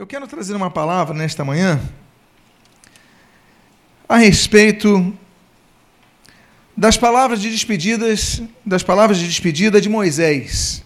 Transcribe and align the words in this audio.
Eu 0.00 0.06
quero 0.06 0.26
trazer 0.26 0.54
uma 0.54 0.70
palavra 0.70 1.14
nesta 1.14 1.44
manhã 1.44 1.78
a 4.08 4.16
respeito 4.16 5.14
das 6.74 6.96
palavras 6.96 7.38
de 7.38 7.50
despedidas, 7.50 8.42
das 8.64 8.82
palavras 8.82 9.18
de 9.18 9.26
despedida 9.26 9.78
de 9.78 9.90
Moisés. 9.90 10.82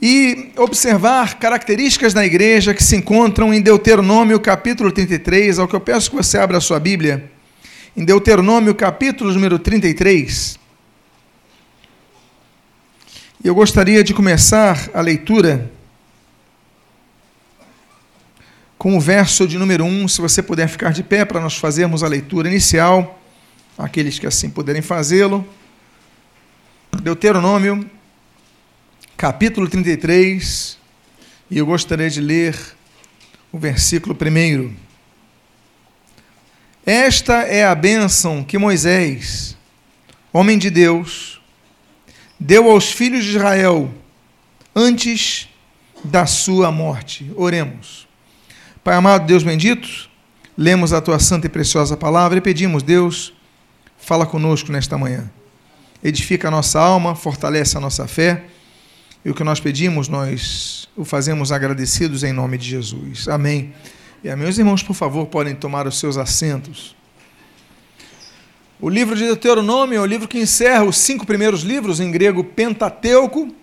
E 0.00 0.50
observar 0.56 1.38
características 1.38 2.14
da 2.14 2.24
igreja 2.24 2.72
que 2.72 2.82
se 2.82 2.96
encontram 2.96 3.52
em 3.52 3.60
Deuteronômio 3.60 4.40
capítulo 4.40 4.90
33, 4.90 5.58
ao 5.58 5.68
que 5.68 5.76
eu 5.76 5.80
peço 5.80 6.08
que 6.08 6.16
você 6.16 6.38
abra 6.38 6.56
a 6.56 6.60
sua 6.62 6.80
Bíblia. 6.80 7.30
Em 7.94 8.02
Deuteronômio 8.02 8.74
capítulo 8.74 9.30
número 9.30 9.58
33. 9.58 10.58
E 13.44 13.46
eu 13.46 13.54
gostaria 13.54 14.02
de 14.02 14.14
começar 14.14 14.88
a 14.94 15.02
leitura 15.02 15.70
com 18.82 18.96
o 18.96 19.00
verso 19.00 19.46
de 19.46 19.56
número 19.58 19.84
1, 19.84 20.08
se 20.08 20.20
você 20.20 20.42
puder 20.42 20.66
ficar 20.66 20.92
de 20.92 21.04
pé 21.04 21.24
para 21.24 21.40
nós 21.40 21.56
fazermos 21.56 22.02
a 22.02 22.08
leitura 22.08 22.48
inicial, 22.48 23.22
aqueles 23.78 24.18
que 24.18 24.26
assim 24.26 24.50
puderem 24.50 24.82
fazê-lo. 24.82 25.46
Deuteronômio, 27.00 27.88
capítulo 29.16 29.68
33, 29.68 30.76
e 31.48 31.58
eu 31.58 31.64
gostaria 31.64 32.10
de 32.10 32.20
ler 32.20 32.58
o 33.52 33.58
versículo 33.60 34.16
primeiro. 34.16 34.74
Esta 36.84 37.42
é 37.44 37.64
a 37.64 37.76
bênção 37.76 38.42
que 38.42 38.58
Moisés, 38.58 39.56
homem 40.32 40.58
de 40.58 40.70
Deus, 40.70 41.40
deu 42.36 42.68
aos 42.68 42.90
filhos 42.90 43.24
de 43.24 43.36
Israel 43.36 43.94
antes 44.74 45.48
da 46.02 46.26
sua 46.26 46.72
morte. 46.72 47.30
Oremos. 47.36 48.10
Pai 48.84 48.96
amado, 48.96 49.26
Deus 49.26 49.44
bendito, 49.44 49.88
lemos 50.58 50.92
a 50.92 51.00
tua 51.00 51.20
santa 51.20 51.46
e 51.46 51.48
preciosa 51.48 51.96
palavra 51.96 52.38
e 52.38 52.40
pedimos, 52.40 52.82
Deus, 52.82 53.32
fala 53.96 54.26
conosco 54.26 54.72
nesta 54.72 54.98
manhã. 54.98 55.30
Edifica 56.02 56.48
a 56.48 56.50
nossa 56.50 56.80
alma, 56.80 57.14
fortalece 57.14 57.76
a 57.76 57.80
nossa 57.80 58.08
fé. 58.08 58.42
E 59.24 59.30
o 59.30 59.34
que 59.34 59.44
nós 59.44 59.60
pedimos, 59.60 60.08
nós 60.08 60.88
o 60.96 61.04
fazemos 61.04 61.52
agradecidos 61.52 62.24
em 62.24 62.32
nome 62.32 62.58
de 62.58 62.68
Jesus. 62.68 63.28
Amém. 63.28 63.72
E 64.24 64.28
a 64.28 64.36
meus 64.36 64.58
irmãos, 64.58 64.82
por 64.82 64.94
favor, 64.94 65.26
podem 65.26 65.54
tomar 65.54 65.86
os 65.86 66.00
seus 66.00 66.16
assentos. 66.16 66.96
O 68.80 68.88
livro 68.88 69.14
de 69.14 69.22
Deuteronômio 69.22 69.96
é 69.96 70.00
o 70.00 70.06
livro 70.06 70.26
que 70.26 70.40
encerra 70.40 70.82
os 70.82 70.96
cinco 70.96 71.24
primeiros 71.24 71.62
livros, 71.62 72.00
em 72.00 72.10
grego 72.10 72.42
Pentateuco, 72.42 73.54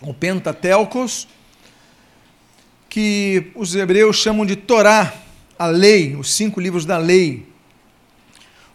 ou 0.00 0.14
Pentateucos, 0.14 1.26
que 2.96 3.48
os 3.54 3.74
hebreus 3.74 4.16
chamam 4.16 4.46
de 4.46 4.56
Torá, 4.56 5.12
a 5.58 5.66
lei, 5.66 6.16
os 6.16 6.32
cinco 6.32 6.58
livros 6.58 6.86
da 6.86 6.96
lei. 6.96 7.44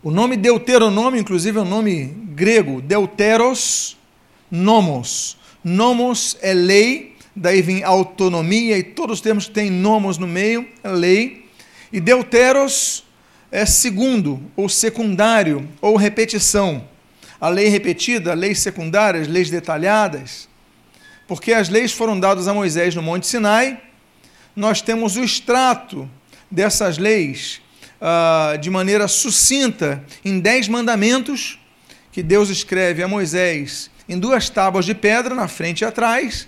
O 0.03 0.11
nome 0.11 0.37
Deuteronômio, 0.37 1.19
inclusive, 1.19 1.57
é 1.57 1.61
um 1.61 1.65
nome 1.65 2.05
grego, 2.35 2.83
Deuteros 2.83 3.97
nomos. 4.51 5.39
Nomos 5.63 6.37
é 6.39 6.53
lei, 6.53 7.15
daí 7.35 7.63
vem 7.63 7.83
autonomia 7.83 8.77
e 8.77 8.83
todos 8.83 9.15
os 9.15 9.21
termos 9.21 9.47
que 9.47 9.53
têm 9.53 9.71
nomos 9.71 10.19
no 10.19 10.27
meio, 10.27 10.67
é 10.83 10.89
lei. 10.89 11.47
E 11.91 11.99
Deuteros 11.99 13.03
é 13.51 13.65
segundo, 13.65 14.39
ou 14.55 14.69
secundário, 14.69 15.67
ou 15.81 15.95
repetição. 15.95 16.87
A 17.39 17.49
lei 17.49 17.69
repetida, 17.69 18.35
leis 18.35 18.59
secundárias, 18.59 19.27
leis 19.27 19.49
detalhadas, 19.49 20.47
porque 21.27 21.53
as 21.53 21.69
leis 21.69 21.91
foram 21.91 22.19
dadas 22.19 22.47
a 22.47 22.53
Moisés 22.53 22.93
no 22.93 23.01
Monte 23.01 23.25
Sinai 23.25 23.89
nós 24.55 24.81
temos 24.81 25.15
o 25.15 25.23
extrato 25.23 26.09
dessas 26.49 26.97
leis 26.97 27.61
uh, 28.01 28.57
de 28.57 28.69
maneira 28.69 29.07
sucinta 29.07 30.03
em 30.23 30.39
dez 30.39 30.67
mandamentos 30.67 31.59
que 32.11 32.21
Deus 32.21 32.49
escreve 32.49 33.01
a 33.01 33.07
Moisés 33.07 33.89
em 34.09 34.19
duas 34.19 34.49
tábuas 34.49 34.83
de 34.83 34.93
pedra, 34.93 35.33
na 35.33 35.47
frente 35.47 35.81
e 35.81 35.85
atrás. 35.85 36.47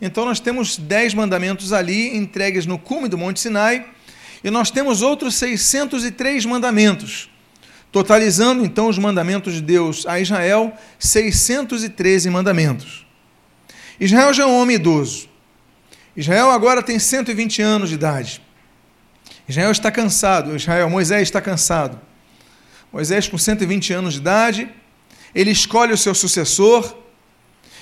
Então 0.00 0.24
nós 0.24 0.40
temos 0.40 0.76
dez 0.76 1.14
mandamentos 1.14 1.72
ali 1.72 2.16
entregues 2.16 2.66
no 2.66 2.78
cume 2.78 3.08
do 3.08 3.16
Monte 3.16 3.40
Sinai 3.40 3.86
e 4.42 4.50
nós 4.50 4.70
temos 4.70 5.02
outros 5.02 5.36
603 5.36 6.44
mandamentos, 6.44 7.30
totalizando 7.92 8.64
então 8.64 8.88
os 8.88 8.98
mandamentos 8.98 9.54
de 9.54 9.60
Deus 9.60 10.04
a 10.06 10.20
Israel, 10.20 10.76
613 10.98 12.28
mandamentos. 12.28 13.06
Israel 13.98 14.34
já 14.34 14.42
é 14.42 14.46
um 14.46 14.60
homem 14.60 14.76
idoso. 14.76 15.28
Israel 16.16 16.50
agora 16.50 16.82
tem 16.82 16.98
120 16.98 17.60
anos 17.60 17.88
de 17.90 17.94
idade. 17.94 18.42
Israel 19.48 19.70
está 19.70 19.90
cansado, 19.90 20.56
Israel, 20.56 20.88
Moisés 20.88 21.22
está 21.22 21.40
cansado. 21.40 22.00
Moisés, 22.92 23.28
com 23.28 23.36
120 23.36 23.92
anos 23.92 24.14
de 24.14 24.20
idade, 24.20 24.68
ele 25.34 25.50
escolhe 25.50 25.92
o 25.92 25.98
seu 25.98 26.14
sucessor. 26.14 26.96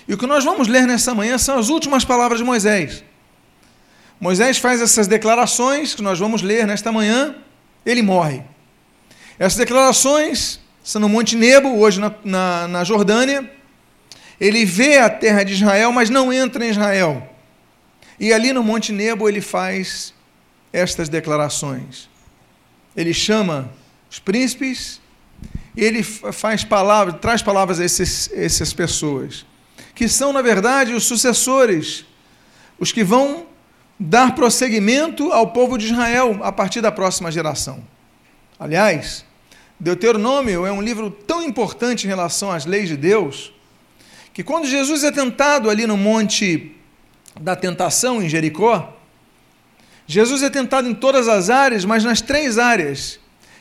E 0.09 0.15
o 0.15 0.19
que 0.19 0.27
nós 0.27 0.45
vamos 0.45 0.69
ler 0.69 0.87
nessa 0.87 1.15
manhã 1.15 1.39
são 1.39 1.59
as 1.59 1.69
últimas 1.69 2.05
palavras 2.05 2.41
de 2.41 2.45
Moisés. 2.45 3.05
Moisés 4.21 4.59
faz 4.59 4.81
essas 4.81 5.07
declarações 5.07 5.95
que 5.95 6.03
nós 6.03 6.19
vamos 6.19 6.43
ler 6.43 6.67
nesta 6.67 6.91
manhã, 6.91 7.37
ele 7.87 8.03
morre. 8.03 8.43
Essas 9.39 9.59
declarações 9.59 10.61
são 10.83 11.01
no 11.01 11.09
Monte 11.09 11.37
Nebo, 11.37 11.79
hoje 11.79 12.01
na, 12.01 12.15
na, 12.25 12.69
na 12.69 12.85
Jordânia. 12.85 13.51
Ele 14.41 14.65
vê 14.65 14.99
a 14.99 15.09
terra 15.09 15.45
de 15.45 15.55
Israel, 15.55 15.93
mas 15.93 16.11
não 16.11 16.33
entra 16.33 16.65
em 16.65 16.71
Israel. 16.71 17.34
E 18.19 18.33
ali 18.33 18.53
no 18.53 18.63
Monte 18.63 18.93
Nebo 18.93 19.29
ele 19.29 19.41
faz 19.41 20.15
estas 20.73 21.09
declarações. 21.09 22.09
Ele 22.97 23.13
chama 23.13 23.71
os 24.11 24.19
príncipes 24.19 25.01
e 25.77 25.83
ele 25.83 26.03
faz 26.03 26.63
palavras, 26.63 27.17
traz 27.21 27.43
palavras 27.43 27.81
a 27.81 27.85
esses, 27.85 28.31
essas 28.33 28.73
pessoas, 28.73 29.45
que 29.95 30.09
são, 30.09 30.33
na 30.33 30.43
verdade, 30.43 30.93
os 30.93 31.05
sucessores, 31.05 32.05
os 32.79 32.93
que 32.93 33.03
vão 33.03 33.47
dar 33.99 34.35
prosseguimento 34.35 35.33
ao 35.33 35.49
povo 35.49 35.77
de 35.77 35.87
Israel 35.87 36.41
a 36.43 36.53
partir 36.53 36.81
da 36.81 36.93
próxima 36.93 37.31
geração. 37.31 37.83
Aliás, 38.59 39.25
Deuteronômio 39.79 40.65
é 40.65 40.73
um 40.73 40.81
livro 40.81 41.11
tão 41.11 41.43
importante 41.43 42.05
em 42.05 42.09
relação 42.09 42.51
às 42.51 42.65
leis 42.65 42.89
de 42.89 42.97
Deus, 42.97 43.53
que 44.33 44.43
quando 44.43 44.67
Jesus 44.67 45.05
é 45.05 45.13
tentado 45.13 45.71
ali 45.71 45.87
no 45.87 45.97
Monte 45.97 46.74
da 47.41 47.57
tentação 47.57 48.23
em 48.23 48.29
Jericó, 48.29 48.97
Jesus 50.07 50.43
é 50.43 50.51
tentado 50.51 50.89
em 50.89 50.95
todas 50.95 51.29
as 51.29 51.49
áreas, 51.49 51.85
mas 51.85 52.05
nas 52.05 52.21
três 52.21 52.59
áreas 52.59 53.19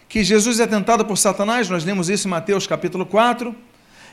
que 0.09 0.23
Jesus 0.23 0.59
é 0.59 0.67
tentado 0.67 1.05
por 1.05 1.17
Satanás, 1.17 1.69
nós 1.69 1.83
lemos 1.83 2.09
isso 2.09 2.27
em 2.27 2.31
Mateus 2.31 2.67
capítulo 2.67 3.05
4. 3.05 3.55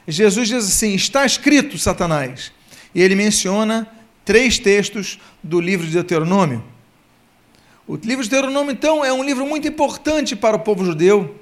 Jesus 0.06 0.48
diz 0.48 0.68
assim: 0.68 0.94
Está 0.94 1.26
escrito, 1.26 1.76
Satanás. 1.76 2.52
E 2.94 3.02
ele 3.02 3.14
menciona 3.14 3.86
três 4.24 4.58
textos 4.58 5.18
do 5.42 5.60
livro 5.60 5.86
de 5.86 5.92
Deuteronômio. 5.92 6.64
O 7.86 7.96
livro 7.96 8.22
de 8.22 8.30
Deuteronômio, 8.30 8.72
então, 8.72 9.04
é 9.04 9.12
um 9.12 9.24
livro 9.24 9.44
muito 9.44 9.66
importante 9.66 10.36
para 10.36 10.56
o 10.56 10.60
povo 10.60 10.84
judeu. 10.84 11.39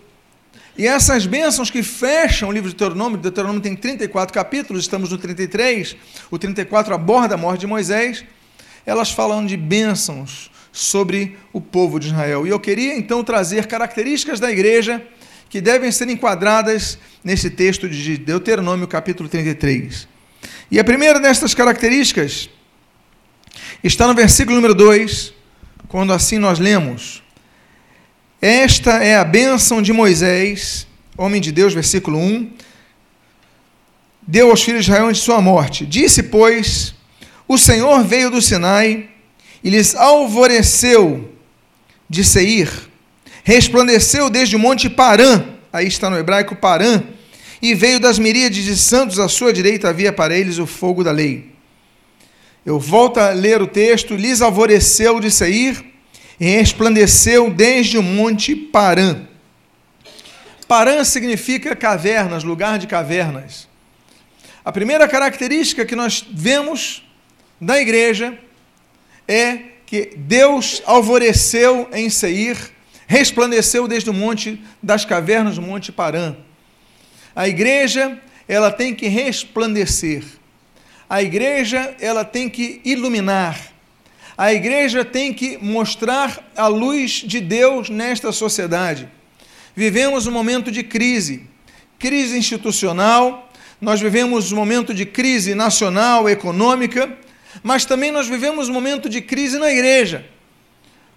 E 0.78 0.86
essas 0.86 1.26
bênçãos 1.26 1.72
que 1.72 1.82
fecham 1.82 2.48
o 2.48 2.52
livro 2.52 2.70
de 2.70 2.76
Deuteronômio, 2.76 3.18
Deuteronômio 3.18 3.60
tem 3.60 3.74
34 3.74 4.32
capítulos, 4.32 4.84
estamos 4.84 5.10
no 5.10 5.18
33, 5.18 5.96
o 6.30 6.38
34 6.38 6.94
aborda 6.94 7.34
a 7.34 7.36
morte 7.36 7.62
de 7.62 7.66
Moisés, 7.66 8.24
elas 8.86 9.10
falam 9.10 9.44
de 9.44 9.56
bênçãos 9.56 10.52
sobre 10.70 11.36
o 11.52 11.60
povo 11.60 11.98
de 11.98 12.06
Israel. 12.06 12.46
E 12.46 12.50
eu 12.50 12.60
queria 12.60 12.96
então 12.96 13.24
trazer 13.24 13.66
características 13.66 14.38
da 14.38 14.52
igreja 14.52 15.04
que 15.50 15.60
devem 15.60 15.90
ser 15.90 16.08
enquadradas 16.08 16.96
nesse 17.24 17.50
texto 17.50 17.88
de 17.88 18.16
Deuteronômio, 18.16 18.86
capítulo 18.86 19.28
33. 19.28 20.06
E 20.70 20.78
a 20.78 20.84
primeira 20.84 21.18
destas 21.18 21.54
características 21.54 22.48
está 23.82 24.06
no 24.06 24.14
versículo 24.14 24.54
número 24.54 24.76
2, 24.76 25.34
quando 25.88 26.12
assim 26.12 26.38
nós 26.38 26.60
lemos: 26.60 27.20
esta 28.40 29.02
é 29.02 29.16
a 29.16 29.24
bênção 29.24 29.82
de 29.82 29.92
Moisés, 29.92 30.86
homem 31.16 31.40
de 31.40 31.50
Deus, 31.50 31.74
versículo 31.74 32.18
1. 32.18 32.52
Deu 34.22 34.50
aos 34.50 34.62
filhos 34.62 34.84
de 34.84 34.90
Israel 34.92 35.08
antes 35.08 35.20
de 35.20 35.24
sua 35.24 35.40
morte. 35.40 35.84
Disse, 35.84 36.22
pois, 36.22 36.94
o 37.48 37.58
Senhor 37.58 38.04
veio 38.04 38.30
do 38.30 38.40
Sinai 38.40 39.08
e 39.64 39.70
lhes 39.70 39.96
alvoreceu 39.96 41.32
de 42.08 42.22
Seir, 42.22 42.70
resplandeceu 43.42 44.30
desde 44.30 44.54
o 44.54 44.58
monte 44.58 44.88
Parã, 44.88 45.44
aí 45.72 45.88
está 45.88 46.08
no 46.08 46.16
hebraico 46.16 46.54
Parã, 46.54 47.02
e 47.60 47.74
veio 47.74 47.98
das 47.98 48.20
miríades 48.20 48.64
de 48.64 48.76
santos 48.76 49.18
à 49.18 49.28
sua 49.28 49.52
direita 49.52 49.88
havia 49.88 50.12
para 50.12 50.36
eles 50.36 50.58
o 50.58 50.66
fogo 50.66 51.02
da 51.02 51.10
lei. 51.10 51.50
Eu 52.64 52.78
volto 52.78 53.18
a 53.18 53.30
ler 53.30 53.60
o 53.60 53.66
texto, 53.66 54.14
lhes 54.14 54.40
alvoreceu 54.40 55.18
de 55.18 55.28
Seir, 55.28 55.87
e 56.38 56.46
resplandeceu 56.46 57.50
desde 57.50 57.98
o 57.98 58.02
monte 58.02 58.54
Parã. 58.54 59.26
Parã 60.66 61.02
significa 61.02 61.74
cavernas, 61.74 62.44
lugar 62.44 62.78
de 62.78 62.86
cavernas. 62.86 63.66
A 64.64 64.70
primeira 64.70 65.08
característica 65.08 65.86
que 65.86 65.96
nós 65.96 66.24
vemos 66.30 67.02
da 67.60 67.80
igreja 67.80 68.38
é 69.26 69.58
que 69.86 70.12
Deus 70.16 70.82
alvoreceu 70.84 71.88
em 71.92 72.10
Seir, 72.10 72.56
resplandeceu 73.06 73.88
desde 73.88 74.10
o 74.10 74.12
monte 74.12 74.62
das 74.82 75.06
cavernas 75.06 75.56
do 75.56 75.62
monte 75.62 75.90
Parã. 75.90 76.36
A 77.34 77.48
igreja, 77.48 78.20
ela 78.46 78.70
tem 78.70 78.94
que 78.94 79.08
resplandecer. 79.08 80.22
A 81.08 81.22
igreja, 81.22 81.96
ela 81.98 82.24
tem 82.24 82.50
que 82.50 82.82
iluminar. 82.84 83.72
A 84.38 84.54
igreja 84.54 85.04
tem 85.04 85.34
que 85.34 85.58
mostrar 85.58 86.48
a 86.56 86.68
luz 86.68 87.24
de 87.26 87.40
Deus 87.40 87.90
nesta 87.90 88.30
sociedade. 88.30 89.08
Vivemos 89.74 90.28
um 90.28 90.30
momento 90.30 90.70
de 90.70 90.84
crise, 90.84 91.44
crise 91.98 92.38
institucional, 92.38 93.50
nós 93.80 94.00
vivemos 94.00 94.52
um 94.52 94.56
momento 94.56 94.94
de 94.94 95.04
crise 95.04 95.56
nacional, 95.56 96.28
econômica, 96.28 97.18
mas 97.64 97.84
também 97.84 98.12
nós 98.12 98.28
vivemos 98.28 98.68
um 98.68 98.72
momento 98.72 99.08
de 99.08 99.20
crise 99.20 99.58
na 99.58 99.72
igreja, 99.72 100.24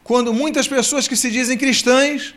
quando 0.04 0.34
muitas 0.34 0.68
pessoas 0.68 1.08
que 1.08 1.16
se 1.16 1.30
dizem 1.30 1.60
cristãs 1.60 2.34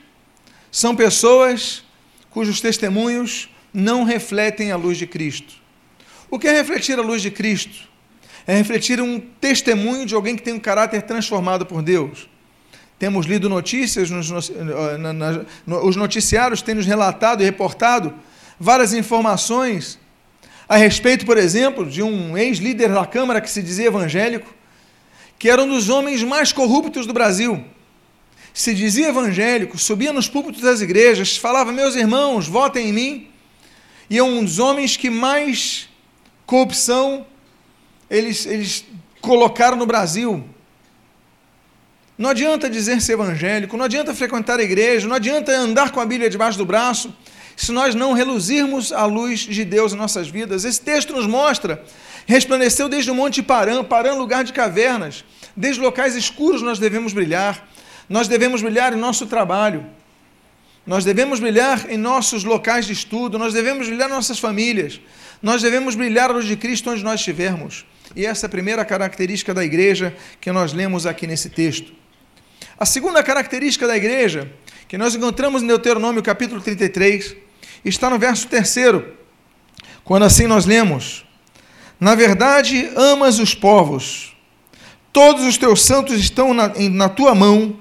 são 0.70 0.94
pessoas 0.94 1.82
cujos 2.28 2.60
testemunhos 2.60 3.48
não 3.72 4.04
refletem 4.04 4.70
a 4.70 4.76
luz 4.76 4.98
de 4.98 5.06
Cristo. 5.06 5.54
O 6.30 6.38
que 6.38 6.46
é 6.46 6.52
refletir 6.52 6.98
a 6.98 7.02
luz 7.02 7.22
de 7.22 7.30
Cristo? 7.30 7.93
É 8.46 8.54
refletir 8.56 9.00
um 9.00 9.18
testemunho 9.18 10.04
de 10.04 10.14
alguém 10.14 10.36
que 10.36 10.42
tem 10.42 10.54
um 10.54 10.60
caráter 10.60 11.02
transformado 11.02 11.64
por 11.64 11.82
Deus. 11.82 12.28
Temos 12.98 13.26
lido 13.26 13.48
notícias, 13.48 14.10
nos, 14.10 14.50
na, 14.98 15.12
na, 15.12 15.44
os 15.82 15.96
noticiários 15.96 16.62
têm 16.62 16.74
nos 16.74 16.86
relatado 16.86 17.42
e 17.42 17.44
reportado 17.44 18.14
várias 18.58 18.92
informações 18.92 19.98
a 20.68 20.76
respeito, 20.76 21.26
por 21.26 21.36
exemplo, 21.36 21.84
de 21.84 22.02
um 22.02 22.36
ex-líder 22.38 22.90
da 22.90 23.04
Câmara 23.04 23.40
que 23.40 23.50
se 23.50 23.62
dizia 23.62 23.86
evangélico, 23.86 24.52
que 25.38 25.50
era 25.50 25.62
um 25.62 25.68
dos 25.68 25.88
homens 25.88 26.22
mais 26.22 26.52
corruptos 26.52 27.06
do 27.06 27.12
Brasil. 27.12 27.62
Se 28.52 28.72
dizia 28.72 29.08
evangélico, 29.08 29.76
subia 29.76 30.12
nos 30.12 30.28
púlpitos 30.28 30.62
das 30.62 30.80
igrejas, 30.80 31.36
falava: 31.36 31.72
Meus 31.72 31.96
irmãos, 31.96 32.46
votem 32.46 32.88
em 32.88 32.92
mim. 32.92 33.28
E 34.08 34.16
é 34.16 34.22
um 34.22 34.44
dos 34.44 34.58
homens 34.58 34.96
que 34.96 35.10
mais 35.10 35.88
corrupção 36.46 37.26
eles, 38.10 38.46
eles 38.46 38.84
colocaram 39.20 39.76
no 39.76 39.86
Brasil. 39.86 40.44
Não 42.16 42.30
adianta 42.30 42.70
dizer 42.70 43.00
ser 43.00 43.14
evangélico, 43.14 43.76
não 43.76 43.84
adianta 43.84 44.14
frequentar 44.14 44.60
a 44.60 44.62
igreja, 44.62 45.08
não 45.08 45.16
adianta 45.16 45.50
andar 45.52 45.90
com 45.90 46.00
a 46.00 46.06
Bíblia 46.06 46.30
debaixo 46.30 46.56
do 46.56 46.64
braço, 46.64 47.12
se 47.56 47.72
nós 47.72 47.94
não 47.94 48.12
reluzirmos 48.12 48.92
a 48.92 49.04
luz 49.04 49.40
de 49.40 49.64
Deus 49.64 49.92
em 49.92 49.96
nossas 49.96 50.28
vidas. 50.28 50.64
Esse 50.64 50.80
texto 50.80 51.12
nos 51.12 51.26
mostra: 51.26 51.82
resplandeceu 52.26 52.88
desde 52.88 53.10
o 53.10 53.14
Monte 53.14 53.42
Parã, 53.42 53.82
Parã, 53.82 54.14
lugar 54.14 54.44
de 54.44 54.52
cavernas, 54.52 55.24
desde 55.56 55.80
locais 55.80 56.14
escuros 56.14 56.62
nós 56.62 56.78
devemos 56.78 57.12
brilhar, 57.12 57.68
nós 58.08 58.28
devemos 58.28 58.62
brilhar 58.62 58.92
em 58.92 58.96
nosso 58.96 59.26
trabalho, 59.26 59.84
nós 60.86 61.04
devemos 61.04 61.40
brilhar 61.40 61.90
em 61.90 61.96
nossos 61.96 62.44
locais 62.44 62.86
de 62.86 62.92
estudo, 62.92 63.38
nós 63.38 63.54
devemos 63.54 63.88
brilhar 63.88 64.08
em 64.08 64.12
nossas 64.12 64.38
famílias, 64.38 65.00
nós 65.42 65.62
devemos 65.62 65.94
brilhar 65.94 66.30
a 66.30 66.34
luz 66.34 66.46
de 66.46 66.56
Cristo 66.56 66.90
onde 66.90 67.02
nós 67.02 67.20
estivermos. 67.20 67.86
E 68.14 68.26
essa 68.26 68.46
é 68.46 68.48
a 68.48 68.50
primeira 68.50 68.84
característica 68.84 69.54
da 69.54 69.64
igreja 69.64 70.14
que 70.40 70.52
nós 70.52 70.72
lemos 70.72 71.06
aqui 71.06 71.26
nesse 71.26 71.48
texto. 71.48 71.92
A 72.78 72.84
segunda 72.84 73.22
característica 73.22 73.86
da 73.86 73.96
igreja, 73.96 74.50
que 74.86 74.98
nós 74.98 75.14
encontramos 75.14 75.62
em 75.62 75.66
Deuteronômio 75.66 76.22
capítulo 76.22 76.60
33, 76.60 77.34
está 77.84 78.10
no 78.10 78.18
verso 78.18 78.46
terceiro, 78.46 79.14
quando 80.04 80.24
assim 80.24 80.46
nós 80.46 80.66
lemos: 80.66 81.24
Na 81.98 82.14
verdade, 82.14 82.90
amas 82.94 83.38
os 83.38 83.54
povos, 83.54 84.36
todos 85.12 85.44
os 85.44 85.56
teus 85.56 85.82
santos 85.82 86.18
estão 86.18 86.52
na, 86.52 86.68
na 86.90 87.08
tua 87.08 87.34
mão, 87.34 87.78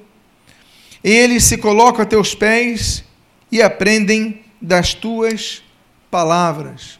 eles 1.03 1.44
se 1.44 1.57
colocam 1.57 2.01
a 2.01 2.05
teus 2.05 2.33
pés 2.33 3.03
e 3.51 3.61
aprendem 3.61 4.44
das 4.61 4.94
tuas 4.94 5.61
palavras. 6.09 7.00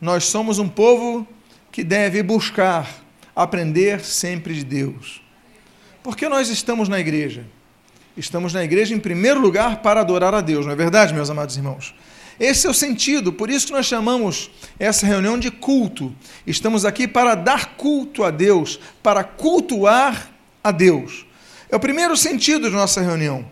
Nós 0.00 0.24
somos 0.24 0.58
um 0.58 0.68
povo 0.68 1.26
que 1.72 1.82
deve 1.82 2.22
buscar 2.22 2.88
aprender 3.34 4.00
sempre 4.00 4.54
de 4.54 4.64
Deus. 4.64 5.20
Por 6.02 6.16
que 6.16 6.28
nós 6.28 6.48
estamos 6.48 6.88
na 6.88 7.00
igreja? 7.00 7.44
Estamos 8.16 8.52
na 8.52 8.62
igreja, 8.62 8.94
em 8.94 9.00
primeiro 9.00 9.40
lugar, 9.40 9.82
para 9.82 10.00
adorar 10.00 10.34
a 10.34 10.40
Deus, 10.40 10.64
não 10.64 10.72
é 10.72 10.76
verdade, 10.76 11.12
meus 11.12 11.30
amados 11.30 11.56
irmãos? 11.56 11.94
Esse 12.38 12.66
é 12.66 12.70
o 12.70 12.74
sentido, 12.74 13.32
por 13.32 13.50
isso 13.50 13.66
que 13.66 13.72
nós 13.72 13.86
chamamos 13.86 14.50
essa 14.78 15.06
reunião 15.06 15.38
de 15.38 15.50
culto. 15.50 16.14
Estamos 16.46 16.84
aqui 16.84 17.08
para 17.08 17.34
dar 17.34 17.76
culto 17.76 18.22
a 18.22 18.30
Deus, 18.30 18.78
para 19.02 19.24
cultuar 19.24 20.30
a 20.62 20.70
Deus. 20.70 21.26
É 21.74 21.76
o 21.76 21.80
primeiro 21.80 22.16
sentido 22.16 22.70
de 22.70 22.76
nossa 22.76 23.00
reunião. 23.00 23.44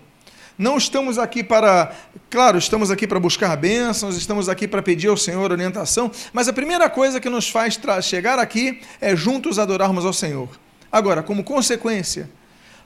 Não 0.57 0.79
estamos 0.79 1.19
aqui 1.19 1.43
para, 1.43 1.91
claro, 2.31 2.57
estamos 2.57 2.89
aqui 2.89 3.05
para 3.05 3.19
buscar 3.19 3.57
bênçãos, 3.57 4.17
estamos 4.17 4.49
aqui 4.49 4.69
para 4.69 4.81
pedir 4.81 5.09
ao 5.09 5.17
Senhor 5.17 5.51
orientação, 5.51 6.09
mas 6.33 6.47
a 6.47 6.53
primeira 6.53 6.89
coisa 6.89 7.19
que 7.19 7.29
nos 7.29 7.51
faz 7.51 7.81
chegar 8.01 8.39
aqui 8.39 8.81
é 9.01 9.17
juntos 9.17 9.59
adorarmos 9.59 10.07
ao 10.07 10.13
Senhor. 10.13 10.49
Agora, 10.93 11.21
como 11.21 11.43
consequência, 11.43 12.31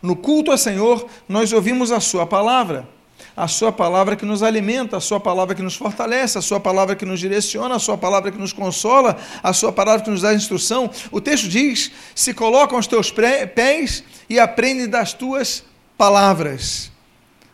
no 0.01 0.17
culto 0.17 0.51
ao 0.53 0.57
Senhor, 0.57 1.07
nós 1.29 1.53
ouvimos 1.53 1.93
a 1.93 2.01
Sua 2.01 2.27
palavra. 2.27 2.89
A 3.37 3.47
Sua 3.47 3.71
palavra 3.71 4.17
que 4.17 4.25
nos 4.25 4.43
alimenta, 4.43 4.97
a 4.97 5.01
Sua 5.01 5.21
palavra 5.21 5.55
que 5.55 5.63
nos 5.63 5.77
fortalece, 5.77 6.39
a 6.39 6.43
Sua 6.43 6.61
palavra 6.61 6.97
que 6.97 7.05
nos 7.05 7.21
direciona, 7.21 7.75
a 7.75 7.79
Sua 7.79 7.99
palavra 7.99 8.33
que 8.33 8.39
nos 8.39 8.55
consola, 8.55 9.19
a 9.43 9.53
Sua 9.53 9.71
palavra 9.71 10.03
que 10.03 10.11
nos 10.11 10.23
dá 10.23 10.33
instrução. 10.33 10.91
O 11.11 11.21
texto 11.21 11.47
diz: 11.47 11.93
se 12.15 12.33
colocam 12.33 12.79
os 12.79 12.87
teus 12.87 13.11
pés 13.11 14.03
e 14.29 14.39
aprendem 14.39 14.89
das 14.89 15.13
tuas 15.13 15.65
palavras. 15.97 16.91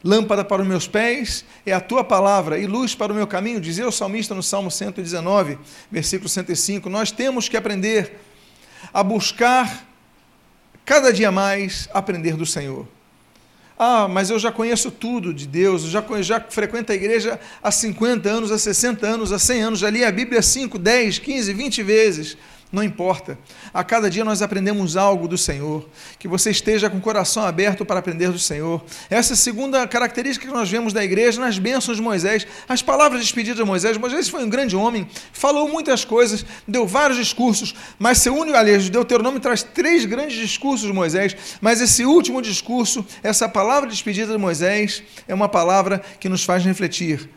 Lâmpada 0.04 0.44
para 0.44 0.62
os 0.62 0.68
meus 0.68 0.88
pés 0.88 1.44
é 1.64 1.72
a 1.72 1.80
tua 1.80 2.02
palavra 2.02 2.58
e 2.58 2.66
luz 2.66 2.94
para 2.94 3.12
o 3.12 3.14
meu 3.14 3.26
caminho, 3.26 3.60
dizia 3.60 3.86
o 3.86 3.92
salmista 3.92 4.34
no 4.34 4.42
Salmo 4.42 4.70
119, 4.70 5.58
versículo 5.90 6.28
105. 6.28 6.90
Nós 6.90 7.12
temos 7.12 7.48
que 7.48 7.56
aprender 7.56 8.18
a 8.92 9.02
buscar 9.02 9.86
cada 10.84 11.12
dia 11.12 11.30
mais 11.30 11.88
aprender 11.92 12.36
do 12.36 12.44
Senhor. 12.44 12.88
Ah, 13.78 14.06
mas 14.08 14.30
eu 14.30 14.38
já 14.38 14.52
conheço 14.52 14.90
tudo 14.90 15.32
de 15.32 15.46
Deus, 15.46 15.84
eu 15.84 15.90
já, 15.90 16.04
já 16.22 16.40
frequento 16.40 16.92
a 16.92 16.94
igreja 16.94 17.40
há 17.62 17.70
50 17.70 18.28
anos, 18.28 18.52
há 18.52 18.58
60 18.58 19.06
anos, 19.06 19.32
há 19.32 19.38
100 19.38 19.62
anos, 19.62 19.78
já 19.78 19.90
li 19.90 20.04
a 20.04 20.12
Bíblia 20.12 20.42
5, 20.42 20.78
10, 20.78 21.18
15, 21.18 21.52
20 21.52 21.82
vezes. 21.82 22.36
Não 22.72 22.82
importa. 22.82 23.38
A 23.74 23.84
cada 23.84 24.08
dia 24.08 24.24
nós 24.24 24.40
aprendemos 24.40 24.96
algo 24.96 25.28
do 25.28 25.36
Senhor. 25.36 25.86
Que 26.18 26.26
você 26.26 26.50
esteja 26.50 26.88
com 26.88 26.96
o 26.96 27.02
coração 27.02 27.44
aberto 27.44 27.84
para 27.84 28.00
aprender 28.00 28.32
do 28.32 28.38
Senhor. 28.38 28.82
Essa 29.10 29.32
é 29.32 29.34
a 29.34 29.36
segunda 29.36 29.86
característica 29.86 30.46
que 30.46 30.52
nós 30.52 30.70
vemos 30.70 30.94
da 30.94 31.04
igreja 31.04 31.38
nas 31.38 31.58
bênçãos 31.58 31.98
de 31.98 32.02
Moisés. 32.02 32.46
As 32.66 32.80
palavras 32.80 33.20
despedidas 33.20 33.58
de 33.58 33.64
Moisés. 33.64 33.98
Moisés 33.98 34.30
foi 34.30 34.42
um 34.42 34.48
grande 34.48 34.74
homem, 34.74 35.06
falou 35.34 35.68
muitas 35.68 36.02
coisas, 36.02 36.46
deu 36.66 36.86
vários 36.86 37.18
discursos, 37.18 37.74
mas 37.98 38.18
seu 38.18 38.34
único, 38.34 38.56
aliás, 38.56 38.88
Deuteronômio 38.88 39.38
traz 39.38 39.62
três 39.62 40.06
grandes 40.06 40.38
discursos 40.38 40.86
de 40.86 40.92
Moisés, 40.94 41.36
mas 41.60 41.78
esse 41.82 42.06
último 42.06 42.40
discurso, 42.40 43.04
essa 43.22 43.46
palavra 43.46 43.90
despedida 43.90 44.32
de 44.32 44.38
Moisés, 44.38 45.02
é 45.28 45.34
uma 45.34 45.48
palavra 45.48 46.02
que 46.18 46.28
nos 46.28 46.42
faz 46.42 46.64
refletir. 46.64 47.28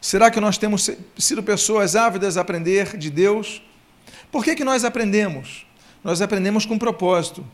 Será 0.00 0.30
que 0.30 0.40
nós 0.40 0.56
temos 0.56 0.90
sido 1.18 1.42
pessoas 1.42 1.94
ávidas 1.94 2.38
a 2.38 2.40
aprender 2.40 2.96
de 2.96 3.10
Deus? 3.10 3.60
Por 4.30 4.44
que, 4.44 4.54
que 4.54 4.64
nós 4.64 4.84
aprendemos? 4.84 5.66
Nós 6.02 6.22
aprendemos 6.22 6.64
com 6.64 6.78
propósito, 6.78 7.44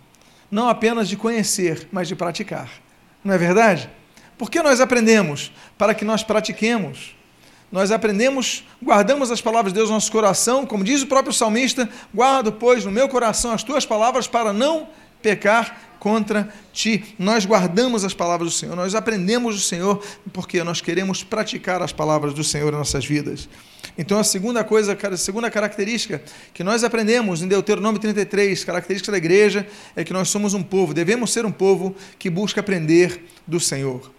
não 0.50 0.68
apenas 0.68 1.08
de 1.08 1.16
conhecer, 1.16 1.88
mas 1.90 2.08
de 2.08 2.14
praticar. 2.14 2.70
Não 3.24 3.34
é 3.34 3.38
verdade? 3.38 3.88
Por 4.36 4.50
que 4.50 4.62
nós 4.62 4.80
aprendemos? 4.80 5.52
Para 5.78 5.94
que 5.94 6.04
nós 6.04 6.22
pratiquemos. 6.22 7.14
Nós 7.72 7.90
aprendemos, 7.90 8.64
guardamos 8.82 9.30
as 9.30 9.40
palavras 9.40 9.72
de 9.72 9.78
Deus 9.78 9.88
no 9.88 9.96
nosso 9.96 10.12
coração, 10.12 10.66
como 10.66 10.84
diz 10.84 11.02
o 11.02 11.06
próprio 11.06 11.32
salmista: 11.32 11.88
guardo, 12.14 12.52
pois, 12.52 12.84
no 12.84 12.90
meu 12.90 13.08
coração 13.08 13.52
as 13.52 13.62
tuas 13.62 13.84
palavras 13.84 14.28
para 14.28 14.52
não 14.52 14.88
pecar 15.24 15.80
contra 15.98 16.52
ti. 16.70 17.16
Nós 17.18 17.46
guardamos 17.46 18.04
as 18.04 18.12
palavras 18.12 18.52
do 18.52 18.54
Senhor, 18.54 18.76
nós 18.76 18.94
aprendemos 18.94 19.54
do 19.54 19.60
Senhor 19.62 20.04
porque 20.34 20.62
nós 20.62 20.82
queremos 20.82 21.24
praticar 21.24 21.80
as 21.80 21.92
palavras 21.92 22.34
do 22.34 22.44
Senhor 22.44 22.70
em 22.74 22.76
nossas 22.76 23.06
vidas. 23.06 23.48
Então, 23.96 24.18
a 24.18 24.24
segunda 24.24 24.62
coisa, 24.62 24.92
a 25.00 25.16
segunda 25.16 25.50
característica 25.50 26.22
que 26.52 26.62
nós 26.62 26.84
aprendemos 26.84 27.40
em 27.40 27.48
Deuteronômio 27.48 27.98
33, 27.98 28.64
característica 28.64 29.10
da 29.10 29.16
igreja, 29.16 29.66
é 29.96 30.04
que 30.04 30.12
nós 30.12 30.28
somos 30.28 30.52
um 30.52 30.62
povo, 30.62 30.92
devemos 30.92 31.32
ser 31.32 31.46
um 31.46 31.52
povo 31.52 31.96
que 32.18 32.28
busca 32.28 32.60
aprender 32.60 33.24
do 33.46 33.58
Senhor. 33.58 34.12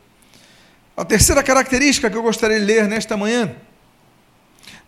A 0.97 1.05
terceira 1.05 1.43
característica 1.43 2.09
que 2.09 2.17
eu 2.17 2.23
gostaria 2.23 2.59
de 2.59 2.65
ler 2.65 2.87
nesta 2.87 3.15
manhã 3.15 3.55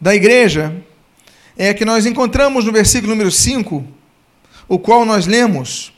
da 0.02 0.16
igreja 0.16 0.76
é 1.56 1.74
que 1.74 1.86
nós 1.86 2.06
encontramos 2.08 2.66
no 2.66 2.72
versículo 2.72 3.12
número 3.12 3.30
5, 3.30 3.86
o 4.68 4.80
qual 4.80 5.06
nós 5.06 5.28
lemos: 5.28 5.94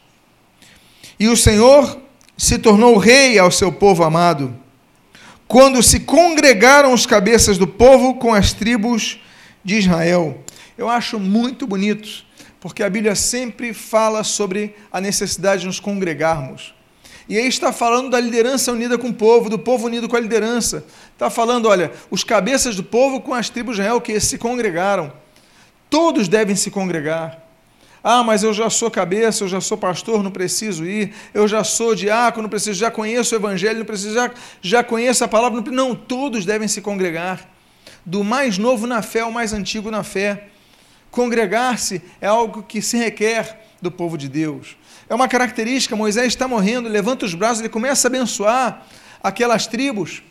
e 1.20 1.28
o 1.28 1.36
Senhor 1.36 2.00
se 2.38 2.58
tornou 2.58 2.98
rei 2.98 3.38
ao 3.38 3.52
seu 3.52 3.72
povo 3.72 4.04
amado, 4.04 4.56
quando 5.48 5.84
se 5.84 6.00
congregaram 6.00 6.94
os 6.94 7.06
cabeças 7.06 7.58
do 7.58 7.68
povo 7.68 8.16
com 8.16 8.34
as 8.34 8.54
tribos 8.54 9.20
de 9.64 9.76
Israel. 9.76 10.44
Eu 10.78 10.88
acho 10.88 11.20
muito 11.20 11.68
bonito 11.68 12.24
porque 12.60 12.84
a 12.84 12.90
Bíblia 12.90 13.16
sempre 13.16 13.74
fala 13.74 14.24
sobre 14.24 14.76
a 14.92 15.00
necessidade 15.02 15.62
de 15.62 15.68
nos 15.68 15.80
congregarmos. 15.80 16.74
E 17.28 17.38
aí 17.38 17.48
está 17.48 17.72
falando 17.72 18.10
da 18.10 18.20
liderança 18.20 18.72
unida 18.72 18.98
com 18.98 19.10
o 19.10 19.14
povo, 19.14 19.50
do 19.50 19.60
povo 19.60 19.88
unido 19.88 20.10
com 20.10 20.16
a 20.16 20.20
liderança. 20.20 20.84
Está 21.14 21.30
falando, 21.30 21.68
olha, 21.68 21.92
os 22.10 22.24
cabeças 22.24 22.76
do 22.76 22.84
povo 22.84 23.22
com 23.22 23.34
as 23.34 23.50
tribos 23.50 23.76
de 23.76 23.82
Israel 23.82 24.02
que 24.02 24.20
se 24.20 24.38
congregaram. 24.38 25.12
Todos 25.90 26.28
devem 26.28 26.56
se 26.56 26.72
congregar. 26.72 27.49
Ah, 28.04 28.24
mas 28.24 28.44
eu 28.44 28.54
já 28.54 28.70
sou 28.70 28.90
cabeça, 28.90 29.44
eu 29.44 29.48
já 29.48 29.60
sou 29.60 29.78
pastor, 29.78 30.24
não 30.24 30.32
preciso 30.32 30.86
ir. 30.86 31.14
Eu 31.34 31.48
já 31.48 31.64
sou 31.64 31.94
diácono, 31.94 32.44
não 32.44 32.50
preciso, 32.50 32.80
já 32.80 32.90
conheço 32.90 33.36
o 33.36 33.38
evangelho, 33.38 33.80
não 33.80 33.86
preciso, 33.86 34.14
já, 34.14 34.32
já 34.62 34.84
conheço 34.84 35.24
a 35.24 35.28
palavra. 35.28 35.62
Não, 35.62 35.72
não, 35.72 35.96
todos 35.96 36.46
devem 36.46 36.68
se 36.68 36.82
congregar. 36.82 37.48
Do 38.06 38.24
mais 38.24 38.58
novo 38.58 38.88
na 38.88 39.02
fé 39.02 39.22
ao 39.22 39.32
mais 39.32 39.52
antigo 39.52 39.92
na 39.92 40.04
fé. 40.04 40.48
Congregar-se 41.12 42.02
é 42.22 42.28
algo 42.28 42.64
que 42.64 42.82
se 42.82 42.98
requer 42.98 43.60
do 43.82 43.92
povo 43.92 44.18
de 44.18 44.30
Deus. 44.30 44.78
É 45.10 45.16
uma 45.16 45.28
característica, 45.28 45.96
Moisés 45.96 46.28
está 46.28 46.48
morrendo, 46.48 46.88
levanta 46.88 47.26
os 47.26 47.34
braços, 47.34 47.60
ele 47.60 47.70
começa 47.70 48.08
a 48.08 48.10
abençoar 48.10 48.86
aquelas 49.22 49.68
tribos. 49.68 50.22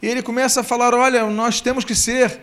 E 0.00 0.06
ele 0.06 0.22
começa 0.22 0.60
a 0.60 0.64
falar: 0.64 0.94
olha, 0.94 1.26
nós 1.26 1.60
temos 1.60 1.84
que 1.84 1.94
ser 1.94 2.40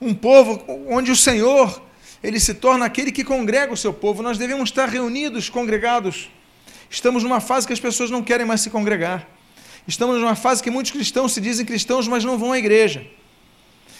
um 0.00 0.12
povo 0.12 0.62
onde 0.88 1.10
o 1.10 1.16
Senhor 1.16 1.85
ele 2.22 2.40
se 2.40 2.54
torna 2.54 2.84
aquele 2.86 3.12
que 3.12 3.24
congrega 3.24 3.72
o 3.72 3.76
seu 3.76 3.92
povo. 3.92 4.22
Nós 4.22 4.38
devemos 4.38 4.70
estar 4.70 4.88
reunidos, 4.88 5.48
congregados. 5.48 6.30
Estamos 6.88 7.22
numa 7.22 7.40
fase 7.40 7.66
que 7.66 7.72
as 7.72 7.80
pessoas 7.80 8.10
não 8.10 8.22
querem 8.22 8.46
mais 8.46 8.60
se 8.60 8.70
congregar. 8.70 9.28
Estamos 9.86 10.20
numa 10.20 10.34
fase 10.34 10.62
que 10.62 10.70
muitos 10.70 10.92
cristãos 10.92 11.32
se 11.32 11.40
dizem 11.40 11.64
cristãos, 11.64 12.08
mas 12.08 12.24
não 12.24 12.38
vão 12.38 12.52
à 12.52 12.58
igreja. 12.58 13.06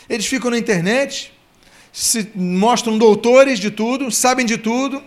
Eles 0.08 0.26
ficam 0.26 0.50
na 0.50 0.58
internet, 0.58 1.32
se 1.92 2.28
mostram 2.34 2.96
doutores 2.96 3.58
de 3.58 3.70
tudo, 3.70 4.10
sabem 4.10 4.46
de 4.46 4.56
tudo, 4.56 5.02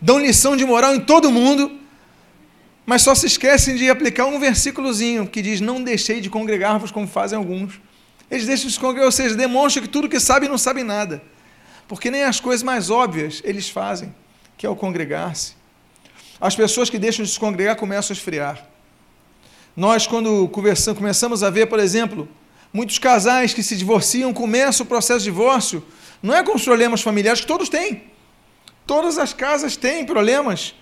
dão 0.00 0.18
lição 0.18 0.56
de 0.56 0.64
moral 0.64 0.94
em 0.94 1.00
todo 1.00 1.30
mundo, 1.30 1.80
mas 2.84 3.02
só 3.02 3.14
se 3.14 3.26
esquecem 3.26 3.76
de 3.76 3.88
aplicar 3.88 4.26
um 4.26 4.38
versículozinho 4.38 5.26
que 5.26 5.40
diz: 5.40 5.60
Não 5.60 5.82
deixei 5.82 6.20
de 6.20 6.28
congregar-vos 6.28 6.90
como 6.90 7.06
fazem 7.06 7.38
alguns. 7.38 7.80
Eles 8.30 8.46
deixam 8.46 8.66
de 8.66 8.74
se 8.74 8.80
congregar, 8.80 9.06
ou 9.06 9.12
seja, 9.12 9.34
demonstram 9.34 9.82
que 9.82 9.88
tudo 9.88 10.08
que 10.08 10.20
sabem 10.20 10.48
não 10.48 10.58
sabem 10.58 10.84
nada 10.84 11.22
porque 11.88 12.10
nem 12.10 12.24
as 12.24 12.40
coisas 12.40 12.62
mais 12.62 12.90
óbvias 12.90 13.40
eles 13.44 13.68
fazem, 13.68 14.14
que 14.56 14.66
é 14.66 14.68
o 14.68 14.76
congregar-se. 14.76 15.54
As 16.40 16.56
pessoas 16.56 16.90
que 16.90 16.98
deixam 16.98 17.24
de 17.24 17.30
se 17.30 17.38
congregar 17.38 17.76
começam 17.76 18.12
a 18.12 18.16
esfriar. 18.16 18.66
Nós, 19.76 20.06
quando 20.06 20.48
conversamos, 20.48 20.98
começamos 20.98 21.42
a 21.42 21.50
ver, 21.50 21.66
por 21.66 21.80
exemplo, 21.80 22.28
muitos 22.72 22.98
casais 22.98 23.52
que 23.52 23.62
se 23.62 23.76
divorciam, 23.76 24.32
começam 24.32 24.84
o 24.84 24.88
processo 24.88 25.20
de 25.20 25.24
divórcio, 25.26 25.84
não 26.22 26.34
é 26.34 26.42
com 26.42 26.54
os 26.54 26.64
problemas 26.64 27.02
familiares 27.02 27.40
que 27.40 27.46
todos 27.46 27.68
têm. 27.68 28.04
Todas 28.86 29.18
as 29.18 29.32
casas 29.32 29.76
têm 29.76 30.04
problemas, 30.04 30.74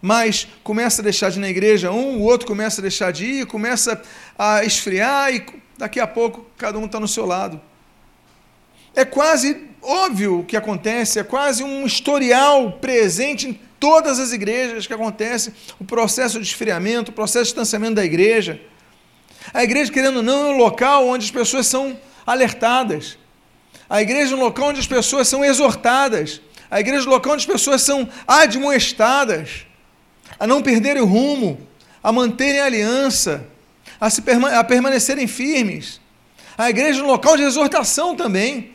mas 0.00 0.46
começa 0.62 1.02
a 1.02 1.04
deixar 1.04 1.30
de 1.30 1.38
ir 1.38 1.40
na 1.40 1.48
igreja 1.48 1.90
um, 1.90 2.18
o 2.18 2.22
outro 2.22 2.46
começa 2.46 2.80
a 2.80 2.82
deixar 2.82 3.12
de 3.12 3.24
ir, 3.24 3.46
começa 3.46 4.00
a 4.38 4.64
esfriar 4.64 5.34
e 5.34 5.44
daqui 5.76 6.00
a 6.00 6.06
pouco 6.06 6.46
cada 6.56 6.78
um 6.78 6.86
está 6.86 6.98
no 6.98 7.08
seu 7.08 7.26
lado. 7.26 7.60
É 8.94 9.04
quase 9.04 9.69
óbvio 9.82 10.40
o 10.40 10.44
que 10.44 10.56
acontece, 10.56 11.18
é 11.18 11.24
quase 11.24 11.62
um 11.62 11.86
historial 11.86 12.72
presente 12.72 13.48
em 13.48 13.60
todas 13.78 14.18
as 14.18 14.32
igrejas 14.32 14.86
que 14.86 14.92
acontece 14.92 15.52
o 15.78 15.84
processo 15.84 16.38
de 16.38 16.46
esfriamento, 16.46 17.10
o 17.10 17.14
processo 17.14 17.44
de 17.44 17.48
distanciamento 17.48 17.94
da 17.94 18.04
igreja. 18.04 18.60
A 19.54 19.64
igreja, 19.64 19.90
querendo 19.90 20.18
ou 20.18 20.22
não, 20.22 20.50
é 20.50 20.54
um 20.54 20.56
local 20.58 21.08
onde 21.08 21.24
as 21.24 21.30
pessoas 21.30 21.66
são 21.66 21.98
alertadas. 22.26 23.18
A 23.88 24.02
igreja 24.02 24.34
é 24.34 24.36
um 24.36 24.40
local 24.40 24.68
onde 24.68 24.80
as 24.80 24.86
pessoas 24.86 25.26
são 25.26 25.44
exortadas. 25.44 26.40
A 26.70 26.78
igreja 26.78 27.04
é 27.04 27.08
um 27.08 27.10
local 27.10 27.32
onde 27.32 27.42
as 27.42 27.52
pessoas 27.52 27.82
são 27.82 28.08
admoestadas 28.28 29.66
a 30.38 30.46
não 30.46 30.62
perderem 30.62 31.02
o 31.02 31.06
rumo, 31.06 31.58
a 32.02 32.12
manterem 32.12 32.60
a 32.60 32.66
aliança, 32.66 33.46
a, 34.00 34.08
se 34.08 34.22
perma 34.22 34.50
a 34.50 34.62
permanecerem 34.62 35.26
firmes. 35.26 36.00
A 36.56 36.70
igreja 36.70 37.00
é 37.00 37.02
um 37.02 37.06
local 37.06 37.36
de 37.36 37.42
exortação 37.42 38.14
também 38.14 38.72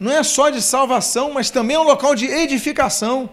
não 0.00 0.10
é 0.10 0.22
só 0.22 0.48
de 0.48 0.62
salvação, 0.62 1.34
mas 1.34 1.50
também 1.50 1.76
é 1.76 1.78
um 1.78 1.84
local 1.84 2.14
de 2.14 2.24
edificação. 2.24 3.28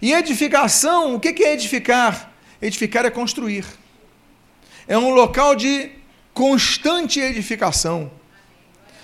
E 0.00 0.12
edificação, 0.12 1.16
o 1.16 1.20
que 1.20 1.42
é 1.42 1.54
edificar? 1.54 2.32
Edificar 2.62 3.04
é 3.04 3.10
construir. 3.10 3.66
É 4.86 4.96
um 4.96 5.10
local 5.10 5.56
de 5.56 5.90
constante 6.32 7.18
edificação. 7.18 8.10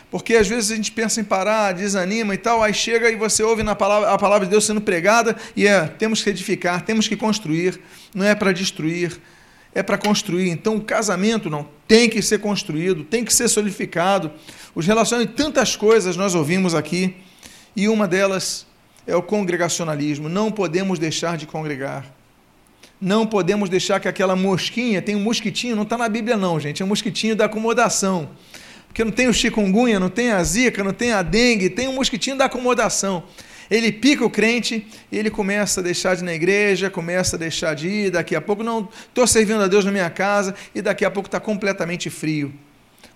Porque 0.08 0.36
às 0.36 0.46
vezes 0.46 0.70
a 0.70 0.76
gente 0.76 0.92
pensa 0.92 1.20
em 1.20 1.24
parar, 1.24 1.72
desanima 1.72 2.34
e 2.34 2.38
tal, 2.38 2.62
aí 2.62 2.72
chega 2.72 3.10
e 3.10 3.16
você 3.16 3.42
ouve 3.42 3.62
na 3.62 3.74
palavra, 3.74 4.10
a 4.10 4.18
palavra 4.18 4.46
de 4.46 4.50
Deus 4.50 4.64
sendo 4.64 4.80
pregada 4.80 5.34
e 5.56 5.66
é, 5.66 5.86
temos 5.86 6.22
que 6.22 6.30
edificar, 6.30 6.82
temos 6.82 7.08
que 7.08 7.16
construir, 7.16 7.80
não 8.14 8.24
é 8.24 8.34
para 8.34 8.52
destruir, 8.52 9.18
é 9.74 9.82
para 9.82 9.96
construir. 9.96 10.50
Então, 10.50 10.76
o 10.76 10.80
casamento 10.80 11.48
não 11.48 11.66
tem 11.88 12.08
que 12.08 12.20
ser 12.22 12.38
construído, 12.38 13.04
tem 13.04 13.24
que 13.24 13.32
ser 13.32 13.48
solidificado. 13.48 14.30
Os 14.74 14.86
relacionamentos, 14.86 15.36
tantas 15.36 15.76
coisas 15.76 16.16
nós 16.16 16.34
ouvimos 16.34 16.74
aqui, 16.74 17.16
e 17.74 17.88
uma 17.88 18.06
delas 18.06 18.66
é 19.06 19.16
o 19.16 19.22
congregacionalismo. 19.22 20.28
Não 20.28 20.50
podemos 20.50 20.98
deixar 20.98 21.36
de 21.36 21.46
congregar. 21.46 22.04
Não 23.00 23.26
podemos 23.26 23.68
deixar 23.68 23.98
que 23.98 24.06
aquela 24.06 24.36
mosquinha, 24.36 25.02
tem 25.02 25.16
um 25.16 25.20
mosquitinho, 25.20 25.74
não 25.74 25.82
está 25.82 25.98
na 25.98 26.08
Bíblia 26.08 26.36
não, 26.36 26.60
gente, 26.60 26.82
é 26.82 26.84
um 26.84 26.88
mosquitinho 26.88 27.34
da 27.34 27.46
acomodação. 27.46 28.30
Porque 28.86 29.02
não 29.02 29.10
tem 29.10 29.26
o 29.26 29.32
chikungunya, 29.32 29.98
não 29.98 30.10
tem 30.10 30.30
a 30.30 30.44
zika, 30.44 30.84
não 30.84 30.92
tem 30.92 31.12
a 31.12 31.22
dengue, 31.22 31.70
tem 31.70 31.88
um 31.88 31.94
mosquitinho 31.94 32.36
da 32.36 32.44
acomodação 32.44 33.24
ele 33.72 33.90
pica 33.90 34.22
o 34.22 34.28
crente 34.28 34.86
e 35.10 35.18
ele 35.18 35.30
começa 35.30 35.80
a 35.80 35.82
deixar 35.82 36.14
de 36.14 36.22
ir 36.22 36.24
na 36.24 36.34
igreja, 36.34 36.90
começa 36.90 37.36
a 37.36 37.38
deixar 37.38 37.74
de 37.74 37.88
ir, 37.88 38.10
daqui 38.10 38.36
a 38.36 38.40
pouco 38.40 38.62
não 38.62 38.86
estou 39.08 39.26
servindo 39.26 39.62
a 39.62 39.66
Deus 39.66 39.82
na 39.82 39.90
minha 39.90 40.10
casa 40.10 40.54
e 40.74 40.82
daqui 40.82 41.06
a 41.06 41.10
pouco 41.10 41.26
está 41.26 41.40
completamente 41.40 42.10
frio, 42.10 42.52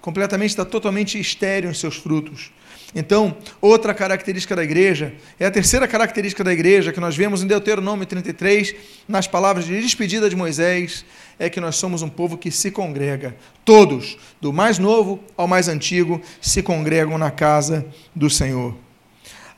completamente 0.00 0.50
está 0.50 0.64
totalmente 0.64 1.20
estéreo 1.20 1.68
em 1.68 1.74
seus 1.74 1.96
frutos. 1.96 2.50
Então, 2.94 3.36
outra 3.60 3.92
característica 3.92 4.56
da 4.56 4.64
igreja, 4.64 5.12
é 5.38 5.44
a 5.44 5.50
terceira 5.50 5.86
característica 5.86 6.42
da 6.42 6.52
igreja 6.54 6.90
que 6.90 7.00
nós 7.00 7.14
vemos 7.14 7.42
em 7.42 7.46
Deuteronômio 7.46 8.06
33, 8.06 8.74
nas 9.06 9.26
palavras 9.26 9.66
de 9.66 9.78
despedida 9.78 10.30
de 10.30 10.36
Moisés, 10.36 11.04
é 11.38 11.50
que 11.50 11.60
nós 11.60 11.76
somos 11.76 12.00
um 12.00 12.08
povo 12.08 12.38
que 12.38 12.50
se 12.50 12.70
congrega. 12.70 13.36
Todos, 13.62 14.16
do 14.40 14.54
mais 14.54 14.78
novo 14.78 15.22
ao 15.36 15.46
mais 15.46 15.68
antigo, 15.68 16.22
se 16.40 16.62
congregam 16.62 17.18
na 17.18 17.30
casa 17.30 17.84
do 18.14 18.30
Senhor. 18.30 18.85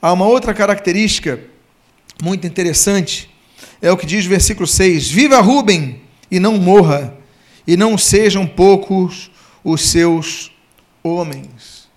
Há 0.00 0.12
uma 0.12 0.26
outra 0.26 0.54
característica 0.54 1.40
muito 2.22 2.46
interessante, 2.46 3.28
é 3.82 3.90
o 3.90 3.96
que 3.96 4.06
diz 4.06 4.26
o 4.26 4.28
versículo 4.28 4.66
6: 4.66 5.10
Viva 5.10 5.40
Rubem 5.40 6.02
e 6.30 6.38
não 6.38 6.56
morra, 6.58 7.16
e 7.66 7.76
não 7.76 7.98
sejam 7.98 8.46
poucos 8.46 9.30
os 9.64 9.90
seus 9.90 10.52
homens. 11.02 11.88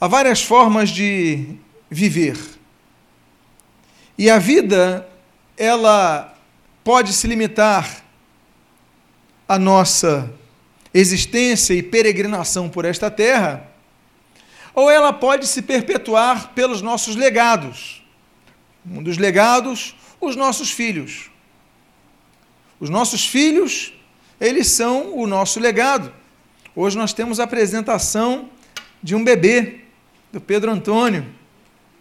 Há 0.00 0.08
várias 0.08 0.42
formas 0.42 0.90
de 0.90 1.56
viver. 1.90 2.38
E 4.16 4.28
a 4.28 4.38
vida, 4.38 5.08
ela 5.56 6.34
pode 6.84 7.12
se 7.12 7.26
limitar 7.26 8.04
à 9.48 9.58
nossa 9.58 10.30
existência 10.92 11.74
e 11.74 11.82
peregrinação 11.82 12.68
por 12.68 12.84
esta 12.84 13.10
terra, 13.10 13.69
ou 14.74 14.90
ela 14.90 15.12
pode 15.12 15.46
se 15.46 15.62
perpetuar 15.62 16.52
pelos 16.54 16.80
nossos 16.82 17.16
legados. 17.16 18.02
Um 18.88 19.02
dos 19.02 19.18
legados, 19.18 19.94
os 20.20 20.36
nossos 20.36 20.70
filhos. 20.70 21.30
Os 22.78 22.88
nossos 22.88 23.26
filhos, 23.26 23.92
eles 24.40 24.68
são 24.68 25.14
o 25.16 25.26
nosso 25.26 25.60
legado. 25.60 26.12
Hoje 26.74 26.96
nós 26.96 27.12
temos 27.12 27.40
a 27.40 27.44
apresentação 27.44 28.48
de 29.02 29.14
um 29.14 29.24
bebê, 29.24 29.80
do 30.32 30.40
Pedro 30.40 30.70
Antônio. 30.70 31.26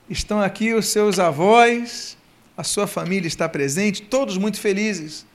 Estão 0.09 0.41
aqui 0.41 0.73
os 0.73 0.87
seus 0.87 1.17
avós, 1.17 2.17
a 2.55 2.63
sua 2.63 2.85
família 2.85 3.27
está 3.27 3.49
presente, 3.49 4.03
todos 4.03 4.37
muito 4.37 4.59
felizes. 4.59 5.25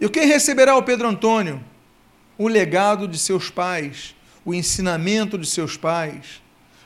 E 0.00 0.08
quem 0.08 0.26
receberá 0.26 0.76
o 0.76 0.82
Pedro 0.82 1.08
Antônio? 1.08 1.62
O 2.36 2.48
legado 2.48 3.06
de 3.06 3.18
seus 3.18 3.48
pais, 3.48 4.15
o 4.46 4.54
ensinamento 4.54 5.36
de 5.36 5.46
seus 5.46 5.76
pais. 5.76 6.40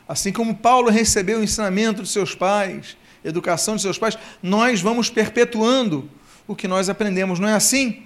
Assim 0.08 0.32
como 0.32 0.56
Paulo 0.56 0.90
recebeu 0.90 1.38
o 1.38 1.44
ensinamento 1.44 2.02
de 2.02 2.08
seus 2.08 2.34
pais, 2.34 2.96
educação 3.22 3.76
de 3.76 3.82
seus 3.82 3.98
pais, 3.98 4.18
nós 4.42 4.80
vamos 4.80 5.10
perpetuando 5.10 6.10
o 6.48 6.56
que 6.56 6.66
nós 6.66 6.88
aprendemos, 6.88 7.38
não 7.38 7.46
é 7.46 7.52
assim? 7.52 8.02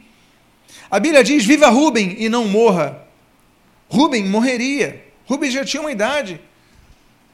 A 0.91 0.99
Bíblia 0.99 1.23
diz: 1.23 1.47
viva 1.47 1.69
Rubem 1.69 2.17
e 2.19 2.29
não 2.29 2.47
morra. 2.47 3.07
Rubem 3.89 4.25
morreria. 4.25 5.03
Rubem 5.25 5.51
já 5.51 5.65
tinha 5.65 5.81
uma 5.81 5.93
idade. 5.93 6.41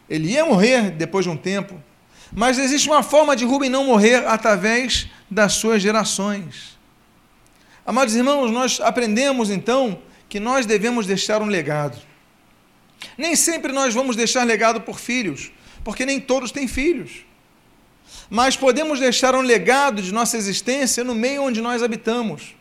Ele 0.08 0.32
ia 0.32 0.44
morrer 0.44 0.90
depois 0.90 1.24
de 1.24 1.30
um 1.30 1.36
tempo. 1.36 1.82
Mas 2.32 2.58
existe 2.58 2.88
uma 2.88 3.02
forma 3.02 3.34
de 3.34 3.44
Rubem 3.44 3.70
não 3.70 3.84
morrer 3.84 4.26
através 4.26 5.08
das 5.28 5.54
suas 5.54 5.82
gerações. 5.82 6.78
Amados 7.84 8.14
irmãos, 8.14 8.50
nós 8.52 8.78
aprendemos 8.80 9.50
então 9.50 10.00
que 10.28 10.38
nós 10.38 10.66
devemos 10.66 11.06
deixar 11.06 11.42
um 11.42 11.46
legado. 11.46 12.09
Nem 13.16 13.36
sempre 13.36 13.72
nós 13.72 13.94
vamos 13.94 14.16
deixar 14.16 14.44
legado 14.44 14.80
por 14.80 14.98
filhos, 14.98 15.50
porque 15.84 16.06
nem 16.06 16.20
todos 16.20 16.50
têm 16.50 16.68
filhos. 16.68 17.24
mas 18.28 18.56
podemos 18.56 19.00
deixar 19.00 19.34
um 19.34 19.40
legado 19.40 20.00
de 20.00 20.12
nossa 20.12 20.36
existência 20.36 21.02
no 21.02 21.14
meio 21.14 21.42
onde 21.42 21.60
nós 21.60 21.82
habitamos. 21.82 22.54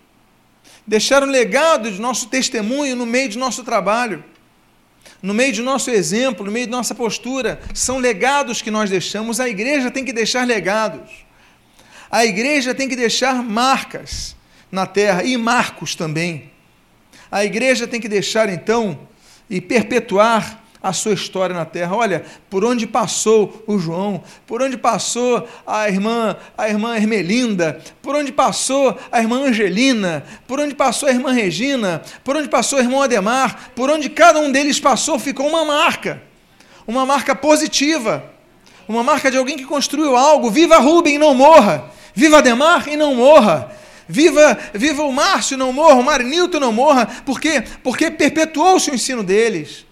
Deixar 0.86 1.24
um 1.24 1.28
legado 1.28 1.92
de 1.92 2.02
nosso 2.02 2.28
testemunho 2.28 2.96
no 2.96 3.06
meio 3.06 3.30
de 3.30 3.38
nosso 3.38 3.64
trabalho, 3.64 4.24
no 5.22 5.34
meio 5.34 5.54
de 5.54 5.62
nosso 5.62 5.92
exemplo, 5.92 6.46
no 6.46 6.52
meio 6.52 6.66
de 6.66 6.72
nossa 6.72 6.96
postura. 6.96 7.62
São 7.74 8.00
legados 8.00 8.62
que 8.62 8.72
nós 8.72 8.90
deixamos. 8.90 9.40
A 9.40 9.48
igreja 9.48 9.92
tem 9.92 10.04
que 10.04 10.12
deixar 10.12 10.48
legados. 10.48 11.10
A 12.10 12.26
igreja 12.26 12.74
tem 12.74 12.90
que 12.90 12.96
deixar 12.96 13.44
marcas 13.44 14.36
na 14.72 14.88
terra 14.88 15.24
e 15.24 15.38
marcos 15.38 15.94
também. 15.94 16.52
A 17.32 17.46
igreja 17.46 17.88
tem 17.88 18.02
que 18.02 18.10
deixar 18.10 18.50
então 18.50 19.08
e 19.50 19.60
perpetuar 19.60 20.60
a 20.82 20.94
sua 20.94 21.14
história 21.14 21.54
na 21.54 21.66
terra. 21.66 21.96
Olha, 21.96 22.24
por 22.50 22.64
onde 22.64 22.88
passou 22.88 23.64
o 23.68 23.78
João, 23.78 24.24
por 24.48 24.62
onde 24.62 24.78
passou 24.78 25.48
a 25.68 25.90
irmã, 25.90 26.38
a 26.58 26.70
irmã 26.70 26.96
Hermelinda, 26.96 27.82
por 28.02 28.16
onde 28.16 28.32
passou 28.32 28.98
a 29.12 29.20
irmã 29.20 29.42
Angelina, 29.48 30.24
por 30.48 30.60
onde 30.60 30.74
passou 30.74 31.10
a 31.10 31.12
irmã 31.12 31.32
Regina, 31.32 32.02
por 32.24 32.38
onde 32.38 32.48
passou 32.48 32.80
o 32.80 32.82
irmão 32.82 33.02
Ademar, 33.02 33.72
por 33.76 33.90
onde 33.90 34.10
cada 34.10 34.40
um 34.40 34.52
deles 34.52 34.80
passou, 34.80 35.20
ficou 35.20 35.48
uma 35.48 35.66
marca. 35.66 36.22
Uma 36.88 37.06
marca 37.06 37.36
positiva. 37.36 38.24
Uma 38.88 39.04
marca 39.04 39.30
de 39.30 39.38
alguém 39.38 39.58
que 39.58 39.66
construiu 39.66 40.16
algo. 40.16 40.50
Viva 40.50 40.78
Rubem, 40.80 41.20
não 41.20 41.36
morra. 41.36 41.92
Viva 42.16 42.40
Ademar 42.40 42.88
e 42.88 42.96
não 42.96 43.14
morra. 43.14 43.72
Viva, 44.12 44.58
viva 44.74 45.04
o 45.04 45.12
Márcio, 45.14 45.56
não 45.56 45.72
morra, 45.72 45.94
o 45.94 46.04
Marinilton 46.04 46.60
não 46.60 46.74
morra, 46.74 47.06
por 47.24 47.40
quê? 47.40 47.64
Porque 47.84 48.10
perpetuou-se 48.10 48.90
o 48.90 48.96
ensino 48.96 49.24
deles 49.24 49.86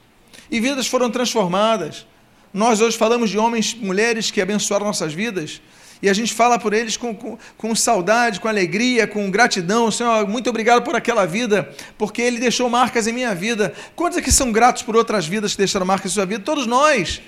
e 0.50 0.60
vidas 0.60 0.88
foram 0.88 1.12
transformadas. 1.12 2.08
Nós 2.52 2.82
hoje 2.82 2.98
falamos 2.98 3.30
de 3.30 3.38
homens, 3.38 3.76
mulheres 3.76 4.32
que 4.32 4.42
abençoaram 4.42 4.88
nossas 4.88 5.14
vidas, 5.14 5.62
e 6.02 6.10
a 6.10 6.14
gente 6.14 6.34
fala 6.34 6.58
por 6.58 6.74
eles 6.74 6.98
com, 6.98 7.14
com, 7.14 7.38
com, 7.56 7.76
saudade, 7.76 8.40
com 8.40 8.48
alegria, 8.48 9.06
com 9.06 9.30
gratidão. 9.30 9.92
Senhor, 9.92 10.28
muito 10.28 10.50
obrigado 10.50 10.84
por 10.84 10.96
aquela 10.96 11.28
vida, 11.28 11.72
porque 11.96 12.20
Ele 12.20 12.40
deixou 12.40 12.68
marcas 12.72 13.06
em 13.06 13.14
minha 13.14 13.36
vida. 13.36 13.72
Quantos 13.96 14.18
aqui 14.18 14.32
são 14.32 14.52
gratos 14.52 14.82
por 14.82 14.96
outras 14.96 15.28
vidas 15.28 15.52
que 15.52 15.60
deixaram 15.60 15.86
marcas 15.86 16.12
em 16.12 16.14
sua 16.16 16.26
vida? 16.26 16.44
Todos 16.44 16.66
nós. 16.66 17.22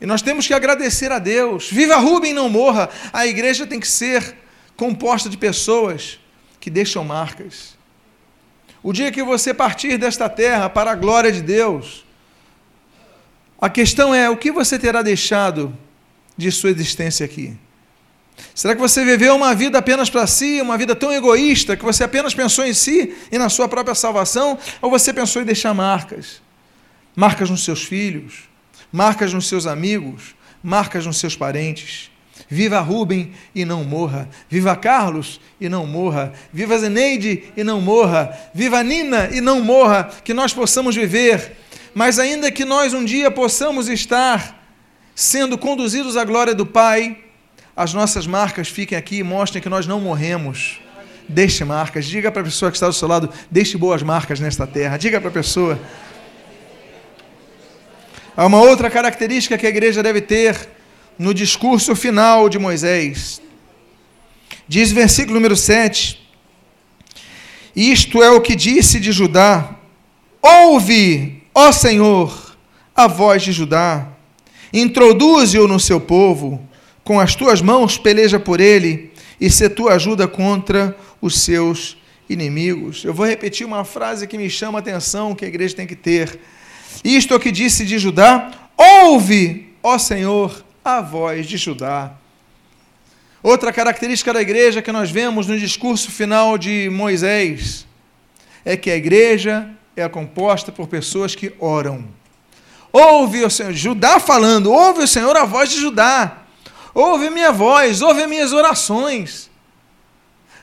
E 0.00 0.06
nós 0.06 0.22
temos 0.22 0.46
que 0.46 0.54
agradecer 0.54 1.12
a 1.12 1.20
Deus. 1.20 1.68
Viva 1.70 1.96
Rubem, 1.96 2.32
não 2.32 2.48
morra. 2.48 2.88
A 3.12 3.26
igreja 3.26 3.64
tem 3.64 3.78
que 3.78 3.88
ser 3.88 4.41
composta 4.76 5.28
de 5.28 5.36
pessoas 5.36 6.18
que 6.60 6.70
deixam 6.70 7.04
marcas. 7.04 7.76
O 8.82 8.92
dia 8.92 9.12
que 9.12 9.22
você 9.22 9.54
partir 9.54 9.96
desta 9.96 10.28
terra 10.28 10.68
para 10.68 10.90
a 10.90 10.94
glória 10.94 11.30
de 11.30 11.42
Deus, 11.42 12.04
a 13.60 13.68
questão 13.68 14.14
é: 14.14 14.28
o 14.28 14.36
que 14.36 14.50
você 14.50 14.78
terá 14.78 15.02
deixado 15.02 15.76
de 16.36 16.50
sua 16.50 16.70
existência 16.70 17.24
aqui? 17.24 17.56
Será 18.54 18.74
que 18.74 18.80
você 18.80 19.04
viveu 19.04 19.36
uma 19.36 19.54
vida 19.54 19.78
apenas 19.78 20.10
para 20.10 20.26
si, 20.26 20.60
uma 20.60 20.76
vida 20.76 20.94
tão 20.94 21.12
egoísta 21.12 21.76
que 21.76 21.84
você 21.84 22.04
apenas 22.04 22.34
pensou 22.34 22.64
em 22.64 22.74
si 22.74 23.14
e 23.30 23.38
na 23.38 23.48
sua 23.48 23.68
própria 23.68 23.94
salvação? 23.94 24.58
Ou 24.80 24.90
você 24.90 25.12
pensou 25.12 25.42
em 25.42 25.44
deixar 25.44 25.72
marcas? 25.74 26.42
Marcas 27.14 27.50
nos 27.50 27.64
seus 27.64 27.82
filhos, 27.84 28.48
marcas 28.90 29.32
nos 29.32 29.46
seus 29.48 29.66
amigos, 29.66 30.34
marcas 30.62 31.06
nos 31.06 31.18
seus 31.18 31.36
parentes. 31.36 32.11
Viva 32.48 32.80
Rubem 32.80 33.32
e 33.54 33.64
não 33.64 33.84
morra. 33.84 34.28
Viva 34.48 34.76
Carlos 34.76 35.40
e 35.60 35.68
não 35.68 35.86
morra. 35.86 36.32
Viva 36.52 36.78
Zeneide 36.78 37.44
e 37.56 37.64
não 37.64 37.80
morra. 37.80 38.36
Viva 38.54 38.82
Nina 38.82 39.30
e 39.32 39.40
não 39.40 39.60
morra. 39.60 40.10
Que 40.24 40.34
nós 40.34 40.52
possamos 40.52 40.94
viver. 40.94 41.56
Mas 41.94 42.18
ainda 42.18 42.50
que 42.50 42.64
nós 42.64 42.94
um 42.94 43.04
dia 43.04 43.30
possamos 43.30 43.88
estar 43.88 44.62
sendo 45.14 45.58
conduzidos 45.58 46.16
à 46.16 46.24
glória 46.24 46.54
do 46.54 46.64
Pai, 46.64 47.18
as 47.76 47.92
nossas 47.92 48.26
marcas 48.26 48.68
fiquem 48.68 48.96
aqui 48.96 49.18
e 49.18 49.22
mostrem 49.22 49.62
que 49.62 49.68
nós 49.68 49.86
não 49.86 50.00
morremos. 50.00 50.80
Deixe 51.28 51.64
marcas. 51.64 52.06
Diga 52.06 52.30
para 52.30 52.42
a 52.42 52.44
pessoa 52.44 52.70
que 52.70 52.76
está 52.76 52.86
do 52.86 52.92
seu 52.92 53.08
lado: 53.08 53.30
deixe 53.50 53.78
boas 53.78 54.02
marcas 54.02 54.40
nesta 54.40 54.66
terra. 54.66 54.96
Diga 54.96 55.20
para 55.20 55.30
a 55.30 55.32
pessoa. 55.32 55.78
Há 58.36 58.46
uma 58.46 58.60
outra 58.60 58.90
característica 58.90 59.58
que 59.58 59.66
a 59.66 59.68
igreja 59.68 60.02
deve 60.02 60.20
ter 60.20 60.56
no 61.22 61.32
discurso 61.32 61.94
final 61.94 62.48
de 62.48 62.58
Moisés. 62.58 63.40
Diz 64.66 64.90
versículo 64.90 65.34
número 65.36 65.56
7: 65.56 66.20
Isto 67.76 68.22
é 68.22 68.30
o 68.30 68.40
que 68.40 68.56
disse 68.56 68.98
de 68.98 69.12
Judá: 69.12 69.76
Ouve, 70.42 71.44
ó 71.54 71.70
Senhor, 71.70 72.56
a 72.94 73.06
voz 73.06 73.42
de 73.42 73.52
Judá, 73.52 74.08
introduze-o 74.72 75.68
no 75.68 75.78
seu 75.78 76.00
povo, 76.00 76.60
com 77.04 77.20
as 77.20 77.36
tuas 77.36 77.62
mãos 77.62 77.96
peleja 77.96 78.40
por 78.40 78.60
ele, 78.60 79.12
e 79.40 79.48
se 79.48 79.68
tua 79.68 79.94
ajuda 79.94 80.26
contra 80.26 80.96
os 81.20 81.40
seus 81.40 81.96
inimigos. 82.28 83.04
Eu 83.04 83.14
vou 83.14 83.26
repetir 83.26 83.64
uma 83.64 83.84
frase 83.84 84.26
que 84.26 84.36
me 84.36 84.50
chama 84.50 84.78
a 84.78 84.80
atenção, 84.80 85.36
que 85.36 85.44
a 85.44 85.48
igreja 85.48 85.76
tem 85.76 85.86
que 85.86 85.96
ter. 85.96 86.40
Isto 87.04 87.32
é 87.32 87.36
o 87.36 87.40
que 87.40 87.52
disse 87.52 87.84
de 87.84 87.96
Judá: 87.96 88.50
Ouve, 88.76 89.72
ó 89.84 89.98
Senhor, 89.98 90.64
a 90.84 91.00
voz 91.00 91.46
de 91.46 91.56
Judá. 91.56 92.12
Outra 93.42 93.72
característica 93.72 94.32
da 94.32 94.40
igreja 94.40 94.82
que 94.82 94.92
nós 94.92 95.10
vemos 95.10 95.46
no 95.46 95.58
discurso 95.58 96.10
final 96.10 96.56
de 96.56 96.88
Moisés 96.90 97.86
é 98.64 98.76
que 98.76 98.90
a 98.90 98.96
igreja 98.96 99.68
é 99.96 100.08
composta 100.08 100.70
por 100.70 100.86
pessoas 100.86 101.34
que 101.34 101.52
oram. 101.58 102.04
Ouve 102.92 103.44
o 103.44 103.50
Senhor, 103.50 103.72
Judá 103.72 104.20
falando, 104.20 104.72
ouve 104.72 105.02
o 105.02 105.08
Senhor 105.08 105.36
a 105.36 105.44
voz 105.44 105.70
de 105.70 105.80
Judá, 105.80 106.42
ouve 106.94 107.30
minha 107.30 107.50
voz, 107.50 108.02
ouve 108.02 108.26
minhas 108.26 108.52
orações. 108.52 109.50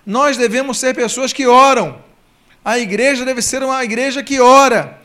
Nós 0.05 0.37
devemos 0.37 0.77
ser 0.77 0.95
pessoas 0.95 1.33
que 1.33 1.47
oram. 1.47 2.01
A 2.63 2.77
igreja 2.77 3.25
deve 3.25 3.41
ser 3.41 3.63
uma 3.63 3.83
igreja 3.83 4.23
que 4.23 4.39
ora 4.39 4.98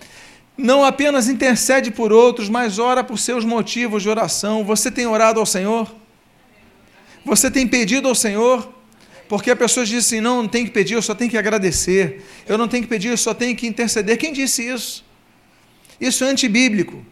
não 0.57 0.85
apenas 0.85 1.29
intercede 1.29 1.91
por 1.91 2.13
outros, 2.13 2.49
mas 2.49 2.79
ora 2.79 3.03
por 3.03 3.19
seus 3.19 3.45
motivos 3.45 4.03
de 4.03 4.09
oração. 4.09 4.65
Você 4.65 4.91
tem 4.91 5.07
orado 5.07 5.41
ao 5.41 5.47
Senhor? 5.47 5.93
Você 7.25 7.51
tem 7.51 7.67
pedido 7.67 8.09
ao 8.09 8.15
Senhor? 8.15 8.73
Porque 9.29 9.51
a 9.51 9.57
pessoa 9.57 9.85
diz 9.85 10.07
assim: 10.07 10.21
não, 10.21 10.43
não 10.43 10.49
tem 10.49 10.65
que 10.65 10.71
pedir, 10.71 10.95
eu 10.95 11.03
só 11.03 11.15
tenho 11.15 11.31
que 11.31 11.39
agradecer. 11.39 12.25
Eu 12.47 12.57
não 12.57 12.69
tenho 12.69 12.85
que 12.85 12.89
pedir, 12.89 13.09
eu 13.09 13.17
só 13.17 13.35
tenho 13.35 13.57
que 13.57 13.67
interceder. 13.67 14.17
Quem 14.17 14.33
disse 14.33 14.63
isso? 14.63 15.05
Isso 16.01 16.25
é 16.25 16.29
antibíblico. 16.29 17.05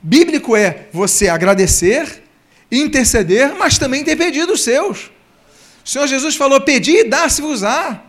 Bíblico 0.00 0.56
é 0.56 0.86
você 0.92 1.28
agradecer, 1.28 2.22
interceder, 2.70 3.54
mas 3.56 3.78
também 3.78 4.04
ter 4.04 4.16
pedido 4.16 4.52
os 4.52 4.62
seus. 4.62 5.10
O 5.84 5.88
Senhor 5.88 6.06
Jesus 6.06 6.36
falou: 6.36 6.60
pedi 6.60 6.98
e 6.98 7.04
dá-se-vos-á. 7.04 8.02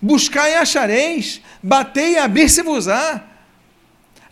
Buscai 0.00 0.52
e 0.52 0.56
achareis. 0.56 1.40
Batei 1.62 2.12
e 2.12 2.18
abrir-se-vos-á. 2.18 3.33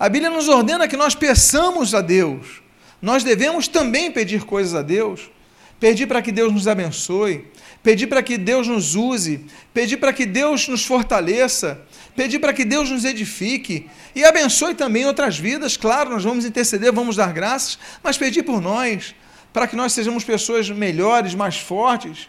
A 0.03 0.09
Bíblia 0.09 0.31
nos 0.31 0.49
ordena 0.49 0.89
que 0.89 0.97
nós 0.97 1.15
peçamos 1.15 1.95
a 1.95 2.01
Deus. 2.01 2.61
Nós 3.01 3.23
devemos 3.23 3.69
também 3.69 4.11
pedir 4.11 4.43
coisas 4.43 4.75
a 4.75 4.83
Deus. 4.83 5.31
Pedir 5.79 6.09
para 6.09 6.21
que 6.21 6.33
Deus 6.33 6.53
nos 6.53 6.67
abençoe, 6.67 7.47
pedir 7.85 8.09
para 8.09 8.21
que 8.21 8.37
Deus 8.37 8.67
nos 8.67 8.97
use, 8.97 9.47
pedir 9.73 9.99
para 9.99 10.13
que 10.13 10.27
Deus 10.27 10.67
nos 10.67 10.85
fortaleça, 10.85 11.83
pedir 12.17 12.41
para 12.41 12.53
que 12.53 12.65
Deus 12.65 12.91
nos 12.91 13.05
edifique 13.05 13.89
e 14.13 14.25
abençoe 14.25 14.75
também 14.75 15.07
outras 15.07 15.39
vidas. 15.39 15.77
Claro, 15.77 16.11
nós 16.11 16.25
vamos 16.25 16.45
interceder, 16.45 16.93
vamos 16.93 17.15
dar 17.15 17.33
graças, 17.33 17.79
mas 18.03 18.19
pedir 18.19 18.43
por 18.43 18.61
nós, 18.61 19.15
para 19.53 19.69
que 19.69 19.77
nós 19.77 19.93
sejamos 19.93 20.25
pessoas 20.25 20.69
melhores, 20.69 21.33
mais 21.33 21.59
fortes. 21.59 22.29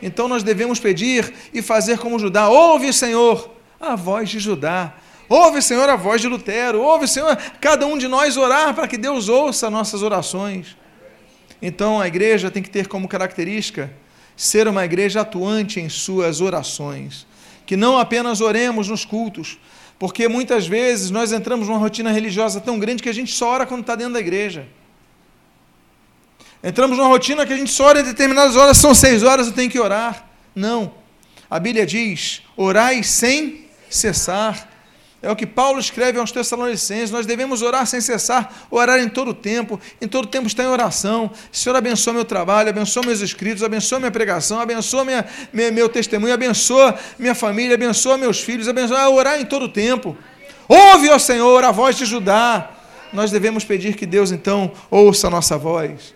Então 0.00 0.28
nós 0.28 0.44
devemos 0.44 0.78
pedir 0.78 1.34
e 1.52 1.60
fazer 1.60 1.98
como 1.98 2.20
Judá: 2.20 2.48
ouve, 2.48 2.92
Senhor, 2.92 3.52
a 3.80 3.96
voz 3.96 4.28
de 4.28 4.38
Judá 4.38 4.94
Ouve, 5.32 5.62
Senhor, 5.62 5.88
a 5.88 5.94
voz 5.94 6.20
de 6.20 6.26
Lutero. 6.26 6.82
Ouve, 6.82 7.06
Senhor, 7.06 7.36
cada 7.60 7.86
um 7.86 7.96
de 7.96 8.08
nós 8.08 8.36
orar 8.36 8.74
para 8.74 8.88
que 8.88 8.98
Deus 8.98 9.28
ouça 9.28 9.70
nossas 9.70 10.02
orações. 10.02 10.76
Então 11.62 12.00
a 12.00 12.08
igreja 12.08 12.50
tem 12.50 12.60
que 12.60 12.68
ter 12.68 12.88
como 12.88 13.06
característica 13.06 13.92
ser 14.36 14.66
uma 14.66 14.84
igreja 14.84 15.20
atuante 15.20 15.78
em 15.78 15.88
suas 15.88 16.40
orações. 16.40 17.28
Que 17.64 17.76
não 17.76 17.96
apenas 17.96 18.40
oremos 18.40 18.88
nos 18.88 19.04
cultos, 19.04 19.56
porque 20.00 20.26
muitas 20.26 20.66
vezes 20.66 21.12
nós 21.12 21.30
entramos 21.30 21.68
numa 21.68 21.78
rotina 21.78 22.10
religiosa 22.10 22.60
tão 22.60 22.76
grande 22.76 23.00
que 23.00 23.08
a 23.08 23.14
gente 23.14 23.32
só 23.32 23.50
ora 23.50 23.66
quando 23.66 23.82
está 23.82 23.94
dentro 23.94 24.14
da 24.14 24.20
igreja. 24.20 24.66
Entramos 26.60 26.98
numa 26.98 27.08
rotina 27.08 27.46
que 27.46 27.52
a 27.52 27.56
gente 27.56 27.70
só 27.70 27.84
ora 27.84 28.00
em 28.00 28.04
determinadas 28.04 28.56
horas, 28.56 28.78
são 28.78 28.94
seis 28.96 29.22
horas, 29.22 29.46
eu 29.46 29.52
tenho 29.52 29.70
que 29.70 29.78
orar. 29.78 30.28
Não. 30.56 30.92
A 31.48 31.60
Bíblia 31.60 31.86
diz: 31.86 32.42
orai 32.56 33.04
sem 33.04 33.66
cessar. 33.88 34.69
É 35.22 35.30
o 35.30 35.36
que 35.36 35.46
Paulo 35.46 35.78
escreve 35.78 36.18
aos 36.18 36.32
Tessalonicenses. 36.32 37.10
Nós 37.10 37.26
devemos 37.26 37.60
orar 37.60 37.86
sem 37.86 38.00
cessar, 38.00 38.66
orar 38.70 38.98
em 39.00 39.08
todo 39.08 39.32
o 39.32 39.34
tempo. 39.34 39.78
Em 40.00 40.08
todo 40.08 40.24
o 40.24 40.28
tempo 40.28 40.46
está 40.46 40.64
em 40.64 40.66
oração. 40.66 41.30
Senhor, 41.52 41.76
abençoa 41.76 42.14
meu 42.14 42.24
trabalho, 42.24 42.70
abençoa 42.70 43.04
meus 43.04 43.20
escritos, 43.20 43.62
abençoa 43.62 43.98
minha 43.98 44.10
pregação, 44.10 44.58
abençoa 44.58 45.04
minha, 45.04 45.26
minha, 45.52 45.70
meu 45.70 45.90
testemunho, 45.90 46.32
abençoa 46.32 46.98
minha 47.18 47.34
família, 47.34 47.74
abençoa 47.74 48.16
meus 48.16 48.40
filhos, 48.40 48.66
abençoa. 48.66 49.10
Orar 49.10 49.38
em 49.38 49.44
todo 49.44 49.64
o 49.64 49.68
tempo. 49.68 50.16
Ouve, 50.66 51.10
ó 51.10 51.18
Senhor, 51.18 51.64
a 51.64 51.70
voz 51.70 51.96
de 51.96 52.06
Judá. 52.06 52.70
Nós 53.12 53.30
devemos 53.30 53.62
pedir 53.62 53.96
que 53.96 54.06
Deus, 54.06 54.30
então, 54.30 54.72
ouça 54.90 55.26
a 55.26 55.30
nossa 55.30 55.58
voz. 55.58 56.14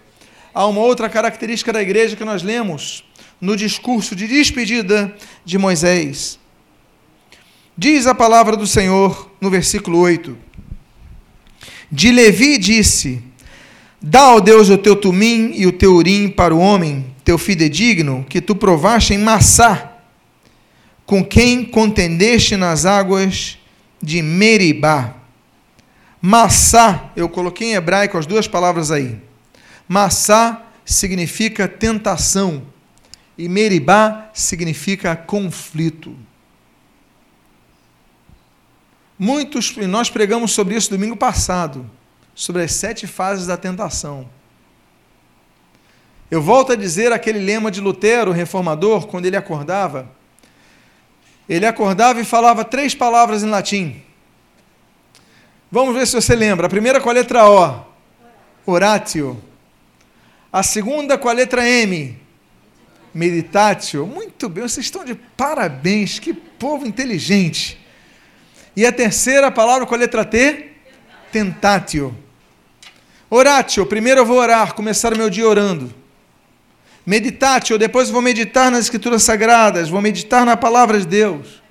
há 0.54 0.66
uma 0.66 0.80
outra 0.80 1.10
característica 1.10 1.72
da 1.72 1.82
igreja 1.82 2.16
que 2.16 2.24
nós 2.24 2.42
lemos 2.42 3.04
no 3.40 3.56
discurso 3.56 4.14
de 4.16 4.26
despedida 4.26 5.14
de 5.44 5.58
Moisés. 5.58 6.38
Diz 7.76 8.06
a 8.06 8.14
palavra 8.14 8.56
do 8.56 8.68
Senhor 8.68 9.32
no 9.40 9.50
versículo 9.50 9.98
8: 9.98 10.36
De 11.90 12.12
Levi 12.12 12.56
disse: 12.56 13.20
Dá 14.00 14.20
ao 14.20 14.40
Deus 14.40 14.68
o 14.68 14.78
teu 14.78 14.94
tumim 14.94 15.52
e 15.56 15.66
o 15.66 15.72
teu 15.72 15.94
urim 15.94 16.28
para 16.28 16.54
o 16.54 16.60
homem, 16.60 17.04
teu 17.24 17.36
fidedigno, 17.36 18.24
que 18.28 18.40
tu 18.40 18.54
provaste 18.54 19.12
em 19.12 19.18
Massá, 19.18 19.92
com 21.04 21.24
quem 21.24 21.64
contendeste 21.64 22.56
nas 22.56 22.86
águas 22.86 23.58
de 24.00 24.22
Meribá. 24.22 25.16
Massá, 26.20 27.10
eu 27.16 27.28
coloquei 27.28 27.72
em 27.72 27.74
hebraico 27.74 28.16
as 28.16 28.24
duas 28.24 28.46
palavras 28.46 28.92
aí. 28.92 29.18
Massá 29.88 30.62
significa 30.84 31.66
tentação 31.66 32.62
e 33.36 33.48
Meribá 33.48 34.30
significa 34.32 35.16
conflito. 35.16 36.16
Muitos, 39.18 39.76
e 39.76 39.86
nós 39.86 40.10
pregamos 40.10 40.52
sobre 40.52 40.74
isso 40.76 40.90
domingo 40.90 41.16
passado, 41.16 41.88
sobre 42.34 42.62
as 42.62 42.72
sete 42.72 43.06
fases 43.06 43.46
da 43.46 43.56
tentação. 43.56 44.28
Eu 46.30 46.42
volto 46.42 46.72
a 46.72 46.76
dizer 46.76 47.12
aquele 47.12 47.38
lema 47.38 47.70
de 47.70 47.80
Lutero, 47.80 48.32
reformador, 48.32 49.06
quando 49.06 49.26
ele 49.26 49.36
acordava. 49.36 50.10
Ele 51.48 51.64
acordava 51.64 52.20
e 52.20 52.24
falava 52.24 52.64
três 52.64 52.94
palavras 52.94 53.42
em 53.42 53.50
latim. 53.50 54.02
Vamos 55.70 55.94
ver 55.94 56.06
se 56.06 56.14
você 56.14 56.34
lembra. 56.34 56.66
A 56.66 56.70
primeira 56.70 57.00
com 57.00 57.08
a 57.10 57.12
letra 57.12 57.48
O, 57.48 57.84
oratio. 58.66 59.40
A 60.52 60.62
segunda 60.62 61.18
com 61.18 61.28
a 61.28 61.32
letra 61.32 61.68
M, 61.68 62.18
meditatio. 63.12 64.06
Muito 64.06 64.48
bem, 64.48 64.62
vocês 64.62 64.86
estão 64.86 65.04
de 65.04 65.14
parabéns, 65.14 66.18
que 66.18 66.32
povo 66.32 66.86
inteligente. 66.86 67.83
E 68.76 68.84
a 68.84 68.92
terceira 68.92 69.50
palavra 69.50 69.86
com 69.86 69.94
a 69.94 69.98
letra 69.98 70.24
T, 70.24 70.72
tentatio. 71.30 72.16
Oratio, 73.30 73.86
primeiro 73.86 74.20
eu 74.20 74.26
vou 74.26 74.38
orar, 74.38 74.74
começar 74.74 75.12
o 75.12 75.16
meu 75.16 75.30
dia 75.30 75.46
orando. 75.46 75.92
Meditatio, 77.06 77.78
depois 77.78 78.10
vou 78.10 78.22
meditar 78.22 78.70
nas 78.70 78.84
escrituras 78.84 79.22
sagradas, 79.22 79.88
vou 79.88 80.00
meditar 80.00 80.46
na 80.46 80.56
palavra 80.56 80.98
de 80.98 81.06
Deus. 81.06 81.62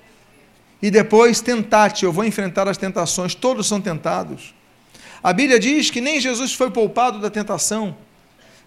E 0.80 0.90
depois 0.90 1.40
tentatio, 1.40 2.12
vou 2.12 2.24
enfrentar 2.24 2.68
as 2.68 2.76
tentações, 2.76 3.34
todos 3.34 3.66
são 3.66 3.80
tentados. 3.80 4.54
A 5.22 5.32
Bíblia 5.32 5.58
diz 5.58 5.90
que 5.90 6.00
nem 6.00 6.20
Jesus 6.20 6.52
foi 6.52 6.70
poupado 6.70 7.18
da 7.18 7.30
tentação. 7.30 7.96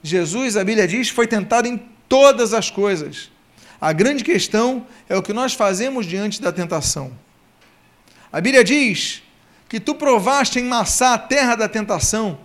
Jesus, 0.02 0.58
a 0.58 0.64
Bíblia 0.64 0.88
diz, 0.88 1.10
foi 1.10 1.28
tentado 1.28 1.68
em 1.68 1.78
todas 2.10 2.54
as 2.54 2.70
coisas. 2.70 3.30
A 3.80 3.94
grande 3.94 4.24
questão 4.24 4.86
é 5.08 5.16
o 5.16 5.22
que 5.22 5.34
nós 5.34 5.54
fazemos 5.54 6.06
diante 6.06 6.42
da 6.42 6.52
tentação. 6.52 7.12
A 8.32 8.42
Bíblia 8.42 8.64
diz 8.64 9.24
que 9.70 9.80
tu 9.80 9.96
provaste 9.96 10.60
em 10.60 10.64
Massá 10.64 11.14
a 11.14 11.18
terra 11.18 11.56
da 11.56 11.68
tentação, 11.68 12.38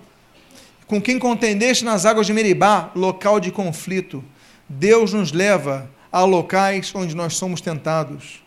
com 0.87 1.01
quem 1.01 1.19
contendeste 1.19 1.85
nas 1.85 2.05
águas 2.05 2.27
de 2.27 2.33
Meribá, 2.33 2.91
local 2.95 3.41
de 3.41 3.51
conflito. 3.51 4.23
Deus 4.69 5.13
nos 5.13 5.33
leva 5.33 5.91
a 6.11 6.25
locais 6.25 6.93
onde 6.95 7.17
nós 7.17 7.37
somos 7.37 7.61
tentados. 7.61 8.43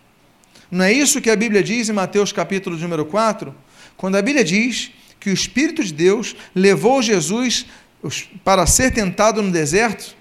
Não 0.71 0.85
é 0.85 0.91
isso 0.91 1.21
que 1.21 1.29
a 1.29 1.35
Bíblia 1.35 1.63
diz 1.63 1.89
em 1.89 1.93
Mateus 1.93 2.31
capítulo 2.31 2.77
número 2.77 3.05
4? 3.05 3.53
Quando 3.97 4.15
a 4.15 4.21
Bíblia 4.21 4.43
diz 4.43 4.91
que 5.19 5.29
o 5.29 5.33
Espírito 5.33 5.83
de 5.83 5.93
Deus 5.93 6.35
levou 6.53 7.01
Jesus 7.01 7.65
para 8.43 8.65
ser 8.65 8.91
tentado 8.91 9.41
no 9.41 9.51
deserto, 9.51 10.14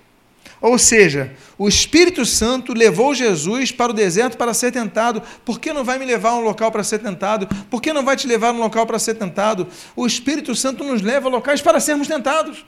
ou 0.64 0.78
seja, 0.78 1.30
o 1.58 1.68
Espírito 1.68 2.24
Santo 2.24 2.72
levou 2.72 3.14
Jesus 3.14 3.70
para 3.70 3.92
o 3.92 3.94
deserto 3.94 4.38
para 4.38 4.54
ser 4.54 4.72
tentado. 4.72 5.22
Por 5.44 5.60
que 5.60 5.74
não 5.74 5.84
vai 5.84 5.98
me 5.98 6.06
levar 6.06 6.30
a 6.30 6.36
um 6.36 6.40
local 6.40 6.72
para 6.72 6.82
ser 6.82 7.00
tentado? 7.00 7.46
Por 7.68 7.82
que 7.82 7.92
não 7.92 8.02
vai 8.02 8.16
te 8.16 8.26
levar 8.26 8.48
a 8.48 8.52
um 8.52 8.60
local 8.60 8.86
para 8.86 8.98
ser 8.98 9.12
tentado? 9.12 9.68
O 9.94 10.06
Espírito 10.06 10.54
Santo 10.54 10.82
nos 10.82 11.02
leva 11.02 11.28
a 11.28 11.30
locais 11.30 11.60
para 11.60 11.78
sermos 11.80 12.08
tentados. 12.08 12.64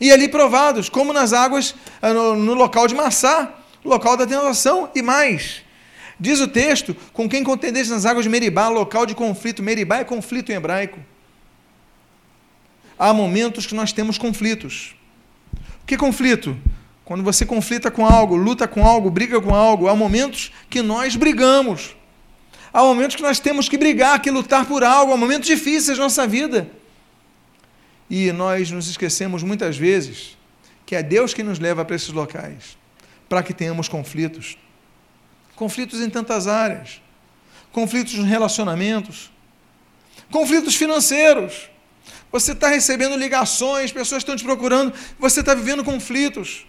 E 0.00 0.10
ali 0.10 0.26
provados, 0.26 0.88
como 0.88 1.12
nas 1.12 1.32
águas, 1.32 1.76
ah, 2.02 2.12
no, 2.12 2.34
no 2.34 2.54
local 2.54 2.88
de 2.88 2.96
Massá, 2.96 3.54
local 3.84 4.16
da 4.16 4.26
tentação 4.26 4.90
e 4.92 5.00
mais. 5.00 5.62
Diz 6.18 6.40
o 6.40 6.48
texto, 6.48 6.96
com 7.12 7.28
quem 7.28 7.44
contendeste 7.44 7.92
nas 7.92 8.04
águas 8.04 8.24
de 8.24 8.30
Meribá, 8.30 8.68
local 8.68 9.06
de 9.06 9.14
conflito. 9.14 9.62
Meribá 9.62 9.98
é 9.98 10.04
conflito 10.04 10.50
em 10.50 10.56
hebraico. 10.56 10.98
Há 12.98 13.12
momentos 13.12 13.64
que 13.64 13.76
nós 13.76 13.92
temos 13.92 14.18
conflitos. 14.18 14.96
Que 15.86 15.96
conflito? 15.96 16.56
Quando 17.08 17.24
você 17.24 17.46
conflita 17.46 17.90
com 17.90 18.04
algo, 18.04 18.36
luta 18.36 18.68
com 18.68 18.84
algo, 18.86 19.10
briga 19.10 19.40
com 19.40 19.54
algo, 19.54 19.88
há 19.88 19.96
momentos 19.96 20.52
que 20.68 20.82
nós 20.82 21.16
brigamos. 21.16 21.96
Há 22.70 22.82
momentos 22.82 23.16
que 23.16 23.22
nós 23.22 23.40
temos 23.40 23.66
que 23.66 23.78
brigar, 23.78 24.20
que 24.20 24.30
lutar 24.30 24.66
por 24.66 24.84
algo, 24.84 25.14
há 25.14 25.16
momentos 25.16 25.46
difíceis 25.46 25.96
na 25.96 26.04
nossa 26.04 26.26
vida. 26.26 26.70
E 28.10 28.30
nós 28.30 28.70
nos 28.70 28.90
esquecemos 28.90 29.42
muitas 29.42 29.78
vezes 29.78 30.36
que 30.84 30.94
é 30.94 31.02
Deus 31.02 31.32
que 31.32 31.42
nos 31.42 31.58
leva 31.58 31.82
para 31.82 31.96
esses 31.96 32.10
locais, 32.10 32.76
para 33.26 33.42
que 33.42 33.54
tenhamos 33.54 33.88
conflitos. 33.88 34.58
Conflitos 35.56 36.02
em 36.02 36.10
tantas 36.10 36.46
áreas, 36.46 37.00
conflitos 37.72 38.16
nos 38.16 38.26
relacionamentos, 38.26 39.32
conflitos 40.30 40.76
financeiros. 40.76 41.70
Você 42.30 42.52
está 42.52 42.68
recebendo 42.68 43.16
ligações, 43.16 43.90
pessoas 43.90 44.20
estão 44.20 44.36
te 44.36 44.44
procurando, 44.44 44.92
você 45.18 45.40
está 45.40 45.54
vivendo 45.54 45.82
conflitos 45.82 46.67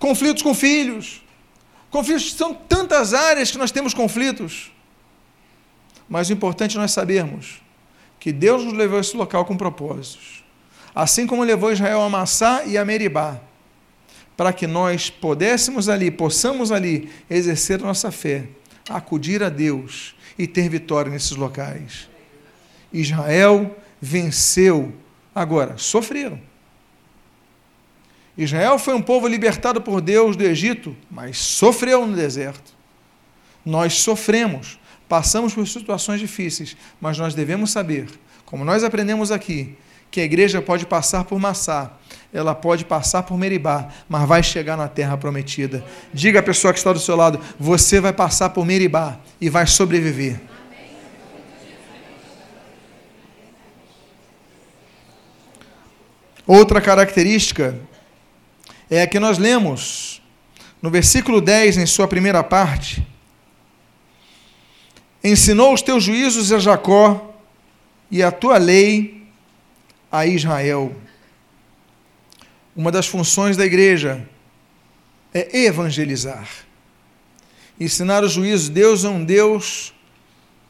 conflitos 0.00 0.42
com 0.42 0.52
filhos, 0.54 1.22
conflitos, 1.90 2.32
são 2.32 2.52
tantas 2.54 3.14
áreas 3.14 3.52
que 3.52 3.58
nós 3.58 3.70
temos 3.70 3.94
conflitos. 3.94 4.72
Mas 6.08 6.28
o 6.28 6.32
importante 6.32 6.76
é 6.76 6.80
nós 6.80 6.90
sabermos 6.90 7.62
que 8.18 8.32
Deus 8.32 8.64
nos 8.64 8.72
levou 8.72 8.98
a 8.98 9.00
esse 9.00 9.16
local 9.16 9.44
com 9.44 9.56
propósitos. 9.56 10.42
Assim 10.92 11.26
como 11.26 11.44
levou 11.44 11.70
Israel 11.70 12.00
a 12.00 12.08
Massá 12.08 12.64
e 12.64 12.76
a 12.76 12.84
Meribá, 12.84 13.40
para 14.36 14.52
que 14.52 14.66
nós 14.66 15.10
pudéssemos 15.10 15.88
ali, 15.88 16.10
possamos 16.10 16.72
ali 16.72 17.10
exercer 17.28 17.78
nossa 17.78 18.10
fé, 18.10 18.48
acudir 18.88 19.42
a 19.42 19.48
Deus 19.48 20.16
e 20.38 20.46
ter 20.46 20.68
vitória 20.68 21.12
nesses 21.12 21.32
locais. 21.32 22.08
Israel 22.92 23.76
venceu. 24.00 24.92
Agora, 25.34 25.76
sofreram. 25.76 26.49
Israel 28.42 28.78
foi 28.78 28.94
um 28.94 29.02
povo 29.02 29.28
libertado 29.28 29.82
por 29.82 30.00
Deus 30.00 30.34
do 30.34 30.42
Egito, 30.42 30.96
mas 31.10 31.36
sofreu 31.36 32.06
no 32.06 32.16
deserto. 32.16 32.72
Nós 33.62 33.94
sofremos, 33.98 34.80
passamos 35.06 35.52
por 35.52 35.68
situações 35.68 36.20
difíceis, 36.20 36.74
mas 36.98 37.18
nós 37.18 37.34
devemos 37.34 37.70
saber, 37.70 38.08
como 38.46 38.64
nós 38.64 38.82
aprendemos 38.82 39.30
aqui, 39.30 39.76
que 40.10 40.22
a 40.22 40.24
igreja 40.24 40.62
pode 40.62 40.86
passar 40.86 41.24
por 41.24 41.38
Massá, 41.38 41.92
ela 42.32 42.54
pode 42.54 42.86
passar 42.86 43.24
por 43.24 43.36
Meribá, 43.36 43.88
mas 44.08 44.26
vai 44.26 44.42
chegar 44.42 44.74
na 44.74 44.88
terra 44.88 45.18
prometida. 45.18 45.84
Diga 46.10 46.40
à 46.40 46.42
pessoa 46.42 46.72
que 46.72 46.78
está 46.78 46.94
do 46.94 46.98
seu 46.98 47.14
lado: 47.14 47.38
você 47.58 48.00
vai 48.00 48.12
passar 48.12 48.48
por 48.48 48.64
Meribá 48.64 49.18
e 49.38 49.50
vai 49.50 49.66
sobreviver. 49.66 50.40
Outra 56.46 56.80
característica 56.80 57.78
é 58.90 59.06
que 59.06 59.20
nós 59.20 59.38
lemos 59.38 60.20
no 60.82 60.90
versículo 60.90 61.40
10, 61.40 61.76
em 61.76 61.86
sua 61.86 62.08
primeira 62.08 62.42
parte. 62.42 63.06
Ensinou 65.22 65.72
os 65.72 65.82
teus 65.82 66.02
juízos 66.02 66.50
a 66.50 66.58
Jacó 66.58 67.34
e 68.10 68.22
a 68.22 68.32
tua 68.32 68.58
lei 68.58 69.26
a 70.10 70.26
Israel. 70.26 70.96
Uma 72.74 72.90
das 72.90 73.06
funções 73.06 73.56
da 73.56 73.64
igreja 73.64 74.26
é 75.32 75.64
evangelizar. 75.64 76.48
Ensinar 77.78 78.24
os 78.24 78.32
juízos. 78.32 78.68
Deus 78.68 79.04
é 79.04 79.08
um 79.08 79.24
Deus 79.24 79.92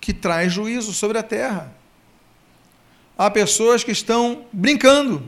que 0.00 0.12
traz 0.12 0.52
juízo 0.52 0.92
sobre 0.92 1.18
a 1.18 1.22
terra. 1.22 1.72
Há 3.16 3.30
pessoas 3.30 3.84
que 3.84 3.92
estão 3.92 4.44
brincando 4.52 5.22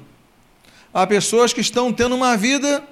Há 0.93 1.07
pessoas 1.07 1.53
que 1.53 1.61
estão 1.61 1.93
tendo 1.93 2.15
uma 2.15 2.37
vida 2.37 2.83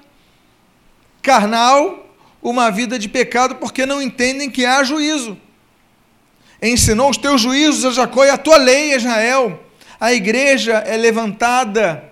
carnal, 1.20 2.06
uma 2.42 2.70
vida 2.70 2.98
de 2.98 3.08
pecado, 3.08 3.56
porque 3.56 3.84
não 3.84 4.00
entendem 4.00 4.50
que 4.50 4.64
há 4.64 4.82
juízo. 4.82 5.36
Ensinou 6.62 7.10
os 7.10 7.16
teus 7.16 7.40
juízos 7.40 7.84
a 7.84 7.90
Jacó 7.90 8.24
e 8.24 8.30
a 8.30 8.38
tua 8.38 8.56
lei, 8.56 8.94
Israel. 8.94 9.62
A 9.98 10.12
igreja 10.12 10.78
é 10.78 10.96
levantada 10.96 12.10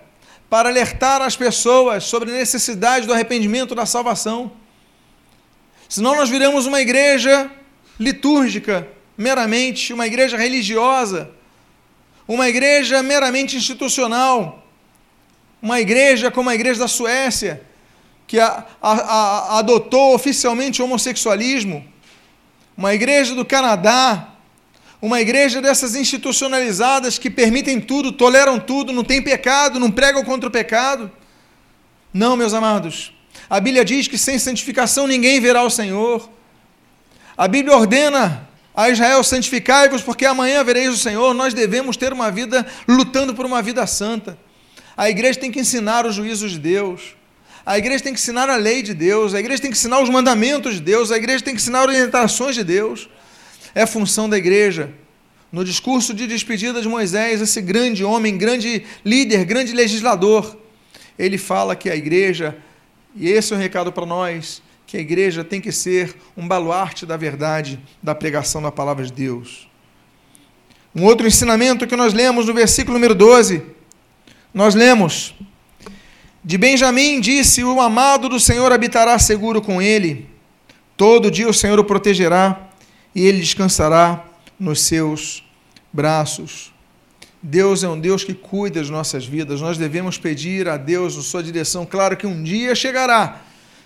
para 0.49 0.69
alertar 0.69 1.21
as 1.21 1.35
pessoas 1.35 2.03
sobre 2.03 2.31
a 2.31 2.35
necessidade 2.35 3.07
do 3.07 3.13
arrependimento 3.13 3.73
da 3.73 3.85
salvação. 3.85 4.51
Senão 5.87 6.15
nós 6.15 6.29
viramos 6.29 6.67
uma 6.67 6.81
igreja 6.81 7.49
litúrgica, 7.99 8.87
meramente, 9.17 9.91
uma 9.91 10.05
igreja 10.05 10.37
religiosa, 10.37 11.31
uma 12.27 12.47
igreja 12.47 13.01
meramente 13.01 13.57
institucional, 13.57 14.63
Uma 15.61 15.79
igreja 15.79 16.31
como 16.31 16.49
a 16.49 16.55
igreja 16.55 16.79
da 16.79 16.87
Suécia, 16.87 17.61
que 18.25 18.39
a, 18.39 18.65
a, 18.81 18.91
a, 18.91 19.59
adotou 19.59 20.13
oficialmente 20.13 20.81
o 20.81 20.85
homossexualismo. 20.85 21.85
Uma 22.77 22.93
igreja 22.93 23.35
do 23.35 23.43
Canadá, 23.43 24.29
uma 25.01 25.19
igreja 25.19 25.61
dessas 25.61 25.95
institucionalizadas 25.95 27.17
que 27.17 27.29
permitem 27.29 27.79
tudo, 27.81 28.11
toleram 28.11 28.59
tudo, 28.59 28.93
não 28.93 29.03
tem 29.03 29.21
pecado, 29.21 29.79
não 29.79 29.89
pregam 29.89 30.23
contra 30.23 30.47
o 30.47 30.51
pecado. 30.51 31.11
Não, 32.13 32.35
meus 32.35 32.53
amados. 32.53 33.13
A 33.49 33.59
Bíblia 33.59 33.83
diz 33.83 34.07
que 34.07 34.17
sem 34.17 34.37
santificação 34.37 35.07
ninguém 35.07 35.39
verá 35.39 35.63
o 35.63 35.69
Senhor. 35.69 36.29
A 37.37 37.47
Bíblia 37.47 37.75
ordena 37.75 38.47
a 38.75 38.89
Israel: 38.89 39.23
santificai-vos, 39.23 40.01
porque 40.01 40.25
amanhã 40.25 40.63
vereis 40.63 40.93
o 40.93 40.97
Senhor. 40.97 41.33
Nós 41.33 41.53
devemos 41.53 41.97
ter 41.97 42.13
uma 42.13 42.29
vida 42.29 42.65
lutando 42.87 43.33
por 43.33 43.45
uma 43.45 43.61
vida 43.61 43.87
santa. 43.87 44.37
A 44.99 45.09
igreja 45.09 45.39
tem 45.39 45.49
que 45.49 45.61
ensinar 45.61 46.05
os 46.05 46.13
juízos 46.13 46.51
de 46.51 46.59
Deus. 46.59 47.15
A 47.65 47.77
igreja 47.77 48.03
tem 48.03 48.13
que 48.13 48.19
ensinar 48.19 48.49
a 48.49 48.57
lei 48.57 48.81
de 48.81 48.93
Deus. 48.93 49.33
A 49.33 49.39
igreja 49.39 49.61
tem 49.61 49.71
que 49.71 49.77
ensinar 49.77 50.01
os 50.01 50.09
mandamentos 50.09 50.73
de 50.73 50.81
Deus. 50.81 51.09
A 51.09 51.15
igreja 51.15 51.41
tem 51.41 51.55
que 51.55 51.61
ensinar 51.61 51.83
orientações 51.83 52.53
de 52.53 52.65
Deus. 52.65 53.09
É 53.73 53.85
função 53.85 54.27
da 54.27 54.37
igreja. 54.37 54.91
No 55.53 55.63
discurso 55.63 56.13
de 56.13 56.27
despedida 56.27 56.81
de 56.81 56.89
Moisés, 56.89 57.39
esse 57.39 57.61
grande 57.61 58.03
homem, 58.03 58.37
grande 58.37 58.83
líder, 59.05 59.45
grande 59.45 59.71
legislador, 59.71 60.57
ele 61.17 61.37
fala 61.37 61.77
que 61.77 61.89
a 61.89 61.95
igreja, 61.95 62.57
e 63.15 63.29
esse 63.29 63.53
é 63.53 63.55
um 63.55 63.59
recado 63.59 63.93
para 63.93 64.05
nós, 64.05 64.61
que 64.85 64.97
a 64.97 64.99
igreja 64.99 65.45
tem 65.45 65.61
que 65.61 65.71
ser 65.71 66.13
um 66.35 66.45
baluarte 66.45 67.05
da 67.05 67.15
verdade, 67.15 67.79
da 68.03 68.13
pregação 68.13 68.61
da 68.61 68.69
palavra 68.69 69.05
de 69.05 69.13
Deus. 69.13 69.65
Um 70.93 71.05
outro 71.05 71.25
ensinamento 71.25 71.87
que 71.87 71.95
nós 71.95 72.13
lemos 72.13 72.47
no 72.47 72.53
versículo 72.53 72.95
número 72.95 73.15
12, 73.15 73.78
nós 74.53 74.75
lemos: 74.75 75.35
De 76.43 76.57
Benjamim 76.57 77.19
disse: 77.19 77.63
O 77.63 77.79
amado 77.79 78.29
do 78.29 78.39
Senhor 78.39 78.71
habitará 78.71 79.17
seguro 79.19 79.61
com 79.61 79.81
ele, 79.81 80.27
todo 80.97 81.31
dia 81.31 81.47
o 81.47 81.53
Senhor 81.53 81.79
o 81.79 81.83
protegerá 81.83 82.69
e 83.13 83.25
ele 83.25 83.39
descansará 83.39 84.25
nos 84.59 84.81
seus 84.81 85.43
braços. 85.91 86.71
Deus 87.41 87.83
é 87.83 87.89
um 87.89 87.99
Deus 87.99 88.23
que 88.23 88.33
cuida 88.33 88.81
das 88.81 88.89
nossas 88.89 89.25
vidas. 89.25 89.61
Nós 89.61 89.77
devemos 89.77 90.17
pedir 90.17 90.67
a 90.67 90.75
Deus 90.75 91.17
a 91.17 91.21
sua 91.21 91.41
direção. 91.41 91.85
Claro 91.85 92.17
que 92.17 92.27
um 92.27 92.43
dia 92.43 92.75
chegará 92.75 93.41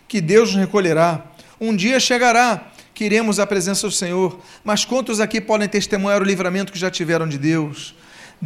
que 0.08 0.19
Deus 0.19 0.52
nos 0.52 0.60
recolherá. 0.60 1.23
Um 1.62 1.76
dia 1.76 1.99
chegará 1.99 2.71
que 2.93 3.06
iremos 3.06 3.39
à 3.39 3.45
presença 3.45 3.88
do 3.88 3.93
Senhor. 3.93 4.39
Mas 4.63 4.86
quantos 4.86 5.19
aqui 5.19 5.39
podem 5.39 5.67
testemunhar 5.67 6.21
o 6.21 6.26
livramento 6.26 6.71
que 6.73 6.80
já 6.80 6.89
tiveram 6.89 7.28
de 7.28 7.38
Deus? 7.38 7.95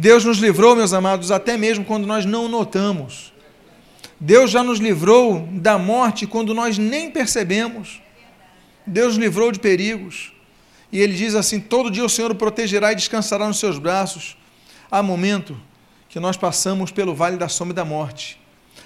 Deus 0.00 0.24
nos 0.24 0.38
livrou, 0.38 0.76
meus 0.76 0.92
amados, 0.92 1.32
até 1.32 1.56
mesmo 1.56 1.84
quando 1.84 2.06
nós 2.06 2.24
não 2.24 2.48
notamos. 2.48 3.32
Deus 4.20 4.48
já 4.48 4.62
nos 4.62 4.78
livrou 4.78 5.48
da 5.50 5.76
morte 5.76 6.24
quando 6.24 6.54
nós 6.54 6.78
nem 6.78 7.10
percebemos. 7.10 8.00
Deus 8.86 9.14
nos 9.14 9.16
livrou 9.16 9.50
de 9.50 9.58
perigos. 9.58 10.32
E 10.92 11.00
ele 11.00 11.14
diz 11.14 11.34
assim: 11.34 11.58
Todo 11.58 11.90
dia 11.90 12.04
o 12.04 12.08
Senhor 12.08 12.30
o 12.30 12.34
protegerá 12.36 12.92
e 12.92 12.94
descansará 12.94 13.48
nos 13.48 13.58
seus 13.58 13.76
braços. 13.76 14.36
Há 14.88 15.02
momento 15.02 15.60
que 16.08 16.20
nós 16.20 16.36
passamos 16.36 16.92
pelo 16.92 17.12
vale 17.12 17.36
da 17.36 17.48
sombra 17.48 17.72
e 17.72 17.74
da 17.74 17.84
morte. 17.84 18.40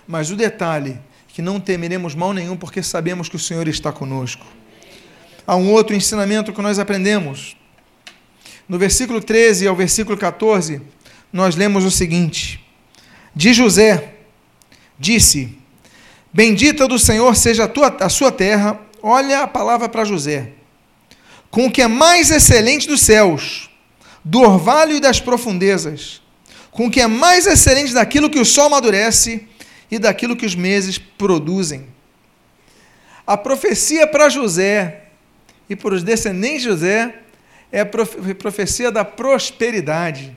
Mas 0.08 0.30
o 0.30 0.34
detalhe 0.34 0.98
que 1.28 1.42
não 1.42 1.60
temeremos 1.60 2.14
mal 2.14 2.32
nenhum, 2.32 2.56
porque 2.56 2.82
sabemos 2.82 3.28
que 3.28 3.36
o 3.36 3.38
Senhor 3.38 3.68
está 3.68 3.92
conosco. 3.92 4.46
Há 5.46 5.56
um 5.56 5.72
outro 5.72 5.94
ensinamento 5.94 6.54
que 6.54 6.62
nós 6.62 6.78
aprendemos. 6.78 7.54
No 8.66 8.78
versículo 8.78 9.20
13 9.20 9.68
ao 9.68 9.76
versículo 9.76 10.16
14, 10.16 10.80
nós 11.32 11.56
lemos 11.56 11.84
o 11.84 11.90
seguinte: 11.90 12.64
De 13.34 13.52
José, 13.52 14.14
disse: 14.98 15.56
Bendita 16.32 16.86
do 16.86 16.98
Senhor 16.98 17.34
seja 17.36 17.64
a, 17.64 17.68
tua, 17.68 17.96
a 18.00 18.08
sua 18.08 18.30
terra. 18.30 18.80
Olha 19.02 19.42
a 19.42 19.48
palavra 19.48 19.88
para 19.88 20.04
José 20.04 20.52
com 21.52 21.66
o 21.66 21.70
que 21.70 21.82
é 21.82 21.86
mais 21.86 22.30
excelente 22.30 22.88
dos 22.88 23.02
céus, 23.02 23.70
do 24.24 24.40
orvalho 24.40 24.96
e 24.96 25.00
das 25.00 25.20
profundezas, 25.20 26.22
com 26.70 26.86
o 26.86 26.90
que 26.90 26.98
é 26.98 27.06
mais 27.06 27.46
excelente 27.46 27.92
daquilo 27.92 28.30
que 28.30 28.40
o 28.40 28.44
sol 28.44 28.66
amadurece 28.66 29.46
e 29.90 29.98
daquilo 29.98 30.34
que 30.34 30.46
os 30.46 30.54
meses 30.54 30.96
produzem. 30.96 31.86
A 33.26 33.36
profecia 33.36 34.06
para 34.06 34.30
José 34.30 35.08
e 35.68 35.76
para 35.76 35.94
os 35.94 36.02
descendentes 36.02 36.62
de 36.62 36.68
José 36.70 37.14
é 37.70 37.80
a 37.80 37.86
profecia 37.86 38.90
da 38.90 39.04
prosperidade. 39.04 40.34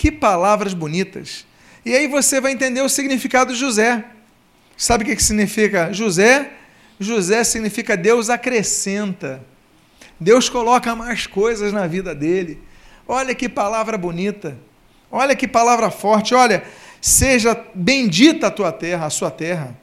Que 0.00 0.10
palavras 0.10 0.72
bonitas! 0.72 1.44
E 1.84 1.94
aí 1.94 2.06
você 2.06 2.40
vai 2.40 2.52
entender 2.52 2.80
o 2.80 2.88
significado 2.88 3.52
de 3.52 3.58
José. 3.58 4.02
Sabe 4.74 5.04
o 5.04 5.06
que 5.06 5.22
significa 5.22 5.92
José? 5.92 6.52
José 6.98 7.44
significa 7.44 7.98
Deus 7.98 8.30
acrescenta. 8.30 9.44
Deus 10.18 10.48
coloca 10.48 10.96
mais 10.96 11.26
coisas 11.26 11.70
na 11.70 11.86
vida 11.86 12.14
dele. 12.14 12.62
Olha 13.06 13.34
que 13.34 13.46
palavra 13.46 13.98
bonita. 13.98 14.56
Olha 15.10 15.36
que 15.36 15.46
palavra 15.46 15.90
forte. 15.90 16.34
Olha, 16.34 16.64
seja 16.98 17.54
bendita 17.74 18.46
a 18.46 18.50
tua 18.50 18.72
terra, 18.72 19.04
a 19.04 19.10
sua 19.10 19.30
terra. 19.30 19.76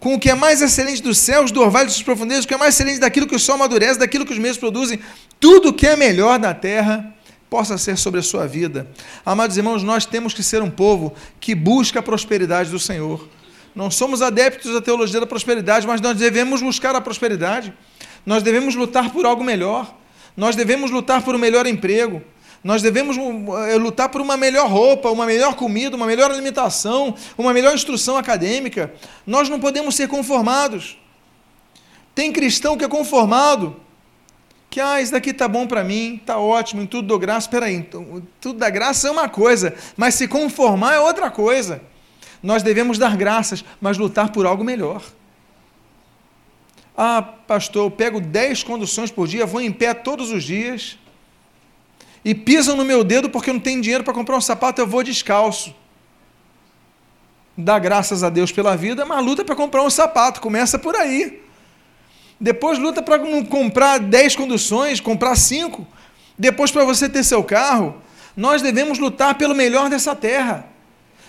Com 0.00 0.14
o 0.14 0.18
que 0.18 0.30
é 0.30 0.34
mais 0.34 0.62
excelente 0.62 1.02
dos 1.02 1.18
céus, 1.18 1.52
do 1.52 1.60
orvalho 1.60 1.88
dos 1.88 2.02
profundezas, 2.02 2.46
o 2.46 2.48
que 2.48 2.54
é 2.54 2.58
mais 2.58 2.74
excelente 2.74 3.00
daquilo 3.00 3.26
que 3.26 3.36
o 3.36 3.38
sol 3.38 3.56
amadurece, 3.56 3.98
daquilo 3.98 4.24
que 4.24 4.32
os 4.32 4.38
meses 4.38 4.56
produzem, 4.56 4.98
tudo 5.38 5.74
que 5.74 5.86
é 5.86 5.94
melhor 5.94 6.38
da 6.38 6.54
terra 6.54 7.17
possa 7.48 7.78
ser 7.78 7.96
sobre 7.96 8.20
a 8.20 8.22
sua 8.22 8.46
vida. 8.46 8.86
Amados 9.24 9.56
irmãos, 9.56 9.82
nós 9.82 10.04
temos 10.04 10.34
que 10.34 10.42
ser 10.42 10.62
um 10.62 10.70
povo 10.70 11.14
que 11.40 11.54
busca 11.54 12.00
a 12.00 12.02
prosperidade 12.02 12.70
do 12.70 12.78
Senhor. 12.78 13.28
Não 13.74 13.90
somos 13.90 14.22
adeptos 14.22 14.72
da 14.72 14.80
teologia 14.80 15.20
da 15.20 15.26
prosperidade, 15.26 15.86
mas 15.86 16.00
nós 16.00 16.16
devemos 16.16 16.60
buscar 16.60 16.94
a 16.94 17.00
prosperidade. 17.00 17.72
Nós 18.26 18.42
devemos 18.42 18.74
lutar 18.74 19.10
por 19.10 19.24
algo 19.24 19.44
melhor. 19.44 19.94
Nós 20.36 20.56
devemos 20.56 20.90
lutar 20.90 21.22
por 21.22 21.34
um 21.34 21.38
melhor 21.38 21.66
emprego. 21.66 22.22
Nós 22.62 22.82
devemos 22.82 23.16
eh, 23.16 23.76
lutar 23.76 24.08
por 24.08 24.20
uma 24.20 24.36
melhor 24.36 24.68
roupa, 24.68 25.10
uma 25.10 25.24
melhor 25.24 25.54
comida, 25.54 25.96
uma 25.96 26.06
melhor 26.06 26.30
alimentação, 26.30 27.14
uma 27.36 27.52
melhor 27.52 27.74
instrução 27.74 28.16
acadêmica. 28.16 28.92
Nós 29.26 29.48
não 29.48 29.60
podemos 29.60 29.94
ser 29.94 30.08
conformados. 30.08 30.98
Tem 32.14 32.32
cristão 32.32 32.76
que 32.76 32.84
é 32.84 32.88
conformado, 32.88 33.76
que 34.70 34.80
ah, 34.80 35.00
isso 35.00 35.12
daqui 35.12 35.32
tá 35.32 35.48
bom 35.48 35.66
para 35.66 35.82
mim, 35.82 36.20
tá 36.24 36.38
ótimo, 36.38 36.82
em 36.82 36.86
tudo 36.86 37.08
dou 37.08 37.18
graça. 37.18 37.46
Espera 37.46 37.66
aí, 37.66 37.74
então, 37.74 38.22
tudo 38.40 38.58
da 38.58 38.68
graça 38.68 39.08
é 39.08 39.10
uma 39.10 39.28
coisa, 39.28 39.74
mas 39.96 40.14
se 40.14 40.28
conformar 40.28 40.94
é 40.94 41.00
outra 41.00 41.30
coisa. 41.30 41.80
Nós 42.42 42.62
devemos 42.62 42.98
dar 42.98 43.16
graças, 43.16 43.64
mas 43.80 43.96
lutar 43.96 44.30
por 44.30 44.46
algo 44.46 44.62
melhor. 44.62 45.02
Ah, 46.96 47.22
pastor, 47.22 47.86
eu 47.86 47.90
pego 47.90 48.20
10 48.20 48.62
conduções 48.62 49.10
por 49.10 49.26
dia, 49.26 49.46
vou 49.46 49.60
em 49.60 49.72
pé 49.72 49.94
todos 49.94 50.30
os 50.30 50.44
dias 50.44 50.98
e 52.24 52.34
pisam 52.34 52.76
no 52.76 52.84
meu 52.84 53.04
dedo 53.04 53.30
porque 53.30 53.50
eu 53.50 53.54
não 53.54 53.60
tenho 53.60 53.80
dinheiro 53.80 54.04
para 54.04 54.12
comprar 54.12 54.36
um 54.36 54.40
sapato, 54.40 54.80
eu 54.80 54.86
vou 54.86 55.02
descalço. 55.02 55.74
Dá 57.56 57.78
graças 57.78 58.22
a 58.22 58.28
Deus 58.28 58.52
pela 58.52 58.76
vida, 58.76 59.04
mas 59.04 59.24
luta 59.24 59.44
para 59.44 59.56
comprar 59.56 59.82
um 59.82 59.90
sapato, 59.90 60.40
começa 60.40 60.78
por 60.78 60.94
aí. 60.94 61.42
Depois 62.40 62.78
luta 62.78 63.02
para 63.02 63.18
não 63.18 63.44
comprar 63.44 63.98
10 63.98 64.36
conduções, 64.36 65.00
comprar 65.00 65.34
5. 65.36 65.86
Depois 66.38 66.70
para 66.70 66.84
você 66.84 67.08
ter 67.08 67.24
seu 67.24 67.42
carro. 67.42 68.00
Nós 68.36 68.62
devemos 68.62 68.98
lutar 68.98 69.34
pelo 69.34 69.54
melhor 69.54 69.90
dessa 69.90 70.14
terra. 70.14 70.66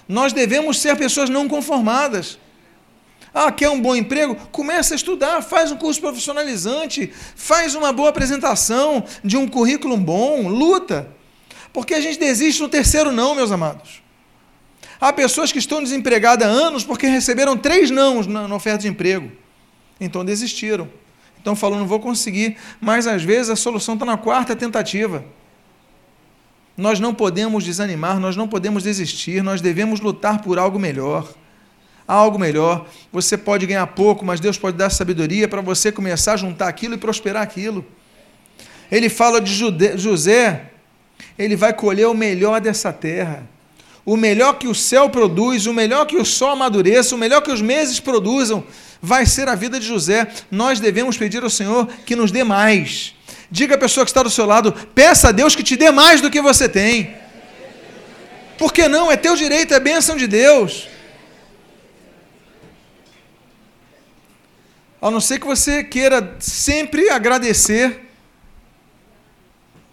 Nós 0.07 0.33
devemos 0.33 0.79
ser 0.79 0.95
pessoas 0.95 1.29
não 1.29 1.47
conformadas. 1.47 2.37
Ah, 3.33 3.51
quer 3.51 3.69
um 3.69 3.79
bom 3.79 3.95
emprego? 3.95 4.35
Começa 4.51 4.93
a 4.93 4.95
estudar, 4.95 5.41
faz 5.41 5.71
um 5.71 5.77
curso 5.77 5.99
profissionalizante, 5.99 7.11
faz 7.35 7.75
uma 7.75 7.93
boa 7.93 8.09
apresentação 8.09 9.03
de 9.23 9.37
um 9.37 9.47
currículo 9.47 9.97
bom, 9.97 10.47
luta. 10.47 11.07
Porque 11.71 11.93
a 11.93 12.01
gente 12.01 12.19
desiste 12.19 12.61
no 12.61 12.69
terceiro 12.69 13.11
não, 13.11 13.35
meus 13.35 13.51
amados. 13.51 14.01
Há 14.99 15.13
pessoas 15.13 15.51
que 15.51 15.59
estão 15.59 15.81
desempregadas 15.81 16.47
há 16.47 16.51
anos 16.51 16.83
porque 16.83 17.07
receberam 17.07 17.55
três 17.55 17.89
nãos 17.89 18.27
na 18.27 18.53
oferta 18.53 18.79
de 18.79 18.87
emprego. 18.87 19.31
Então 19.99 20.23
desistiram. 20.23 20.87
Então 21.41 21.55
falou, 21.55 21.79
não 21.79 21.87
vou 21.87 21.99
conseguir. 21.99 22.57
Mas 22.79 23.07
às 23.07 23.23
vezes 23.23 23.49
a 23.49 23.55
solução 23.55 23.95
está 23.95 24.05
na 24.05 24.17
quarta 24.17 24.55
tentativa. 24.55 25.23
Nós 26.77 26.99
não 26.99 27.13
podemos 27.13 27.63
desanimar, 27.63 28.19
nós 28.19 28.35
não 28.35 28.47
podemos 28.47 28.83
desistir, 28.83 29.43
nós 29.43 29.59
devemos 29.59 29.99
lutar 29.99 30.41
por 30.41 30.57
algo 30.57 30.79
melhor 30.79 31.27
algo 32.09 32.39
melhor. 32.39 32.87
Você 33.13 33.37
pode 33.37 33.67
ganhar 33.67 33.85
pouco, 33.85 34.25
mas 34.25 34.39
Deus 34.39 34.57
pode 34.57 34.75
dar 34.75 34.89
sabedoria 34.89 35.47
para 35.47 35.61
você 35.61 35.91
começar 35.91 36.33
a 36.33 36.37
juntar 36.37 36.67
aquilo 36.67 36.95
e 36.95 36.97
prosperar 36.97 37.43
aquilo. 37.43 37.85
Ele 38.91 39.07
fala 39.09 39.39
de 39.39 39.53
José, 39.95 40.71
ele 41.37 41.55
vai 41.55 41.71
colher 41.71 42.07
o 42.07 42.15
melhor 42.15 42.59
dessa 42.59 42.91
terra 42.91 43.47
o 44.09 44.17
melhor 44.17 44.53
que 44.57 44.67
o 44.67 44.73
céu 44.73 45.07
produz, 45.07 45.67
o 45.67 45.73
melhor 45.73 46.03
que 46.07 46.17
o 46.17 46.25
sol 46.25 46.49
amadureça, 46.49 47.13
o 47.13 47.17
melhor 47.17 47.41
que 47.41 47.51
os 47.51 47.61
meses 47.61 47.99
produzam, 47.99 48.63
vai 48.99 49.23
ser 49.23 49.47
a 49.47 49.53
vida 49.53 49.79
de 49.79 49.85
José. 49.85 50.27
Nós 50.49 50.79
devemos 50.79 51.15
pedir 51.15 51.43
ao 51.43 51.49
Senhor 51.49 51.87
que 52.07 52.15
nos 52.15 52.31
dê 52.31 52.43
mais. 52.43 53.13
Diga 53.51 53.75
à 53.75 53.77
pessoa 53.77 54.03
que 54.03 54.09
está 54.09 54.23
do 54.23 54.29
seu 54.31 54.47
lado: 54.47 54.73
peça 54.95 55.29
a 55.29 55.31
Deus 55.31 55.55
que 55.55 55.61
te 55.61 55.75
dê 55.75 55.91
mais 55.91 56.21
do 56.21 56.31
que 56.31 56.41
você 56.41 56.67
tem. 56.67 57.15
Por 58.57 58.73
que 58.73 58.87
não? 58.87 59.11
É 59.11 59.15
teu 59.15 59.35
direito, 59.35 59.75
é 59.75 59.79
bênção 59.79 60.17
de 60.17 60.25
Deus. 60.25 60.87
A 64.99 65.11
não 65.11 65.21
ser 65.21 65.39
que 65.39 65.45
você 65.45 65.83
queira 65.83 66.35
sempre 66.39 67.11
agradecer 67.11 68.08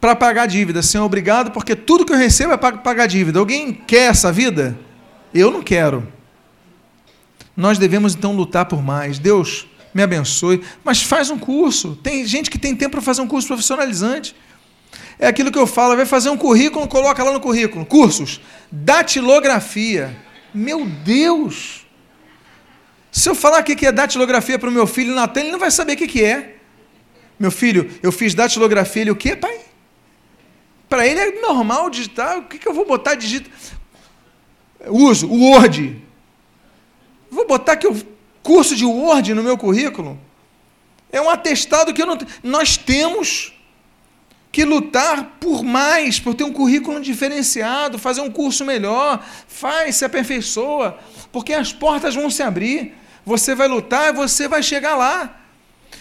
para 0.00 0.14
pagar 0.14 0.46
dívida. 0.46 0.82
Senhor, 0.82 1.04
obrigado, 1.04 1.50
porque 1.50 1.74
tudo 1.74 2.04
que 2.04 2.12
eu 2.12 2.16
recebo 2.16 2.52
é 2.52 2.56
para 2.56 2.78
pagar 2.78 3.06
dívida. 3.06 3.38
Alguém 3.38 3.72
quer 3.72 4.10
essa 4.10 4.30
vida? 4.30 4.78
Eu 5.32 5.50
não 5.50 5.62
quero. 5.62 6.06
Nós 7.56 7.78
devemos 7.78 8.14
então 8.14 8.34
lutar 8.34 8.66
por 8.66 8.82
mais. 8.82 9.18
Deus 9.18 9.66
me 9.94 10.02
abençoe, 10.02 10.62
mas 10.84 11.02
faz 11.02 11.30
um 11.30 11.38
curso. 11.38 11.96
Tem 12.02 12.24
gente 12.26 12.50
que 12.50 12.58
tem 12.58 12.76
tempo 12.76 12.92
para 12.92 13.00
fazer 13.00 13.22
um 13.22 13.26
curso 13.26 13.48
profissionalizante. 13.48 14.36
É 15.18 15.26
aquilo 15.26 15.50
que 15.50 15.58
eu 15.58 15.66
falo, 15.66 15.96
vai 15.96 16.04
fazer 16.04 16.28
um 16.28 16.36
currículo, 16.36 16.86
coloca 16.86 17.24
lá 17.24 17.32
no 17.32 17.40
currículo. 17.40 17.86
Cursos. 17.86 18.40
Datilografia. 18.70 20.14
Meu 20.52 20.86
Deus! 20.86 21.86
Se 23.10 23.30
eu 23.30 23.34
falar 23.34 23.60
o 23.60 23.64
que 23.64 23.86
é 23.86 23.90
datilografia 23.90 24.58
para 24.58 24.68
o 24.68 24.72
meu 24.72 24.86
filho 24.86 25.14
Natan, 25.14 25.40
ele 25.40 25.50
não 25.50 25.58
vai 25.58 25.70
saber 25.70 25.94
o 25.94 25.96
que 25.96 26.22
é. 26.22 26.56
Meu 27.38 27.50
filho, 27.50 27.90
eu 28.02 28.12
fiz 28.12 28.34
datilografia, 28.34 29.02
ele 29.02 29.10
o 29.10 29.16
quê, 29.16 29.34
pai? 29.34 29.65
Para 30.88 31.06
ele 31.06 31.20
é 31.20 31.40
normal 31.40 31.90
digitar, 31.90 32.38
o 32.38 32.44
que, 32.44 32.58
que 32.58 32.68
eu 32.68 32.74
vou 32.74 32.86
botar 32.86 33.14
digita? 33.14 33.50
Uso, 34.88 35.28
o 35.28 35.40
Word. 35.40 36.02
Vou 37.30 37.46
botar 37.46 37.72
aqui 37.72 37.86
o 37.86 37.96
curso 38.42 38.76
de 38.76 38.84
Word 38.84 39.34
no 39.34 39.42
meu 39.42 39.58
currículo. 39.58 40.18
É 41.10 41.20
um 41.20 41.28
atestado 41.28 41.92
que 41.92 42.02
eu 42.02 42.06
não 42.06 42.18
Nós 42.42 42.76
temos 42.76 43.52
que 44.52 44.64
lutar 44.64 45.36
por 45.40 45.62
mais, 45.62 46.18
por 46.18 46.34
ter 46.34 46.44
um 46.44 46.52
currículo 46.52 47.00
diferenciado, 47.00 47.98
fazer 47.98 48.22
um 48.22 48.30
curso 48.30 48.64
melhor, 48.64 49.22
faz, 49.46 49.96
se 49.96 50.04
aperfeiçoa, 50.04 50.98
porque 51.30 51.52
as 51.52 51.72
portas 51.72 52.14
vão 52.14 52.30
se 52.30 52.42
abrir. 52.42 52.94
Você 53.24 53.54
vai 53.54 53.68
lutar 53.68 54.14
e 54.14 54.16
você 54.16 54.48
vai 54.48 54.62
chegar 54.62 54.96
lá. 54.96 55.40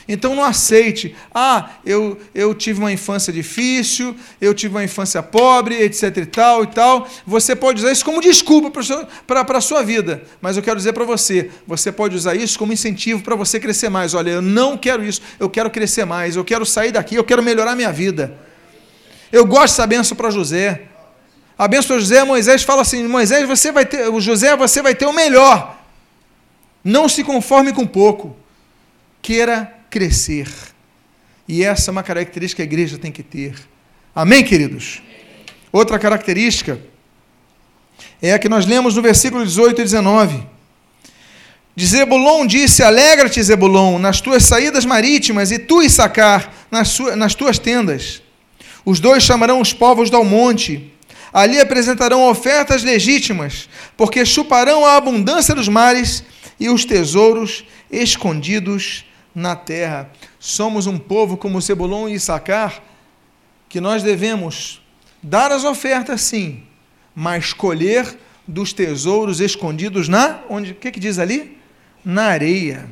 Então 0.08 0.36
não 0.36 0.44
aceite, 0.44 1.16
ah, 1.34 1.72
eu, 1.84 2.18
eu 2.34 2.54
tive 2.54 2.80
uma 2.80 2.92
infância 2.92 3.34
difícil, 3.34 4.16
eu 4.40 4.54
tive 4.54 4.76
uma 4.76 4.84
infância 4.84 5.24
pobre, 5.24 5.82
etc 5.82 6.18
e 6.18 6.26
tal 6.28 6.64
e 6.64 6.68
tal. 6.68 7.10
Você 7.26 7.56
pode 7.56 7.80
usar 7.80 7.92
isso 7.92 8.06
como 8.06 8.22
desculpa 8.22 8.70
para 9.26 9.58
a 9.58 9.62
sua 9.62 9.82
vida, 9.82 10.24
mas 10.40 10.58
eu 10.58 10.64
quero 10.64 10.78
dizer 10.78 10.94
para 10.94 11.06
você, 11.06 11.50
você 11.66 11.92
pode 11.92 12.16
usar 12.16 12.36
isso 12.36 12.58
como 12.60 12.72
incentivo 12.72 13.24
para 13.24 13.36
você 13.36 13.60
crescer 13.60 13.90
mais. 13.90 14.14
Olha, 14.14 14.30
eu 14.30 14.42
não 14.44 14.78
quero 14.78 15.04
isso, 15.04 15.22
eu 15.40 15.50
quero 15.50 15.72
crescer 15.72 16.06
mais, 16.06 16.36
eu 16.36 16.46
quero 16.46 16.66
sair 16.68 16.92
daqui, 16.92 17.16
eu 17.16 17.24
quero 17.24 17.42
melhorar 17.42 17.76
minha 17.76 17.92
vida. 17.92 18.38
Eu 19.32 19.44
gosto 19.44 19.74
dessa 19.74 19.88
benção 19.88 20.16
para 20.16 20.30
José. 20.30 20.84
A 21.58 21.68
benção 21.68 21.88
para 21.88 22.00
José, 22.00 22.24
Moisés 22.24 22.62
fala 22.62 22.84
assim: 22.84 23.08
Moisés, 23.08 23.48
você 23.48 23.72
vai 23.72 23.88
ter, 23.88 24.12
José, 24.22 24.56
você 24.56 24.84
vai 24.84 24.94
ter 24.94 25.08
o 25.08 25.14
melhor. 25.14 25.80
Não 26.84 27.10
se 27.10 27.24
conforme 27.24 27.74
com 27.74 27.88
pouco. 27.88 28.45
Queira 29.26 29.74
crescer. 29.90 30.48
E 31.48 31.64
essa 31.64 31.90
é 31.90 31.92
uma 31.92 32.04
característica 32.04 32.58
que 32.58 32.62
a 32.62 32.72
igreja 32.72 32.96
tem 32.96 33.12
que 33.12 33.24
ter. 33.24 33.56
Amém, 34.14 34.44
queridos? 34.44 35.02
Outra 35.72 35.98
característica 35.98 36.80
é 38.22 38.34
a 38.34 38.38
que 38.38 38.48
nós 38.48 38.68
lemos 38.68 38.96
no 38.96 39.02
versículo 39.02 39.44
18 39.44 39.82
e 39.82 39.84
19. 39.84 40.44
De 41.76 41.88
Zebulon 41.88 42.46
disse: 42.46 42.84
Alegra-te, 42.84 43.42
Zebulon, 43.42 43.98
nas 43.98 44.22
tuas 44.22 44.44
saídas 44.46 44.86
marítimas, 44.86 45.50
e 45.50 45.58
tu, 45.58 45.82
Issacar, 45.82 46.54
nas, 46.70 47.00
nas 47.18 47.34
tuas 47.34 47.58
tendas. 47.58 48.22
Os 48.86 49.00
dois 49.00 49.24
chamarão 49.24 49.60
os 49.60 49.74
povos 49.74 50.12
do 50.12 50.24
monte. 50.24 50.94
Ali 51.34 51.60
apresentarão 51.60 52.30
ofertas 52.30 52.84
legítimas, 52.84 53.68
porque 53.98 54.24
chuparão 54.24 54.86
a 54.86 54.96
abundância 54.98 55.56
dos 55.56 55.68
mares 55.68 56.24
e 56.60 56.70
os 56.70 56.86
tesouros 56.86 57.66
escondidos 57.92 59.05
na 59.36 59.56
terra. 59.56 60.10
Somos 60.40 60.88
um 60.88 60.98
povo 60.98 61.36
como 61.36 61.60
Zebulon 61.60 62.08
e 62.08 62.14
Issacar, 62.14 62.82
que 63.68 63.82
nós 63.82 64.02
devemos 64.02 64.82
dar 65.22 65.52
as 65.52 65.66
ofertas 65.66 66.22
sim, 66.22 66.64
mas 67.14 67.52
colher 67.52 68.18
dos 68.48 68.72
tesouros 68.72 69.42
escondidos 69.42 70.08
na 70.08 70.40
onde 70.50 70.72
o 70.72 70.76
que, 70.76 70.92
que 70.92 71.00
diz 71.00 71.20
ali? 71.20 71.58
Na 72.04 72.28
areia. 72.28 72.88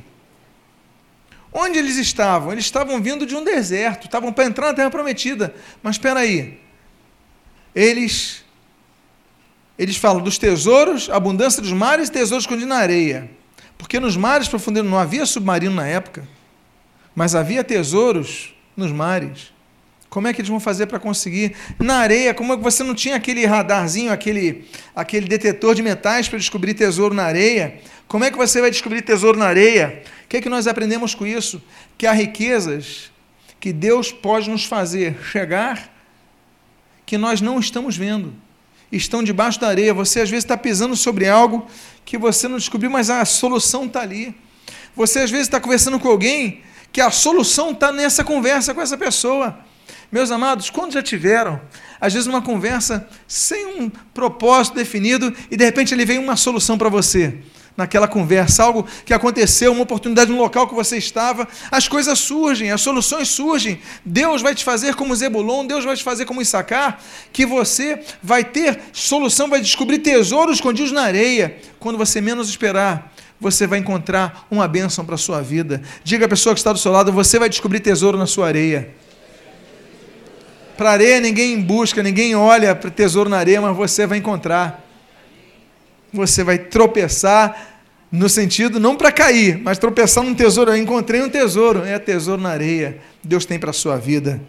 Onde 1.54 1.78
eles 1.78 1.98
estavam? 1.98 2.52
Eles 2.52 2.66
estavam 2.66 3.00
vindo 3.02 3.26
de 3.26 3.36
um 3.36 3.44
deserto, 3.44 4.06
estavam 4.06 4.34
para 4.34 4.46
entrar 4.46 4.68
na 4.68 4.74
terra 4.74 4.90
prometida. 4.90 5.54
Mas 5.82 5.96
espera 5.96 6.20
aí. 6.20 6.60
Eles 7.76 8.44
eles 9.78 9.98
falam 9.98 10.22
dos 10.22 10.38
tesouros, 10.38 11.10
abundância 11.10 11.62
dos 11.62 11.72
mares 11.72 12.10
e 12.10 12.12
tesouros 12.12 12.44
escondidos 12.44 12.70
na 12.70 12.78
areia. 12.78 13.30
Porque 13.84 14.00
nos 14.00 14.16
mares 14.16 14.48
profundos 14.48 14.82
não 14.82 14.98
havia 14.98 15.26
submarino 15.26 15.76
na 15.76 15.86
época, 15.86 16.26
mas 17.14 17.36
havia 17.36 17.66
tesouros 17.66 18.56
nos 18.78 18.94
mares. 18.94 19.52
Como 20.10 20.26
é 20.26 20.32
que 20.32 20.40
eles 20.40 20.50
vão 20.50 20.60
fazer 20.60 20.86
para 20.86 21.02
conseguir? 21.02 21.54
Na 21.78 21.98
areia, 21.98 22.34
como 22.34 22.54
é 22.54 22.56
que 22.58 22.64
você 22.64 22.82
não 22.82 22.96
tinha 22.96 23.18
aquele 23.18 23.46
radarzinho, 23.46 24.10
aquele, 24.10 24.70
aquele 24.96 25.28
detetor 25.28 25.76
de 25.76 25.82
metais 25.82 26.30
para 26.30 26.40
descobrir 26.40 26.74
tesouro 26.74 27.14
na 27.14 27.24
areia? 27.24 27.82
Como 28.08 28.24
é 28.24 28.32
que 28.32 28.38
você 28.38 28.62
vai 28.62 28.72
descobrir 28.72 29.02
tesouro 29.02 29.38
na 29.38 29.48
areia? 29.48 30.02
O 30.24 30.28
que 30.30 30.38
é 30.38 30.42
que 30.42 30.50
nós 30.50 30.66
aprendemos 30.66 31.14
com 31.14 31.28
isso? 31.28 31.62
Que 31.98 32.08
há 32.08 32.14
riquezas 32.14 33.12
que 33.60 33.74
Deus 33.74 34.14
pode 34.14 34.50
nos 34.50 34.64
fazer 34.64 35.18
chegar 35.30 35.94
que 37.06 37.18
nós 37.18 37.42
não 37.42 37.60
estamos 37.60 37.98
vendo. 37.98 38.34
Estão 38.96 39.24
debaixo 39.24 39.60
da 39.60 39.68
areia. 39.68 39.94
Você 39.94 40.22
às 40.22 40.30
vezes 40.30 40.46
está 40.46 40.56
pisando 40.56 40.96
sobre 40.96 41.28
algo 41.28 41.66
que 42.06 42.18
você 42.18 42.48
não 42.48 42.58
descobriu, 42.58 42.92
mas 42.92 43.10
a 43.10 43.26
solução 43.26 43.86
está 43.86 44.02
ali. 44.02 44.36
Você 44.96 45.20
às 45.20 45.32
vezes 45.32 45.48
está 45.48 45.60
conversando 45.60 46.00
com 46.00 46.08
alguém 46.08 46.62
que 46.92 47.02
a 47.02 47.10
solução 47.10 47.72
está 47.72 47.92
nessa 47.92 48.24
conversa 48.24 48.74
com 48.74 48.82
essa 48.82 48.96
pessoa. 48.96 49.58
Meus 50.12 50.30
amados, 50.30 50.70
quando 50.70 50.94
já 50.94 51.02
tiveram, 51.02 51.60
às 52.00 52.14
vezes, 52.14 52.28
uma 52.28 52.42
conversa 52.42 53.08
sem 53.28 53.82
um 53.82 53.90
propósito 54.14 54.76
definido 54.76 55.34
e 55.50 55.58
de 55.58 55.66
repente 55.66 55.92
ele 55.92 56.06
vem 56.06 56.20
uma 56.20 56.36
solução 56.36 56.78
para 56.78 56.88
você? 56.88 57.40
Naquela 57.76 58.08
conversa, 58.08 58.64
algo 58.64 58.86
que 59.04 59.14
aconteceu, 59.14 59.72
uma 59.72 59.82
oportunidade 59.82 60.32
no 60.32 60.38
local 60.38 60.68
que 60.68 60.76
você 60.76 60.98
estava, 60.98 61.48
as 61.72 61.88
coisas 61.88 62.20
surgem, 62.20 62.72
as 62.72 62.82
soluções 62.82 63.30
surgem. 63.30 63.80
Deus 64.06 64.42
vai 64.42 64.54
te 64.54 64.64
fazer 64.64 64.94
como 64.94 65.16
Zebulon, 65.16 65.66
Deus 65.66 65.84
vai 65.84 65.96
te 65.96 66.04
fazer 66.04 66.26
como 66.26 66.42
Issacar, 66.42 67.00
que 67.32 67.46
você 67.46 68.00
vai 68.22 68.44
ter 68.44 68.80
solução, 68.92 69.50
vai 69.50 69.60
descobrir 69.60 70.00
tesouros 70.00 70.58
escondidos 70.58 70.92
na 70.92 71.02
areia, 71.02 71.58
quando 71.80 71.98
você 71.98 72.22
menos 72.22 72.48
esperar 72.50 73.12
você 73.44 73.68
vai 73.68 73.78
encontrar 73.80 74.48
uma 74.50 74.68
bênção 74.70 75.04
para 75.04 75.16
a 75.16 75.18
sua 75.18 75.42
vida. 75.42 75.82
Diga 76.02 76.26
à 76.26 76.30
pessoa 76.30 76.56
que 76.56 76.60
está 76.62 76.72
do 76.72 76.80
seu 76.80 76.94
lado: 76.94 77.12
você 77.12 77.38
vai 77.38 77.50
descobrir 77.50 77.82
tesouro 77.82 78.18
na 78.18 78.26
sua 78.26 78.48
areia. 78.48 78.96
Para 80.78 80.92
areia 80.92 81.20
ninguém 81.20 81.62
busca, 81.62 82.02
ninguém 82.02 82.36
olha 82.36 82.74
para 82.74 82.90
tesouro 82.90 83.30
na 83.30 83.38
areia, 83.38 83.62
mas 83.62 83.76
você 83.76 84.08
vai 84.08 84.18
encontrar. 84.18 84.83
Você 86.14 86.44
vai 86.44 86.60
tropeçar 86.60 87.74
no 88.12 88.30
sentido 88.30 88.80
não 88.80 88.96
para 88.96 89.12
cair, 89.12 89.58
mas 89.58 89.80
tropeçar 89.80 90.24
num 90.24 90.36
tesouro. 90.36 90.72
Eu 90.72 90.78
encontrei 90.78 91.22
um 91.24 91.30
tesouro, 91.30 91.84
é 91.84 91.98
tesouro 91.98 92.40
na 92.40 92.50
areia. 92.50 93.00
Deus 93.24 93.44
tem 93.46 93.58
para 93.58 93.72
a 93.72 93.74
sua 93.74 93.98
vida. 93.98 94.40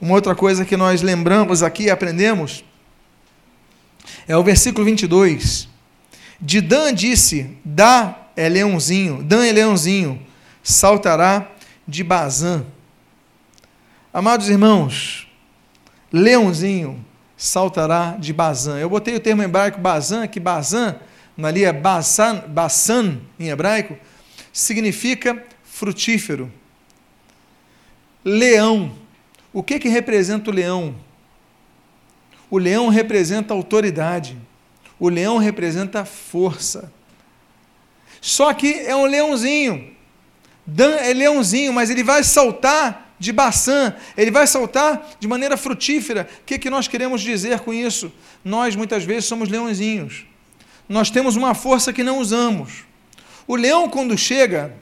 Uma 0.00 0.14
outra 0.14 0.34
coisa 0.34 0.64
que 0.64 0.76
nós 0.76 1.02
lembramos 1.02 1.62
aqui 1.62 1.90
aprendemos 1.90 2.64
é 4.28 4.36
o 4.36 4.44
versículo 4.44 4.84
22. 4.84 5.68
De 6.40 6.60
Dan 6.60 6.94
disse: 6.94 7.50
Dá 7.64 8.28
é 8.36 8.48
leãozinho, 8.48 9.22
Dan 9.22 9.44
é 9.44 9.52
leãozinho, 9.52 10.20
saltará 10.62 11.50
de 11.86 12.04
Bazã. 12.04 12.64
Amados 14.12 14.48
irmãos, 14.48 15.26
leãozinho 16.12 17.04
saltará 17.36 18.16
de 18.18 18.32
Bazã. 18.32 18.78
Eu 18.78 18.88
botei 18.88 19.14
o 19.14 19.20
termo 19.20 19.42
hebraico 19.42 19.80
Bazã, 19.80 20.26
que 20.26 20.38
Bazã, 20.40 20.96
ali 21.42 21.64
é 21.64 21.72
Basan, 21.72 22.44
Basan 22.48 23.20
em 23.38 23.48
hebraico, 23.48 23.96
significa 24.52 25.42
frutífero. 25.64 26.50
Leão. 28.24 28.92
O 29.52 29.62
que 29.62 29.78
que 29.78 29.88
representa 29.88 30.50
o 30.50 30.54
leão? 30.54 30.94
O 32.50 32.58
leão 32.58 32.88
representa 32.88 33.52
autoridade. 33.52 34.36
O 34.98 35.08
leão 35.08 35.38
representa 35.38 36.04
força. 36.04 36.92
Só 38.20 38.54
que 38.54 38.72
é 38.72 38.94
um 38.94 39.04
leãozinho. 39.04 39.92
Dan 40.66 40.94
é 40.94 41.12
leãozinho, 41.12 41.72
mas 41.72 41.90
ele 41.90 42.02
vai 42.02 42.24
saltar 42.24 43.03
de 43.18 43.32
Baçã, 43.32 43.94
ele 44.16 44.30
vai 44.30 44.46
saltar 44.46 45.10
de 45.18 45.28
maneira 45.28 45.56
frutífera. 45.56 46.28
O 46.40 46.44
que, 46.44 46.54
é 46.54 46.58
que 46.58 46.70
nós 46.70 46.88
queremos 46.88 47.20
dizer 47.20 47.60
com 47.60 47.72
isso? 47.72 48.12
Nós 48.44 48.74
muitas 48.74 49.04
vezes 49.04 49.26
somos 49.26 49.48
leõezinhos. 49.48 50.26
Nós 50.88 51.10
temos 51.10 51.36
uma 51.36 51.54
força 51.54 51.92
que 51.92 52.02
não 52.02 52.18
usamos. 52.18 52.84
O 53.46 53.56
leão, 53.56 53.88
quando 53.88 54.16
chega, 54.18 54.74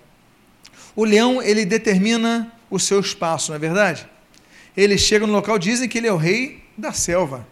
o 0.96 1.04
leão 1.04 1.42
ele 1.42 1.64
determina 1.64 2.52
o 2.70 2.78
seu 2.78 3.00
espaço, 3.00 3.50
não 3.50 3.56
é 3.56 3.58
verdade? 3.58 4.06
Ele 4.76 4.96
chega 4.96 5.26
no 5.26 5.32
local, 5.32 5.58
dizem 5.58 5.88
que 5.88 5.98
ele 5.98 6.06
é 6.06 6.12
o 6.12 6.16
rei 6.16 6.62
da 6.76 6.92
selva. 6.92 7.46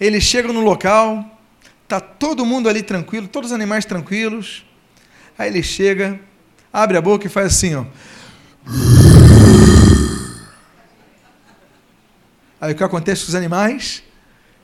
Ele 0.00 0.20
chega 0.20 0.52
no 0.52 0.60
local, 0.60 1.38
está 1.84 2.00
todo 2.00 2.44
mundo 2.44 2.68
ali 2.68 2.82
tranquilo, 2.82 3.28
todos 3.28 3.50
os 3.50 3.54
animais 3.54 3.84
tranquilos. 3.84 4.64
Aí 5.38 5.48
ele 5.48 5.62
chega, 5.62 6.20
abre 6.72 6.96
a 6.96 7.00
boca 7.00 7.26
e 7.26 7.30
faz 7.30 7.46
assim, 7.46 7.74
ó. 7.76 7.84
Aí 12.60 12.72
o 12.72 12.76
que 12.76 12.82
acontece 12.82 13.24
com 13.24 13.28
os 13.28 13.34
animais? 13.34 14.02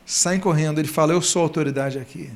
Saem 0.04 0.40
correndo. 0.40 0.78
Ele 0.78 0.88
fala: 0.88 1.12
Eu 1.12 1.22
sou 1.22 1.42
autoridade 1.42 1.98
aqui. 1.98 2.30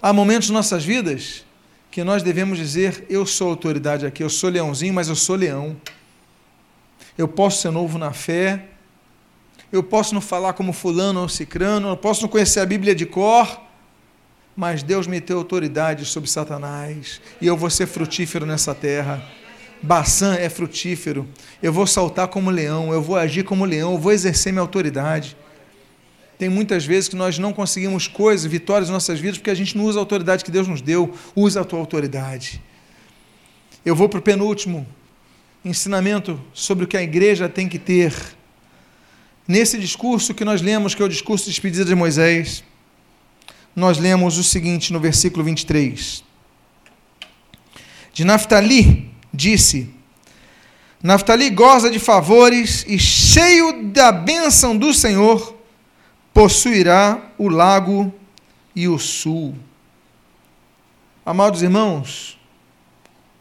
Há 0.00 0.12
momentos 0.12 0.50
em 0.50 0.52
nossas 0.52 0.84
vidas 0.84 1.44
que 1.90 2.02
nós 2.04 2.22
devemos 2.22 2.58
dizer: 2.58 3.04
Eu 3.08 3.24
sou 3.24 3.50
autoridade 3.50 4.04
aqui. 4.04 4.22
Eu 4.22 4.30
sou 4.30 4.50
leãozinho, 4.50 4.94
mas 4.94 5.08
eu 5.08 5.16
sou 5.16 5.36
leão. 5.36 5.76
Eu 7.16 7.28
posso 7.28 7.62
ser 7.62 7.70
novo 7.70 7.98
na 7.98 8.12
fé. 8.12 8.64
Eu 9.70 9.82
posso 9.82 10.14
não 10.14 10.20
falar 10.20 10.54
como 10.54 10.72
fulano 10.72 11.20
ou 11.20 11.28
cicrano. 11.28 11.88
Eu 11.88 11.96
posso 11.96 12.22
não 12.22 12.28
conhecer 12.28 12.60
a 12.60 12.66
Bíblia 12.66 12.94
de 12.94 13.06
cor. 13.06 13.60
Mas 14.56 14.82
Deus 14.82 15.06
me 15.06 15.20
deu 15.20 15.38
autoridade 15.38 16.04
sobre 16.04 16.28
Satanás. 16.28 17.20
E 17.40 17.46
eu 17.46 17.56
vou 17.56 17.70
ser 17.70 17.86
frutífero 17.86 18.44
nessa 18.44 18.74
terra. 18.74 19.22
Baçã 19.82 20.34
é 20.34 20.48
frutífero. 20.48 21.26
Eu 21.62 21.72
vou 21.72 21.86
saltar 21.86 22.28
como 22.28 22.50
leão, 22.50 22.92
eu 22.92 23.00
vou 23.00 23.16
agir 23.16 23.44
como 23.44 23.64
leão, 23.64 23.92
eu 23.92 23.98
vou 23.98 24.12
exercer 24.12 24.52
minha 24.52 24.62
autoridade. 24.62 25.36
Tem 26.38 26.48
muitas 26.48 26.84
vezes 26.84 27.08
que 27.08 27.16
nós 27.16 27.38
não 27.38 27.52
conseguimos 27.52 28.06
coisas, 28.06 28.50
vitórias 28.50 28.88
em 28.88 28.92
nossas 28.92 29.18
vidas, 29.18 29.38
porque 29.38 29.50
a 29.50 29.54
gente 29.54 29.76
não 29.76 29.84
usa 29.84 29.98
a 29.98 30.02
autoridade 30.02 30.44
que 30.44 30.50
Deus 30.50 30.68
nos 30.68 30.80
deu. 30.80 31.12
Usa 31.34 31.62
a 31.62 31.64
tua 31.64 31.80
autoridade. 31.80 32.62
Eu 33.84 33.96
vou 33.96 34.08
para 34.08 34.18
o 34.18 34.22
penúltimo 34.22 34.86
ensinamento 35.64 36.40
sobre 36.52 36.84
o 36.84 36.88
que 36.88 36.96
a 36.96 37.02
igreja 37.02 37.48
tem 37.48 37.68
que 37.68 37.78
ter. 37.78 38.14
Nesse 39.46 39.78
discurso 39.78 40.34
que 40.34 40.44
nós 40.44 40.62
lemos, 40.62 40.94
que 40.94 41.02
é 41.02 41.04
o 41.04 41.08
discurso 41.08 41.46
de 41.46 41.50
despedida 41.50 41.84
de 41.84 41.94
Moisés, 41.94 42.62
nós 43.74 43.98
lemos 43.98 44.38
o 44.38 44.44
seguinte 44.44 44.92
no 44.92 45.00
versículo 45.00 45.42
23. 45.42 46.22
De 48.12 48.24
Naftali, 48.24 49.07
disse: 49.32 49.90
Naftali 51.02 51.50
goza 51.50 51.90
de 51.90 51.98
favores 51.98 52.84
e, 52.88 52.98
cheio 52.98 53.84
da 53.84 54.10
bênção 54.10 54.76
do 54.76 54.92
Senhor, 54.92 55.56
possuirá 56.34 57.32
o 57.38 57.48
lago 57.48 58.12
e 58.74 58.88
o 58.88 58.98
sul. 58.98 59.54
Amados 61.24 61.62
irmãos, 61.62 62.38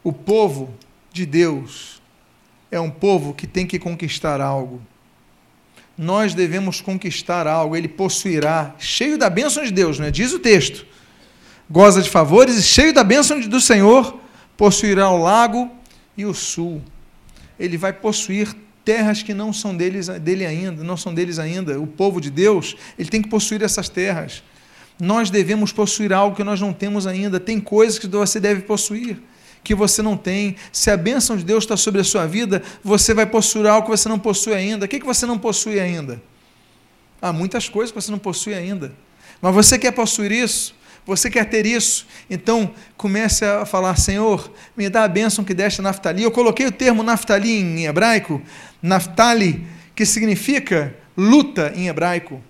o 0.03 0.13
povo 0.13 0.73
de 1.11 1.25
Deus 1.25 2.01
é 2.71 2.79
um 2.79 2.91
povo 2.91 3.33
que 3.33 3.47
tem 3.47 3.65
que 3.65 3.79
conquistar 3.79 4.39
algo. 4.39 4.81
Nós 5.97 6.33
devemos 6.33 6.79
conquistar 6.79 7.47
algo, 7.47 7.75
ele 7.75 7.88
possuirá, 7.88 8.75
cheio 8.77 9.17
da 9.17 9.29
bênção 9.29 9.63
de 9.63 9.71
Deus, 9.71 9.97
né? 9.97 10.11
diz 10.11 10.31
o 10.31 10.39
texto. 10.39 10.85
Goza 11.69 12.01
de 12.01 12.09
favores 12.09 12.55
e 12.55 12.61
cheio 12.61 12.93
da 12.93 13.03
bênção 13.03 13.39
do 13.39 13.59
Senhor, 13.59 14.19
possuirá 14.55 15.09
o 15.09 15.17
lago 15.17 15.71
e 16.18 16.26
o 16.26 16.34
sul. 16.34 16.82
Ele 17.59 17.78
vai 17.78 17.93
possuir 17.93 18.53
terras 18.84 19.22
que 19.22 19.34
não 19.34 19.53
são 19.53 19.76
deles, 19.76 20.07
dele 20.07 20.45
ainda, 20.45 20.84
não 20.84 20.97
são 20.97 21.13
deles 21.13 21.39
ainda. 21.39 21.80
O 21.80 21.86
povo 21.86 22.20
de 22.20 22.30
Deus, 22.30 22.76
ele 22.97 23.09
tem 23.09 23.22
que 23.22 23.30
possuir 23.30 23.61
essas 23.61 23.88
terras. 23.88 24.43
Nós 24.99 25.30
devemos 25.30 25.72
possuir 25.72 26.11
algo 26.11 26.36
que 26.36 26.43
nós 26.43 26.59
não 26.59 26.74
temos 26.74 27.05
ainda. 27.05 27.39
Tem 27.39 27.59
coisas 27.59 27.99
que 27.99 28.07
você 28.07 28.39
deve 28.39 28.61
possuir 28.61 29.22
que 29.68 29.76
você 29.76 30.01
não 30.01 30.15
tem. 30.15 30.55
Se 30.72 30.89
a 30.89 30.95
bênção 30.95 31.36
de 31.36 31.43
Deus 31.43 31.65
está 31.65 31.76
sobre 31.76 31.99
a 31.99 32.03
sua 32.03 32.26
vida, 32.26 32.63
você 32.82 33.13
vai 33.13 33.26
possuir 33.26 33.68
algo 33.68 33.84
que 33.86 33.97
você 33.97 34.07
não 34.07 34.18
possui 34.18 34.53
ainda. 34.53 34.86
O 34.86 34.88
que, 34.88 34.97
que 34.97 35.05
você 35.05 35.26
não 35.26 35.38
possui 35.38 35.78
ainda? 35.78 36.22
Há 37.22 37.34
muitas 37.34 37.68
coisas 37.68 37.91
que 37.91 38.01
você 38.01 38.09
não 38.09 38.18
possui 38.18 38.53
ainda. 38.53 38.93
Mas 39.41 39.53
você 39.53 39.78
quer 39.78 39.91
possuir 39.91 40.32
isso? 40.32 40.74
Você 41.08 41.30
quer 41.30 41.45
ter 41.45 41.66
isso? 41.66 42.05
Então 42.30 42.72
comece 42.97 43.45
a 43.45 43.66
falar: 43.66 43.95
Senhor, 43.95 44.51
me 44.76 44.89
dá 44.89 45.05
a 45.05 45.08
bênção 45.08 45.43
que 45.43 45.53
deste 45.53 45.82
Naftali. 45.82 46.22
Eu 46.22 46.32
coloquei 46.32 46.68
o 46.68 46.72
termo 46.72 47.01
Naftali 47.01 47.62
em 47.62 47.86
hebraico, 47.86 48.41
Naftali, 48.82 49.66
que 49.95 50.05
significa 50.05 50.93
luta 51.16 51.72
em 51.76 51.88
hebraico. 51.88 52.43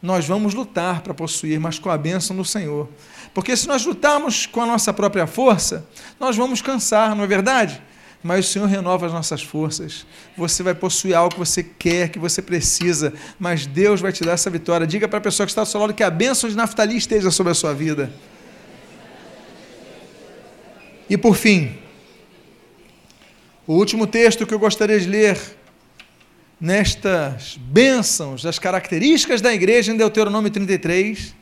Nós 0.00 0.26
vamos 0.26 0.54
lutar 0.54 1.02
para 1.02 1.12
possuir, 1.12 1.58
mas 1.58 1.78
com 1.78 1.90
a 1.90 1.98
bênção 1.98 2.36
do 2.36 2.44
Senhor. 2.44 2.88
Porque 3.34 3.56
se 3.56 3.66
nós 3.66 3.84
lutarmos 3.84 4.46
com 4.46 4.62
a 4.62 4.66
nossa 4.66 4.92
própria 4.92 5.26
força, 5.26 5.86
nós 6.20 6.36
vamos 6.36 6.62
cansar, 6.62 7.16
não 7.16 7.24
é 7.24 7.26
verdade? 7.26 7.82
Mas 8.22 8.46
o 8.46 8.52
Senhor 8.52 8.66
renova 8.66 9.06
as 9.06 9.12
nossas 9.12 9.42
forças. 9.42 10.06
Você 10.36 10.62
vai 10.62 10.74
possuir 10.74 11.14
algo 11.14 11.34
que 11.34 11.38
você 11.38 11.62
quer, 11.62 12.08
que 12.08 12.18
você 12.18 12.40
precisa, 12.40 13.12
mas 13.38 13.66
Deus 13.66 14.00
vai 14.00 14.12
te 14.12 14.22
dar 14.22 14.32
essa 14.32 14.48
vitória. 14.48 14.86
Diga 14.86 15.08
para 15.08 15.18
a 15.18 15.22
pessoa 15.22 15.44
que 15.44 15.50
está 15.50 15.62
ao 15.62 15.66
seu 15.66 15.80
lado 15.80 15.92
que 15.92 16.04
a 16.04 16.10
bênção 16.10 16.48
de 16.48 16.54
Naftali 16.54 16.96
esteja 16.96 17.30
sobre 17.30 17.50
a 17.50 17.54
sua 17.54 17.74
vida. 17.74 18.12
E 21.10 21.18
por 21.18 21.34
fim, 21.34 21.76
o 23.66 23.74
último 23.74 24.06
texto 24.06 24.46
que 24.46 24.54
eu 24.54 24.58
gostaria 24.58 25.00
de 25.00 25.08
ler 25.08 25.38
nestas 26.60 27.56
bênçãos, 27.60 28.44
das 28.44 28.56
características 28.56 29.40
da 29.40 29.52
igreja 29.52 29.92
em 29.92 29.96
Deuteronômio 29.96 30.48
33. 30.48 31.34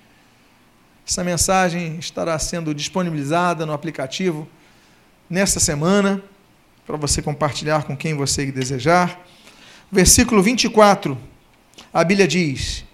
Essa 1.06 1.22
mensagem 1.22 1.98
estará 1.98 2.38
sendo 2.38 2.74
disponibilizada 2.74 3.66
no 3.66 3.74
aplicativo 3.74 4.48
nesta 5.28 5.60
semana 5.60 6.22
para 6.90 6.98
você 6.98 7.22
compartilhar 7.22 7.84
com 7.84 7.96
quem 7.96 8.14
você 8.14 8.50
desejar. 8.50 9.24
Versículo 9.92 10.42
24, 10.42 11.16
a 11.92 12.02
Bíblia 12.02 12.26
diz: 12.26 12.84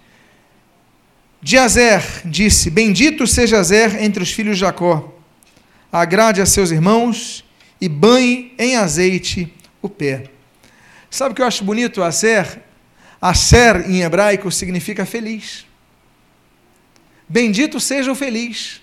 De 1.41 1.57
Azer 1.57 2.03
disse: 2.25 2.69
Bendito 2.71 3.27
seja 3.27 3.59
Azer 3.59 4.03
entre 4.03 4.23
os 4.23 4.31
filhos 4.31 4.57
de 4.57 4.61
Jacó, 4.61 5.15
agrade 5.91 6.43
a 6.43 6.47
seus 6.47 6.71
irmãos 6.71 7.45
e 7.81 7.89
banhe 7.89 8.55
em 8.59 8.77
azeite 8.77 9.53
o 9.81 9.89
pé. 9.89 10.25
Sabe 11.11 11.33
o 11.33 11.35
que 11.35 11.41
eu 11.41 11.47
acho 11.47 11.65
bonito? 11.65 12.03
Azer, 12.03 12.63
Aser 13.21 13.91
em 13.91 14.03
hebraico 14.03 14.51
significa 14.53 15.07
feliz. 15.07 15.65
Bendito 17.27 17.81
seja 17.81 18.13
o 18.13 18.15
feliz. 18.15 18.83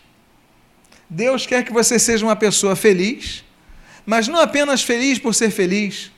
Deus 1.08 1.46
quer 1.46 1.64
que 1.64 1.72
você 1.72 2.00
seja 2.00 2.26
uma 2.26 2.36
pessoa 2.36 2.76
feliz 2.76 3.44
mas 4.06 4.28
não 4.28 4.40
apenas 4.40 4.84
feliz 4.84 5.20
por 5.20 5.34
ser 5.34 5.50
feliz. 5.50 6.12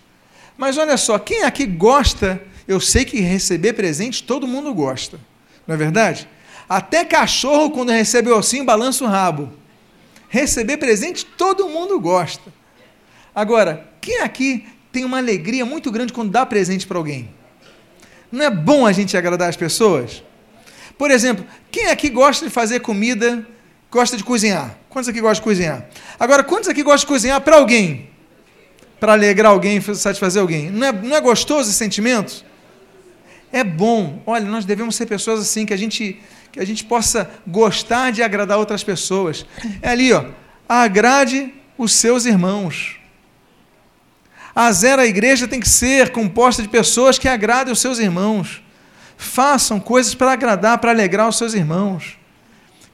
Mas 0.57 0.77
olha 0.77 0.97
só, 0.97 1.19
quem 1.19 1.43
aqui 1.43 1.65
gosta, 1.65 2.41
eu 2.67 2.79
sei 2.79 3.05
que 3.05 3.19
receber 3.19 3.73
presente 3.73 4.23
todo 4.23 4.47
mundo 4.47 4.73
gosta, 4.73 5.19
não 5.67 5.75
é 5.75 5.77
verdade? 5.77 6.27
Até 6.67 7.05
cachorro, 7.05 7.71
quando 7.71 7.91
recebe 7.91 8.29
o 8.29 8.37
ossinho, 8.37 8.65
balança 8.65 9.03
o 9.03 9.07
rabo. 9.07 9.51
Receber 10.29 10.77
presente 10.77 11.25
todo 11.25 11.69
mundo 11.69 11.99
gosta. 11.99 12.51
Agora, 13.33 13.87
quem 14.01 14.21
aqui 14.21 14.65
tem 14.91 15.05
uma 15.05 15.17
alegria 15.17 15.65
muito 15.65 15.91
grande 15.91 16.11
quando 16.11 16.31
dá 16.31 16.45
presente 16.45 16.87
para 16.87 16.97
alguém? 16.97 17.29
Não 18.31 18.43
é 18.43 18.49
bom 18.49 18.85
a 18.85 18.91
gente 18.91 19.15
agradar 19.15 19.49
as 19.49 19.55
pessoas? 19.55 20.23
Por 20.97 21.11
exemplo, 21.11 21.45
quem 21.69 21.87
aqui 21.87 22.09
gosta 22.09 22.45
de 22.45 22.51
fazer 22.51 22.79
comida 22.79 23.45
gosta 23.91 24.17
de 24.17 24.23
cozinhar? 24.23 24.77
Quantos 24.89 25.09
aqui 25.09 25.19
gostam 25.19 25.41
de 25.41 25.41
cozinhar? 25.41 25.85
Agora, 26.19 26.43
quantos 26.43 26.69
aqui 26.69 26.81
gostam 26.81 26.99
de 27.01 27.07
cozinhar 27.07 27.41
para 27.41 27.57
alguém? 27.57 28.09
Para 28.99 29.13
alegrar 29.13 29.51
alguém, 29.51 29.81
satisfazer 29.81 30.41
alguém? 30.41 30.69
Não 30.69 30.87
é, 30.87 30.91
não 30.91 31.15
é 31.15 31.21
gostoso 31.21 31.69
esse 31.69 31.77
sentimento? 31.77 32.45
É 33.51 33.63
bom. 33.63 34.21
Olha, 34.25 34.45
nós 34.45 34.65
devemos 34.65 34.95
ser 34.95 35.05
pessoas 35.05 35.39
assim, 35.39 35.65
que 35.65 35.73
a 35.73 35.77
gente, 35.77 36.21
que 36.51 36.59
a 36.59 36.65
gente 36.65 36.85
possa 36.85 37.29
gostar 37.45 38.11
de 38.11 38.23
agradar 38.23 38.57
outras 38.57 38.83
pessoas. 38.83 39.45
É 39.81 39.89
ali, 39.89 40.13
ó. 40.13 40.25
Agrade 40.67 41.53
os 41.77 41.93
seus 41.93 42.25
irmãos. 42.25 42.99
A 44.55 44.71
zero 44.71 45.01
a 45.01 45.05
igreja 45.05 45.47
tem 45.47 45.59
que 45.59 45.67
ser 45.67 46.11
composta 46.11 46.61
de 46.61 46.69
pessoas 46.69 47.19
que 47.19 47.27
agradem 47.27 47.73
os 47.73 47.79
seus 47.79 47.99
irmãos. 47.99 48.63
Façam 49.17 49.79
coisas 49.79 50.15
para 50.15 50.31
agradar, 50.31 50.77
para 50.77 50.91
alegrar 50.91 51.27
os 51.27 51.37
seus 51.37 51.53
irmãos 51.53 52.17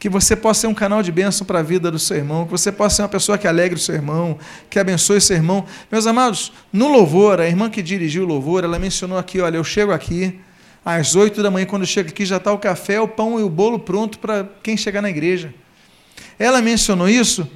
que 0.02 0.10
você 0.10 0.36
possa 0.36 0.62
ser 0.62 0.68
um 0.68 0.74
canal 0.74 1.04
de 1.04 1.12
bênção 1.12 1.46
para 1.46 1.60
a 1.60 1.62
vida 1.62 1.92
do 1.92 2.00
seu 2.00 2.18
irmão, 2.18 2.46
que 2.46 2.50
você 2.50 2.72
possa 2.72 2.96
ser 2.96 3.02
uma 3.04 3.08
pessoa 3.08 3.38
que 3.38 3.48
alegre 3.48 3.78
o 3.78 3.80
seu 3.80 3.94
irmão, 3.94 4.36
que 4.68 4.80
abençoe 4.80 5.18
o 5.18 5.22
seu 5.22 5.36
irmão. 5.36 5.64
Meus 5.92 6.08
amados, 6.08 6.52
no 6.74 6.88
louvor, 6.88 7.40
a 7.40 7.46
irmã 7.46 7.70
que 7.70 7.84
dirigiu 7.84 8.24
o 8.24 8.26
louvor, 8.26 8.64
ela 8.64 8.80
mencionou 8.80 9.16
aqui: 9.16 9.40
olha, 9.40 9.58
eu 9.58 9.64
chego 9.64 9.92
aqui 9.92 10.40
às 10.84 11.16
oito 11.16 11.44
da 11.44 11.52
manhã, 11.52 11.68
quando 11.68 11.84
eu 11.84 11.88
chego 11.88 12.10
aqui 12.10 12.26
já 12.26 12.38
está 12.38 12.52
o 12.52 12.58
café, 12.58 13.00
o 13.00 13.08
pão 13.08 13.40
e 13.40 13.44
o 13.44 13.50
bolo 13.50 13.78
pronto 13.78 14.18
para 14.18 14.50
quem 14.64 14.76
chegar 14.76 15.04
na 15.04 15.10
igreja. 15.12 15.54
Ela 16.40 16.64
mencionou 16.64 17.08
isso, 17.08 17.48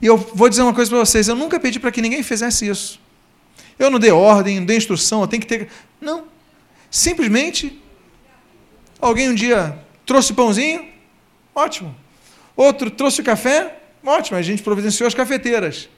e 0.00 0.06
eu 0.06 0.16
vou 0.16 0.48
dizer 0.48 0.62
uma 0.62 0.72
coisa 0.72 0.90
para 0.90 1.00
vocês: 1.00 1.28
eu 1.28 1.36
nunca 1.36 1.60
pedi 1.60 1.78
para 1.78 1.92
que 1.92 2.00
ninguém 2.00 2.22
fizesse 2.22 2.66
isso. 2.66 2.98
Eu 3.78 3.90
não 3.90 3.98
dei 3.98 4.10
ordem, 4.10 4.58
não 4.58 4.64
dei 4.64 4.78
instrução, 4.78 5.20
eu 5.20 5.28
tenho 5.28 5.42
que 5.42 5.46
ter. 5.46 5.68
Não. 6.00 6.24
Simplesmente, 6.90 7.78
alguém 8.98 9.28
um 9.28 9.34
dia 9.34 9.78
trouxe 10.06 10.32
pãozinho, 10.32 10.96
Ótimo. 11.58 11.92
Outro 12.54 12.88
trouxe 12.88 13.20
o 13.20 13.24
café? 13.24 13.78
Ótimo, 14.04 14.38
a 14.38 14.42
gente 14.42 14.62
providenciou 14.62 15.08
as 15.08 15.14
cafeteiras. 15.14 15.88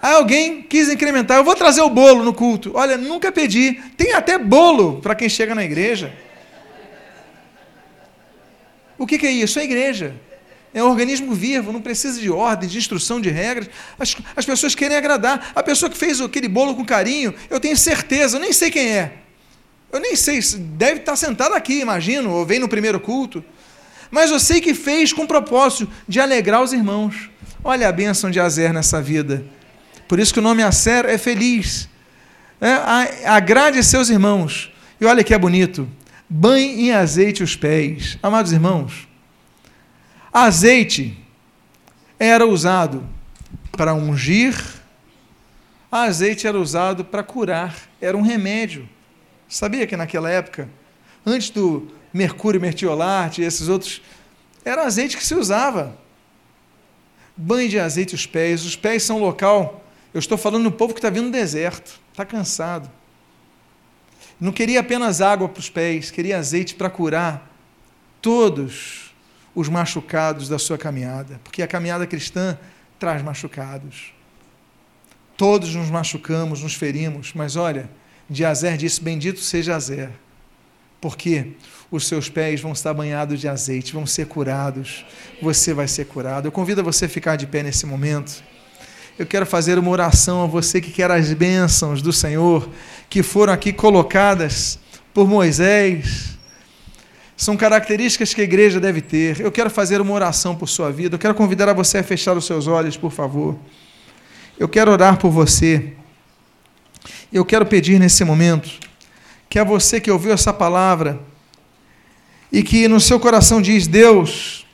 Aí 0.00 0.14
alguém 0.14 0.62
quis 0.62 0.88
incrementar, 0.88 1.38
eu 1.38 1.44
vou 1.44 1.56
trazer 1.56 1.80
o 1.80 1.90
bolo 1.90 2.22
no 2.22 2.32
culto. 2.32 2.70
Olha, 2.74 2.96
nunca 2.96 3.32
pedi. 3.32 3.82
Tem 3.96 4.12
até 4.12 4.38
bolo 4.38 5.00
para 5.00 5.16
quem 5.16 5.28
chega 5.28 5.56
na 5.56 5.64
igreja. 5.64 6.12
O 8.96 9.06
que, 9.08 9.18
que 9.18 9.26
é 9.26 9.32
isso? 9.32 9.58
É 9.58 9.64
igreja. 9.64 10.14
É 10.72 10.84
um 10.84 10.88
organismo 10.88 11.34
vivo, 11.34 11.72
não 11.72 11.82
precisa 11.82 12.20
de 12.20 12.30
ordem, 12.30 12.68
de 12.68 12.78
instrução, 12.78 13.20
de 13.20 13.28
regras. 13.28 13.68
As, 13.98 14.16
as 14.36 14.46
pessoas 14.46 14.76
querem 14.76 14.96
agradar. 14.96 15.50
A 15.52 15.64
pessoa 15.64 15.90
que 15.90 15.98
fez 15.98 16.20
aquele 16.20 16.46
bolo 16.46 16.76
com 16.76 16.84
carinho, 16.84 17.34
eu 17.50 17.58
tenho 17.58 17.76
certeza, 17.76 18.36
eu 18.36 18.40
nem 18.40 18.52
sei 18.52 18.70
quem 18.70 18.86
é. 18.88 19.14
Eu 19.92 19.98
nem 19.98 20.14
sei, 20.14 20.40
deve 20.78 21.00
estar 21.00 21.16
sentado 21.16 21.54
aqui, 21.54 21.80
imagino, 21.80 22.30
ou 22.30 22.46
vem 22.46 22.60
no 22.60 22.68
primeiro 22.68 23.00
culto. 23.00 23.44
Mas 24.10 24.30
eu 24.30 24.40
sei 24.40 24.60
que 24.60 24.74
fez 24.74 25.12
com 25.12 25.26
propósito 25.26 25.88
de 26.08 26.18
alegrar 26.20 26.62
os 26.62 26.72
irmãos. 26.72 27.30
Olha 27.62 27.88
a 27.88 27.92
bênção 27.92 28.30
de 28.30 28.40
Azer 28.40 28.72
nessa 28.72 29.00
vida. 29.00 29.44
Por 30.08 30.18
isso 30.18 30.32
que 30.32 30.40
o 30.40 30.42
nome 30.42 30.62
Acer 30.62 31.04
é 31.04 31.16
feliz. 31.16 31.88
É, 32.60 33.26
agrade 33.26 33.82
seus 33.84 34.08
irmãos. 34.08 34.72
E 35.00 35.04
olha 35.04 35.22
que 35.22 35.32
é 35.32 35.38
bonito. 35.38 35.88
Banhe 36.28 36.88
em 36.88 36.92
azeite 36.92 37.42
os 37.42 37.56
pés. 37.56 38.18
Amados 38.22 38.52
irmãos, 38.52 39.08
Azeite 40.32 41.18
era 42.18 42.46
usado 42.46 43.04
para 43.72 43.94
ungir, 43.94 44.54
azeite 45.90 46.46
era 46.46 46.56
usado 46.56 47.04
para 47.04 47.24
curar, 47.24 47.74
era 48.00 48.16
um 48.16 48.22
remédio. 48.22 48.88
Sabia 49.48 49.88
que 49.88 49.96
naquela 49.96 50.30
época, 50.30 50.68
antes 51.26 51.50
do 51.50 51.90
mercúrio 52.12 52.60
mertiolate 52.60 53.42
esses 53.42 53.68
outros, 53.68 54.02
era 54.64 54.84
azeite 54.84 55.16
que 55.16 55.24
se 55.24 55.34
usava. 55.34 55.96
Banho 57.36 57.68
de 57.68 57.78
azeite 57.78 58.14
os 58.14 58.26
pés, 58.26 58.64
os 58.64 58.76
pés 58.76 59.02
são 59.02 59.18
local. 59.18 59.84
Eu 60.12 60.18
estou 60.18 60.36
falando 60.36 60.64
do 60.64 60.72
povo 60.72 60.92
que 60.92 60.98
está 60.98 61.08
vindo 61.10 61.26
do 61.26 61.32
deserto, 61.32 62.00
está 62.10 62.24
cansado. 62.24 62.90
Não 64.40 64.52
queria 64.52 64.80
apenas 64.80 65.20
água 65.20 65.48
para 65.48 65.60
os 65.60 65.70
pés, 65.70 66.10
queria 66.10 66.38
azeite 66.38 66.74
para 66.74 66.90
curar 66.90 67.50
todos 68.20 69.14
os 69.54 69.68
machucados 69.68 70.48
da 70.48 70.58
sua 70.58 70.78
caminhada, 70.78 71.40
porque 71.44 71.62
a 71.62 71.66
caminhada 71.66 72.06
cristã 72.06 72.58
traz 72.98 73.22
machucados. 73.22 74.12
Todos 75.36 75.74
nos 75.74 75.90
machucamos, 75.90 76.62
nos 76.62 76.74
ferimos, 76.74 77.32
mas 77.34 77.56
olha, 77.56 77.90
de 78.28 78.44
Azer 78.44 78.76
disse: 78.76 79.02
Bendito 79.02 79.40
seja 79.40 79.74
Azer, 79.74 80.10
porque 81.00 81.52
os 81.90 82.06
seus 82.06 82.28
pés 82.28 82.60
vão 82.60 82.72
estar 82.72 82.94
banhados 82.94 83.40
de 83.40 83.48
azeite, 83.48 83.92
vão 83.92 84.06
ser 84.06 84.26
curados, 84.26 85.04
você 85.42 85.74
vai 85.74 85.88
ser 85.88 86.06
curado. 86.06 86.46
Eu 86.46 86.52
convido 86.52 86.84
você 86.84 87.06
a 87.06 87.08
ficar 87.08 87.36
de 87.36 87.46
pé 87.46 87.62
nesse 87.62 87.84
momento. 87.84 88.42
Eu 89.18 89.26
quero 89.26 89.44
fazer 89.44 89.78
uma 89.78 89.90
oração 89.90 90.42
a 90.44 90.46
você 90.46 90.80
que 90.80 90.90
quer 90.90 91.10
as 91.10 91.32
bênçãos 91.32 92.00
do 92.00 92.12
Senhor 92.12 92.68
que 93.08 93.22
foram 93.22 93.52
aqui 93.52 93.72
colocadas 93.72 94.78
por 95.12 95.28
Moisés 95.28 96.38
são 97.40 97.56
características 97.56 98.34
que 98.34 98.42
a 98.42 98.44
igreja 98.44 98.78
deve 98.78 99.00
ter. 99.00 99.40
Eu 99.40 99.50
quero 99.50 99.70
fazer 99.70 99.98
uma 99.98 100.12
oração 100.12 100.54
por 100.54 100.68
sua 100.68 100.92
vida. 100.92 101.14
Eu 101.14 101.18
quero 101.18 101.34
convidar 101.34 101.70
a 101.70 101.72
você 101.72 101.96
a 101.96 102.02
fechar 102.02 102.36
os 102.36 102.44
seus 102.44 102.66
olhos, 102.66 102.98
por 102.98 103.10
favor. 103.10 103.58
Eu 104.58 104.68
quero 104.68 104.90
orar 104.90 105.16
por 105.16 105.30
você. 105.30 105.94
Eu 107.32 107.42
quero 107.42 107.64
pedir 107.64 107.98
nesse 107.98 108.24
momento 108.24 108.68
que 109.48 109.58
a 109.58 109.64
você 109.64 109.98
que 109.98 110.10
ouviu 110.10 110.34
essa 110.34 110.52
palavra 110.52 111.18
e 112.52 112.62
que 112.62 112.88
no 112.88 113.00
seu 113.00 113.20
coração 113.20 113.60
diz: 113.60 113.86
Deus, 113.86 114.66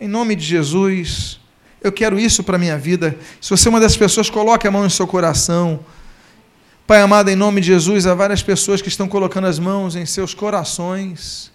em 0.00 0.08
nome 0.08 0.34
de 0.34 0.44
Jesus, 0.44 1.40
eu 1.82 1.92
quero 1.92 2.18
isso 2.18 2.42
para 2.42 2.56
a 2.56 2.58
minha 2.58 2.78
vida. 2.78 3.16
Se 3.40 3.50
você 3.50 3.68
é 3.68 3.70
uma 3.70 3.80
dessas 3.80 3.96
pessoas, 3.96 4.30
coloque 4.30 4.66
a 4.66 4.70
mão 4.70 4.86
em 4.86 4.90
seu 4.90 5.06
coração. 5.06 5.80
Pai 6.86 7.00
amado, 7.00 7.28
em 7.28 7.36
nome 7.36 7.60
de 7.60 7.66
Jesus, 7.66 8.06
há 8.06 8.14
várias 8.14 8.42
pessoas 8.42 8.80
que 8.80 8.88
estão 8.88 9.06
colocando 9.06 9.46
as 9.46 9.58
mãos 9.58 9.94
em 9.94 10.06
seus 10.06 10.32
corações, 10.32 11.52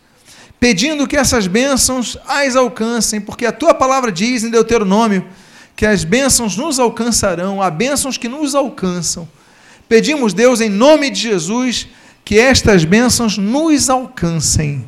pedindo 0.60 1.08
que 1.08 1.18
essas 1.18 1.48
bênçãos 1.48 2.18
as 2.28 2.56
alcancem, 2.56 3.20
porque 3.20 3.46
a 3.46 3.52
tua 3.52 3.74
palavra 3.74 4.12
diz 4.12 4.44
em 4.44 4.52
Deuteronômio 4.52 5.26
que 5.76 5.88
as 5.88 6.04
bênçãos 6.04 6.56
nos 6.56 6.80
alcançarão, 6.80 7.62
há 7.62 7.72
bênçãos 7.72 8.16
que 8.16 8.28
nos 8.30 8.54
alcançam. 8.54 9.28
Pedimos, 9.90 10.34
Deus, 10.34 10.62
em 10.62 10.70
nome 10.70 11.10
de 11.10 11.22
Jesus, 11.22 11.88
que 12.26 12.40
estas 12.40 12.86
bênçãos 12.86 13.38
nos 13.38 13.90
alcancem. 13.90 14.86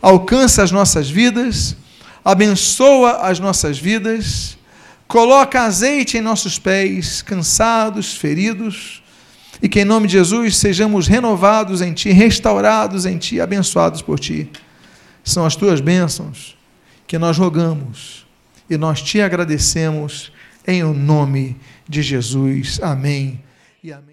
Alcança 0.00 0.62
as 0.62 0.70
nossas 0.70 1.08
vidas, 1.08 1.76
abençoa 2.24 3.28
as 3.28 3.38
nossas 3.38 3.78
vidas, 3.78 4.58
coloca 5.06 5.62
azeite 5.62 6.18
em 6.18 6.20
nossos 6.20 6.58
pés, 6.58 7.22
cansados, 7.22 8.16
feridos 8.16 9.02
e 9.62 9.68
que 9.68 9.80
em 9.80 9.84
nome 9.84 10.06
de 10.06 10.14
Jesus 10.14 10.56
sejamos 10.56 11.06
renovados 11.06 11.80
em 11.80 11.92
Ti, 11.92 12.10
restaurados 12.10 13.06
em 13.06 13.16
Ti, 13.16 13.40
abençoados 13.40 14.02
por 14.02 14.18
Ti. 14.18 14.50
São 15.22 15.46
as 15.46 15.56
Tuas 15.56 15.80
bênçãos 15.80 16.56
que 17.06 17.18
nós 17.18 17.38
rogamos 17.38 18.26
e 18.68 18.76
nós 18.76 19.00
Te 19.00 19.20
agradecemos 19.20 20.32
em 20.66 20.82
o 20.82 20.92
nome 20.92 21.56
de 21.88 22.02
Jesus. 22.02 22.80
Amém 22.82 23.40
e 23.82 23.92
amém. 23.92 24.04